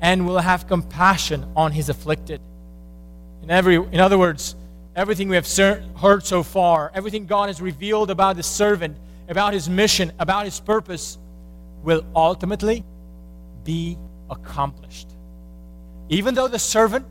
and 0.00 0.26
will 0.26 0.38
have 0.38 0.68
compassion 0.68 1.44
on 1.56 1.72
his 1.72 1.88
afflicted." 1.88 2.40
In 3.42 3.50
every 3.50 3.76
in 3.76 4.00
other 4.00 4.18
words, 4.18 4.54
everything 4.96 5.28
we 5.28 5.36
have 5.36 5.46
heard 6.00 6.24
so 6.24 6.42
far, 6.42 6.90
everything 6.94 7.26
God 7.26 7.48
has 7.48 7.60
revealed 7.60 8.10
about 8.10 8.36
the 8.36 8.42
servant, 8.42 8.96
about 9.28 9.52
his 9.52 9.68
mission, 9.68 10.12
about 10.18 10.44
his 10.44 10.60
purpose 10.60 11.18
will 11.82 12.04
ultimately 12.14 12.84
be 13.64 13.98
accomplished. 14.30 15.08
Even 16.08 16.34
though 16.34 16.48
the 16.48 16.58
servant 16.58 17.06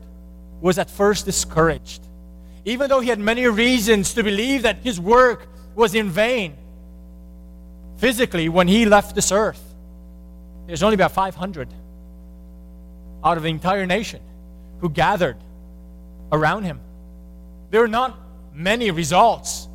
was 0.60 0.78
at 0.78 0.90
first 0.90 1.26
discouraged, 1.26 2.02
even 2.64 2.88
though 2.88 3.00
he 3.00 3.08
had 3.08 3.18
many 3.18 3.46
reasons 3.46 4.14
to 4.14 4.22
believe 4.22 4.62
that 4.62 4.78
his 4.78 4.98
work 4.98 5.46
was 5.74 5.94
in 5.94 6.08
vain, 6.08 6.56
physically, 7.98 8.48
when 8.48 8.68
he 8.68 8.86
left 8.86 9.14
this 9.14 9.30
earth, 9.30 9.62
there's 10.66 10.82
only 10.82 10.94
about 10.94 11.12
500 11.12 11.68
out 13.22 13.36
of 13.36 13.42
the 13.42 13.48
entire 13.50 13.84
nation 13.84 14.20
who 14.80 14.88
gathered 14.88 15.36
around 16.32 16.64
him. 16.64 16.80
There 17.74 17.82
are 17.82 17.88
not 17.88 18.16
many 18.54 18.92
results. 18.92 19.66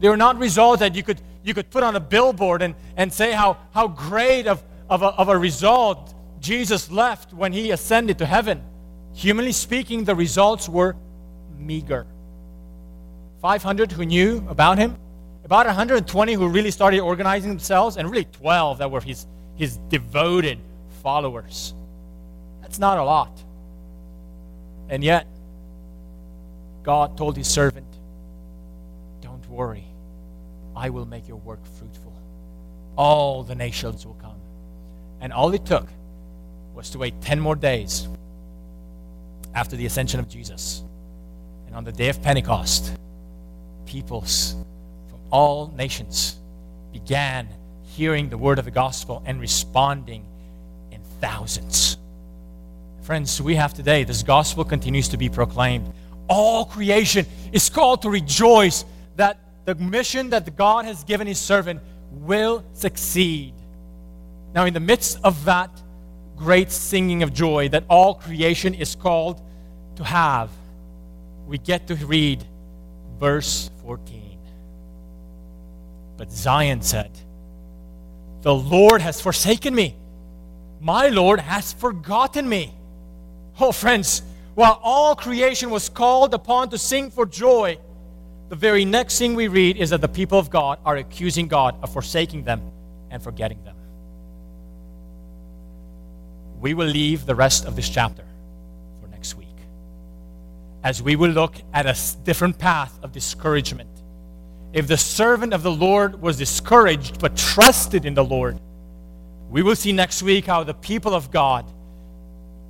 There 0.00 0.12
are 0.12 0.18
not 0.18 0.36
results 0.36 0.80
that 0.80 0.94
you 0.94 1.02
could, 1.02 1.18
you 1.42 1.54
could 1.54 1.70
put 1.70 1.82
on 1.82 1.96
a 1.96 2.00
billboard 2.00 2.60
and, 2.60 2.74
and 2.94 3.10
say 3.10 3.32
how, 3.32 3.56
how 3.72 3.88
great 3.88 4.46
of, 4.46 4.62
of, 4.90 5.00
a, 5.00 5.06
of 5.06 5.30
a 5.30 5.38
result 5.38 6.14
Jesus 6.40 6.90
left 6.90 7.32
when 7.32 7.54
he 7.54 7.70
ascended 7.70 8.18
to 8.18 8.26
heaven. 8.26 8.62
Humanly 9.14 9.52
speaking, 9.52 10.04
the 10.04 10.14
results 10.14 10.68
were 10.68 10.94
meager. 11.58 12.06
500 13.40 13.92
who 13.92 14.04
knew 14.04 14.46
about 14.50 14.76
him, 14.76 14.98
about 15.42 15.64
120 15.64 16.34
who 16.34 16.48
really 16.48 16.70
started 16.70 17.00
organizing 17.00 17.48
themselves, 17.48 17.96
and 17.96 18.10
really 18.10 18.26
12 18.26 18.76
that 18.76 18.90
were 18.90 19.00
his, 19.00 19.26
his 19.56 19.78
devoted 19.88 20.58
followers. 21.02 21.72
That's 22.60 22.78
not 22.78 22.98
a 22.98 23.04
lot. 23.04 23.42
And 24.90 25.02
yet, 25.02 25.26
God 26.88 27.18
told 27.18 27.36
his 27.36 27.46
servant, 27.46 27.86
Don't 29.20 29.46
worry, 29.50 29.84
I 30.74 30.88
will 30.88 31.04
make 31.04 31.28
your 31.28 31.36
work 31.36 31.62
fruitful. 31.78 32.14
All 32.96 33.42
the 33.42 33.54
nations 33.54 34.06
will 34.06 34.14
come. 34.14 34.40
And 35.20 35.30
all 35.30 35.52
it 35.52 35.66
took 35.66 35.86
was 36.74 36.88
to 36.92 36.98
wait 36.98 37.20
10 37.20 37.40
more 37.40 37.56
days 37.56 38.08
after 39.54 39.76
the 39.76 39.84
ascension 39.84 40.18
of 40.18 40.30
Jesus. 40.30 40.82
And 41.66 41.76
on 41.76 41.84
the 41.84 41.92
day 41.92 42.08
of 42.08 42.22
Pentecost, 42.22 42.96
peoples 43.84 44.56
from 45.10 45.20
all 45.30 45.70
nations 45.76 46.38
began 46.90 47.50
hearing 47.84 48.30
the 48.30 48.38
word 48.38 48.58
of 48.58 48.64
the 48.64 48.70
gospel 48.70 49.22
and 49.26 49.42
responding 49.42 50.24
in 50.90 51.02
thousands. 51.20 51.98
Friends, 53.02 53.42
we 53.42 53.56
have 53.56 53.74
today, 53.74 54.04
this 54.04 54.22
gospel 54.22 54.64
continues 54.64 55.08
to 55.08 55.18
be 55.18 55.28
proclaimed. 55.28 55.92
All 56.28 56.64
creation 56.64 57.26
is 57.52 57.68
called 57.70 58.02
to 58.02 58.10
rejoice 58.10 58.84
that 59.16 59.38
the 59.64 59.74
mission 59.74 60.30
that 60.30 60.56
God 60.56 60.84
has 60.84 61.04
given 61.04 61.26
his 61.26 61.38
servant 61.38 61.80
will 62.10 62.64
succeed. 62.72 63.54
Now, 64.54 64.64
in 64.64 64.74
the 64.74 64.80
midst 64.80 65.18
of 65.24 65.44
that 65.44 65.70
great 66.36 66.70
singing 66.70 67.22
of 67.22 67.32
joy 67.34 67.68
that 67.70 67.84
all 67.88 68.14
creation 68.14 68.74
is 68.74 68.94
called 68.94 69.42
to 69.96 70.04
have, 70.04 70.50
we 71.46 71.58
get 71.58 71.86
to 71.88 71.94
read 71.96 72.44
verse 73.18 73.70
14. 73.82 74.38
But 76.16 76.30
Zion 76.30 76.82
said, 76.82 77.10
The 78.42 78.54
Lord 78.54 79.00
has 79.00 79.20
forsaken 79.20 79.74
me. 79.74 79.96
My 80.80 81.08
Lord 81.08 81.40
has 81.40 81.72
forgotten 81.72 82.48
me. 82.48 82.74
Oh, 83.60 83.72
friends, 83.72 84.22
while 84.58 84.80
all 84.82 85.14
creation 85.14 85.70
was 85.70 85.88
called 85.88 86.34
upon 86.34 86.68
to 86.68 86.76
sing 86.76 87.12
for 87.12 87.24
joy, 87.24 87.78
the 88.48 88.56
very 88.56 88.84
next 88.84 89.16
thing 89.16 89.36
we 89.36 89.46
read 89.46 89.76
is 89.76 89.90
that 89.90 90.00
the 90.00 90.08
people 90.08 90.36
of 90.36 90.50
God 90.50 90.80
are 90.84 90.96
accusing 90.96 91.46
God 91.46 91.76
of 91.80 91.92
forsaking 91.92 92.42
them 92.42 92.72
and 93.08 93.22
forgetting 93.22 93.62
them. 93.62 93.76
We 96.58 96.74
will 96.74 96.88
leave 96.88 97.24
the 97.24 97.36
rest 97.36 97.66
of 97.66 97.76
this 97.76 97.88
chapter 97.88 98.24
for 99.00 99.06
next 99.06 99.36
week 99.36 99.46
as 100.82 101.00
we 101.00 101.14
will 101.14 101.30
look 101.30 101.54
at 101.72 101.86
a 101.86 101.96
different 102.24 102.58
path 102.58 102.98
of 103.04 103.12
discouragement. 103.12 104.02
If 104.72 104.88
the 104.88 104.96
servant 104.96 105.54
of 105.54 105.62
the 105.62 105.70
Lord 105.70 106.20
was 106.20 106.36
discouraged 106.36 107.20
but 107.20 107.36
trusted 107.36 108.04
in 108.04 108.14
the 108.14 108.24
Lord, 108.24 108.58
we 109.50 109.62
will 109.62 109.76
see 109.76 109.92
next 109.92 110.20
week 110.20 110.46
how 110.46 110.64
the 110.64 110.74
people 110.74 111.14
of 111.14 111.30
God, 111.30 111.64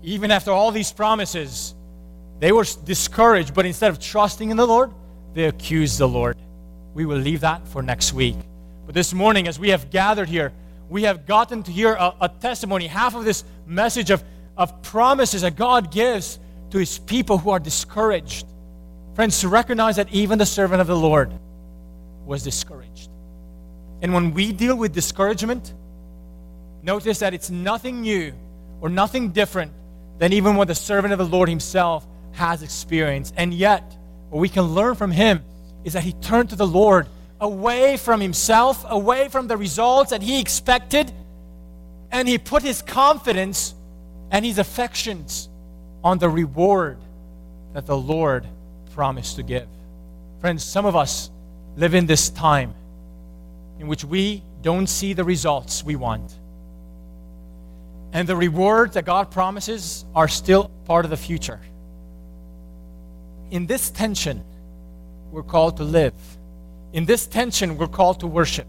even 0.02 0.30
after 0.30 0.50
all 0.50 0.70
these 0.70 0.92
promises, 0.92 1.74
they 2.40 2.52
were 2.52 2.64
discouraged, 2.84 3.54
but 3.54 3.66
instead 3.66 3.90
of 3.90 3.98
trusting 3.98 4.50
in 4.50 4.56
the 4.56 4.66
Lord, 4.66 4.92
they 5.34 5.44
accused 5.44 5.98
the 5.98 6.08
Lord. 6.08 6.36
We 6.94 7.04
will 7.04 7.18
leave 7.18 7.40
that 7.40 7.66
for 7.68 7.82
next 7.82 8.12
week. 8.12 8.36
But 8.86 8.94
this 8.94 9.12
morning, 9.12 9.48
as 9.48 9.58
we 9.58 9.70
have 9.70 9.90
gathered 9.90 10.28
here, 10.28 10.52
we 10.88 11.02
have 11.02 11.26
gotten 11.26 11.62
to 11.64 11.70
hear 11.70 11.94
a, 11.94 12.14
a 12.22 12.28
testimony, 12.28 12.86
half 12.86 13.14
of 13.14 13.24
this 13.24 13.44
message 13.66 14.10
of, 14.10 14.22
of 14.56 14.82
promises 14.82 15.42
that 15.42 15.56
God 15.56 15.90
gives 15.90 16.38
to 16.70 16.78
his 16.78 16.98
people 16.98 17.38
who 17.38 17.50
are 17.50 17.58
discouraged. 17.58 18.46
Friends, 19.14 19.40
to 19.40 19.48
recognize 19.48 19.96
that 19.96 20.12
even 20.12 20.38
the 20.38 20.46
servant 20.46 20.80
of 20.80 20.86
the 20.86 20.96
Lord 20.96 21.32
was 22.24 22.42
discouraged. 22.42 23.10
And 24.00 24.14
when 24.14 24.32
we 24.32 24.52
deal 24.52 24.76
with 24.76 24.92
discouragement, 24.92 25.74
notice 26.82 27.18
that 27.18 27.34
it's 27.34 27.50
nothing 27.50 28.02
new 28.02 28.32
or 28.80 28.88
nothing 28.88 29.30
different 29.30 29.72
than 30.18 30.32
even 30.32 30.56
what 30.56 30.68
the 30.68 30.74
servant 30.74 31.12
of 31.12 31.18
the 31.18 31.26
Lord 31.26 31.48
himself 31.48 32.06
has 32.38 32.62
experienced. 32.62 33.34
And 33.36 33.52
yet, 33.52 33.82
what 34.30 34.40
we 34.40 34.48
can 34.48 34.62
learn 34.62 34.94
from 34.94 35.10
him 35.10 35.44
is 35.84 35.92
that 35.92 36.02
he 36.02 36.12
turned 36.14 36.50
to 36.50 36.56
the 36.56 36.66
Lord 36.66 37.06
away 37.40 37.96
from 37.96 38.20
himself, 38.20 38.84
away 38.88 39.28
from 39.28 39.46
the 39.46 39.56
results 39.56 40.10
that 40.10 40.22
he 40.22 40.40
expected, 40.40 41.12
and 42.10 42.26
he 42.26 42.38
put 42.38 42.62
his 42.62 42.82
confidence 42.82 43.74
and 44.30 44.44
his 44.44 44.58
affections 44.58 45.48
on 46.02 46.18
the 46.18 46.28
reward 46.28 46.98
that 47.74 47.86
the 47.86 47.96
Lord 47.96 48.46
promised 48.94 49.36
to 49.36 49.42
give. 49.42 49.68
Friends, 50.40 50.64
some 50.64 50.86
of 50.86 50.96
us 50.96 51.30
live 51.76 51.94
in 51.94 52.06
this 52.06 52.30
time 52.30 52.74
in 53.78 53.86
which 53.86 54.04
we 54.04 54.42
don't 54.62 54.86
see 54.86 55.12
the 55.12 55.24
results 55.24 55.84
we 55.84 55.96
want. 55.96 56.32
And 58.12 58.28
the 58.28 58.36
rewards 58.36 58.94
that 58.94 59.04
God 59.04 59.30
promises 59.30 60.04
are 60.14 60.28
still 60.28 60.70
part 60.86 61.04
of 61.04 61.10
the 61.10 61.16
future. 61.16 61.60
In 63.50 63.66
this 63.66 63.90
tension, 63.90 64.44
we're 65.30 65.42
called 65.42 65.76
to 65.78 65.84
live. 65.84 66.14
In 66.92 67.04
this 67.04 67.26
tension, 67.26 67.76
we're 67.76 67.86
called 67.86 68.20
to 68.20 68.26
worship. 68.26 68.66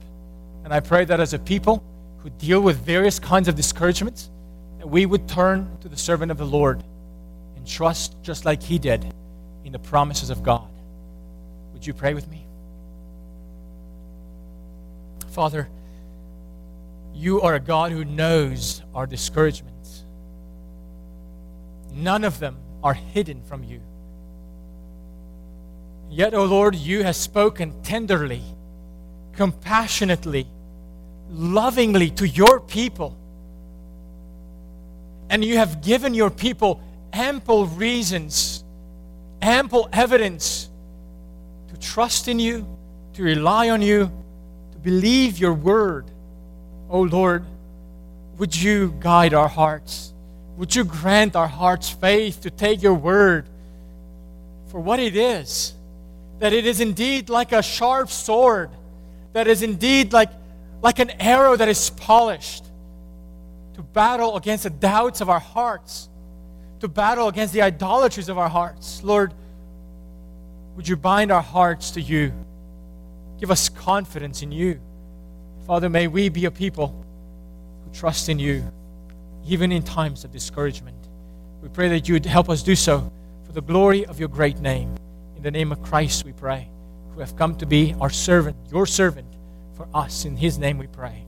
And 0.63 0.73
I 0.73 0.79
pray 0.79 1.05
that 1.05 1.19
as 1.19 1.33
a 1.33 1.39
people 1.39 1.83
who 2.19 2.29
deal 2.29 2.61
with 2.61 2.77
various 2.77 3.19
kinds 3.19 3.47
of 3.47 3.55
discouragements, 3.55 4.29
that 4.77 4.87
we 4.87 5.05
would 5.05 5.27
turn 5.27 5.77
to 5.81 5.89
the 5.89 5.97
servant 5.97 6.31
of 6.31 6.37
the 6.37 6.45
Lord 6.45 6.83
and 7.55 7.67
trust 7.67 8.15
just 8.23 8.45
like 8.45 8.61
he 8.61 8.79
did 8.79 9.05
in 9.65 9.71
the 9.71 9.79
promises 9.79 10.29
of 10.29 10.43
God. 10.43 10.67
Would 11.73 11.85
you 11.85 11.93
pray 11.93 12.13
with 12.13 12.29
me? 12.29 12.45
Father, 15.31 15.67
you 17.13 17.41
are 17.41 17.55
a 17.55 17.59
God 17.59 17.91
who 17.91 18.05
knows 18.05 18.81
our 18.95 19.05
discouragements. 19.05 20.03
None 21.93 22.23
of 22.23 22.39
them 22.39 22.57
are 22.83 22.93
hidden 22.93 23.41
from 23.43 23.63
you. 23.63 23.81
Yet, 26.09 26.33
O 26.33 26.45
Lord, 26.45 26.75
you 26.75 27.03
have 27.03 27.15
spoken 27.15 27.83
tenderly, 27.83 28.41
compassionately, 29.33 30.47
lovingly 31.29 32.09
to 32.11 32.27
your 32.27 32.59
people. 32.59 33.15
And 35.29 35.45
you 35.45 35.57
have 35.57 35.83
given 35.83 36.15
your 36.15 36.31
people 36.31 36.81
ample 37.13 37.67
reasons, 37.67 38.63
ample 39.41 39.87
evidence 39.93 40.69
to 41.67 41.77
trust 41.79 42.27
in 42.27 42.39
you, 42.39 42.67
to 43.13 43.23
rely 43.23 43.69
on 43.69 43.81
you, 43.81 44.11
to 44.71 44.77
believe 44.79 45.37
your 45.37 45.53
word. 45.53 46.05
Oh 46.89 47.01
Lord, 47.01 47.45
would 48.39 48.59
you 48.59 48.95
guide 48.99 49.35
our 49.35 49.47
hearts? 49.47 50.13
Would 50.57 50.75
you 50.75 50.83
grant 50.83 51.35
our 51.35 51.47
hearts 51.47 51.89
faith 51.89 52.41
to 52.41 52.49
take 52.49 52.81
your 52.81 52.95
word 52.95 53.45
for 54.69 54.79
what 54.79 54.99
it 54.99 55.15
is? 55.15 55.73
That 56.39 56.53
it 56.53 56.65
is 56.65 56.79
indeed 56.79 57.29
like 57.29 57.51
a 57.51 57.61
sharp 57.61 58.09
sword, 58.09 58.71
that 59.33 59.47
is 59.47 59.61
indeed 59.61 60.13
like, 60.13 60.29
like 60.81 60.99
an 60.99 61.11
arrow 61.21 61.55
that 61.55 61.67
is 61.67 61.89
polished 61.91 62.65
to 63.75 63.83
battle 63.83 64.35
against 64.35 64.63
the 64.63 64.69
doubts 64.69 65.21
of 65.21 65.29
our 65.29 65.39
hearts, 65.39 66.09
to 66.79 66.87
battle 66.87 67.27
against 67.27 67.53
the 67.53 67.61
idolatries 67.61 68.27
of 68.27 68.37
our 68.37 68.49
hearts. 68.49 69.03
Lord, 69.03 69.33
would 70.75 70.87
you 70.87 70.95
bind 70.95 71.31
our 71.31 71.41
hearts 71.41 71.91
to 71.91 72.01
you? 72.01 72.33
Give 73.39 73.51
us 73.51 73.69
confidence 73.69 74.41
in 74.41 74.51
you. 74.51 74.79
Father, 75.65 75.89
may 75.89 76.07
we 76.07 76.29
be 76.29 76.45
a 76.45 76.51
people 76.51 77.05
who 77.85 77.93
trust 77.93 78.27
in 78.27 78.37
you, 78.37 78.63
even 79.45 79.71
in 79.71 79.83
times 79.83 80.25
of 80.25 80.31
discouragement. 80.31 80.97
We 81.61 81.69
pray 81.69 81.87
that 81.89 82.07
you 82.07 82.15
would 82.15 82.25
help 82.25 82.49
us 82.49 82.63
do 82.63 82.75
so 82.75 83.11
for 83.45 83.51
the 83.53 83.61
glory 83.61 84.05
of 84.05 84.19
your 84.19 84.29
great 84.29 84.59
name. 84.59 84.98
In 85.39 85.43
the 85.43 85.51
name 85.51 85.71
of 85.71 85.81
Christ, 85.81 86.25
we 86.25 86.33
pray, 86.33 86.67
who 87.13 87.21
have 87.21 87.37
come 87.37 87.57
to 87.59 87.65
be 87.65 87.95
our 88.01 88.09
servant, 88.09 88.57
your 88.73 88.85
servant 88.85 89.37
for 89.73 89.87
us. 89.93 90.25
In 90.25 90.35
his 90.35 90.57
name 90.57 90.77
we 90.77 90.87
pray. 90.87 91.25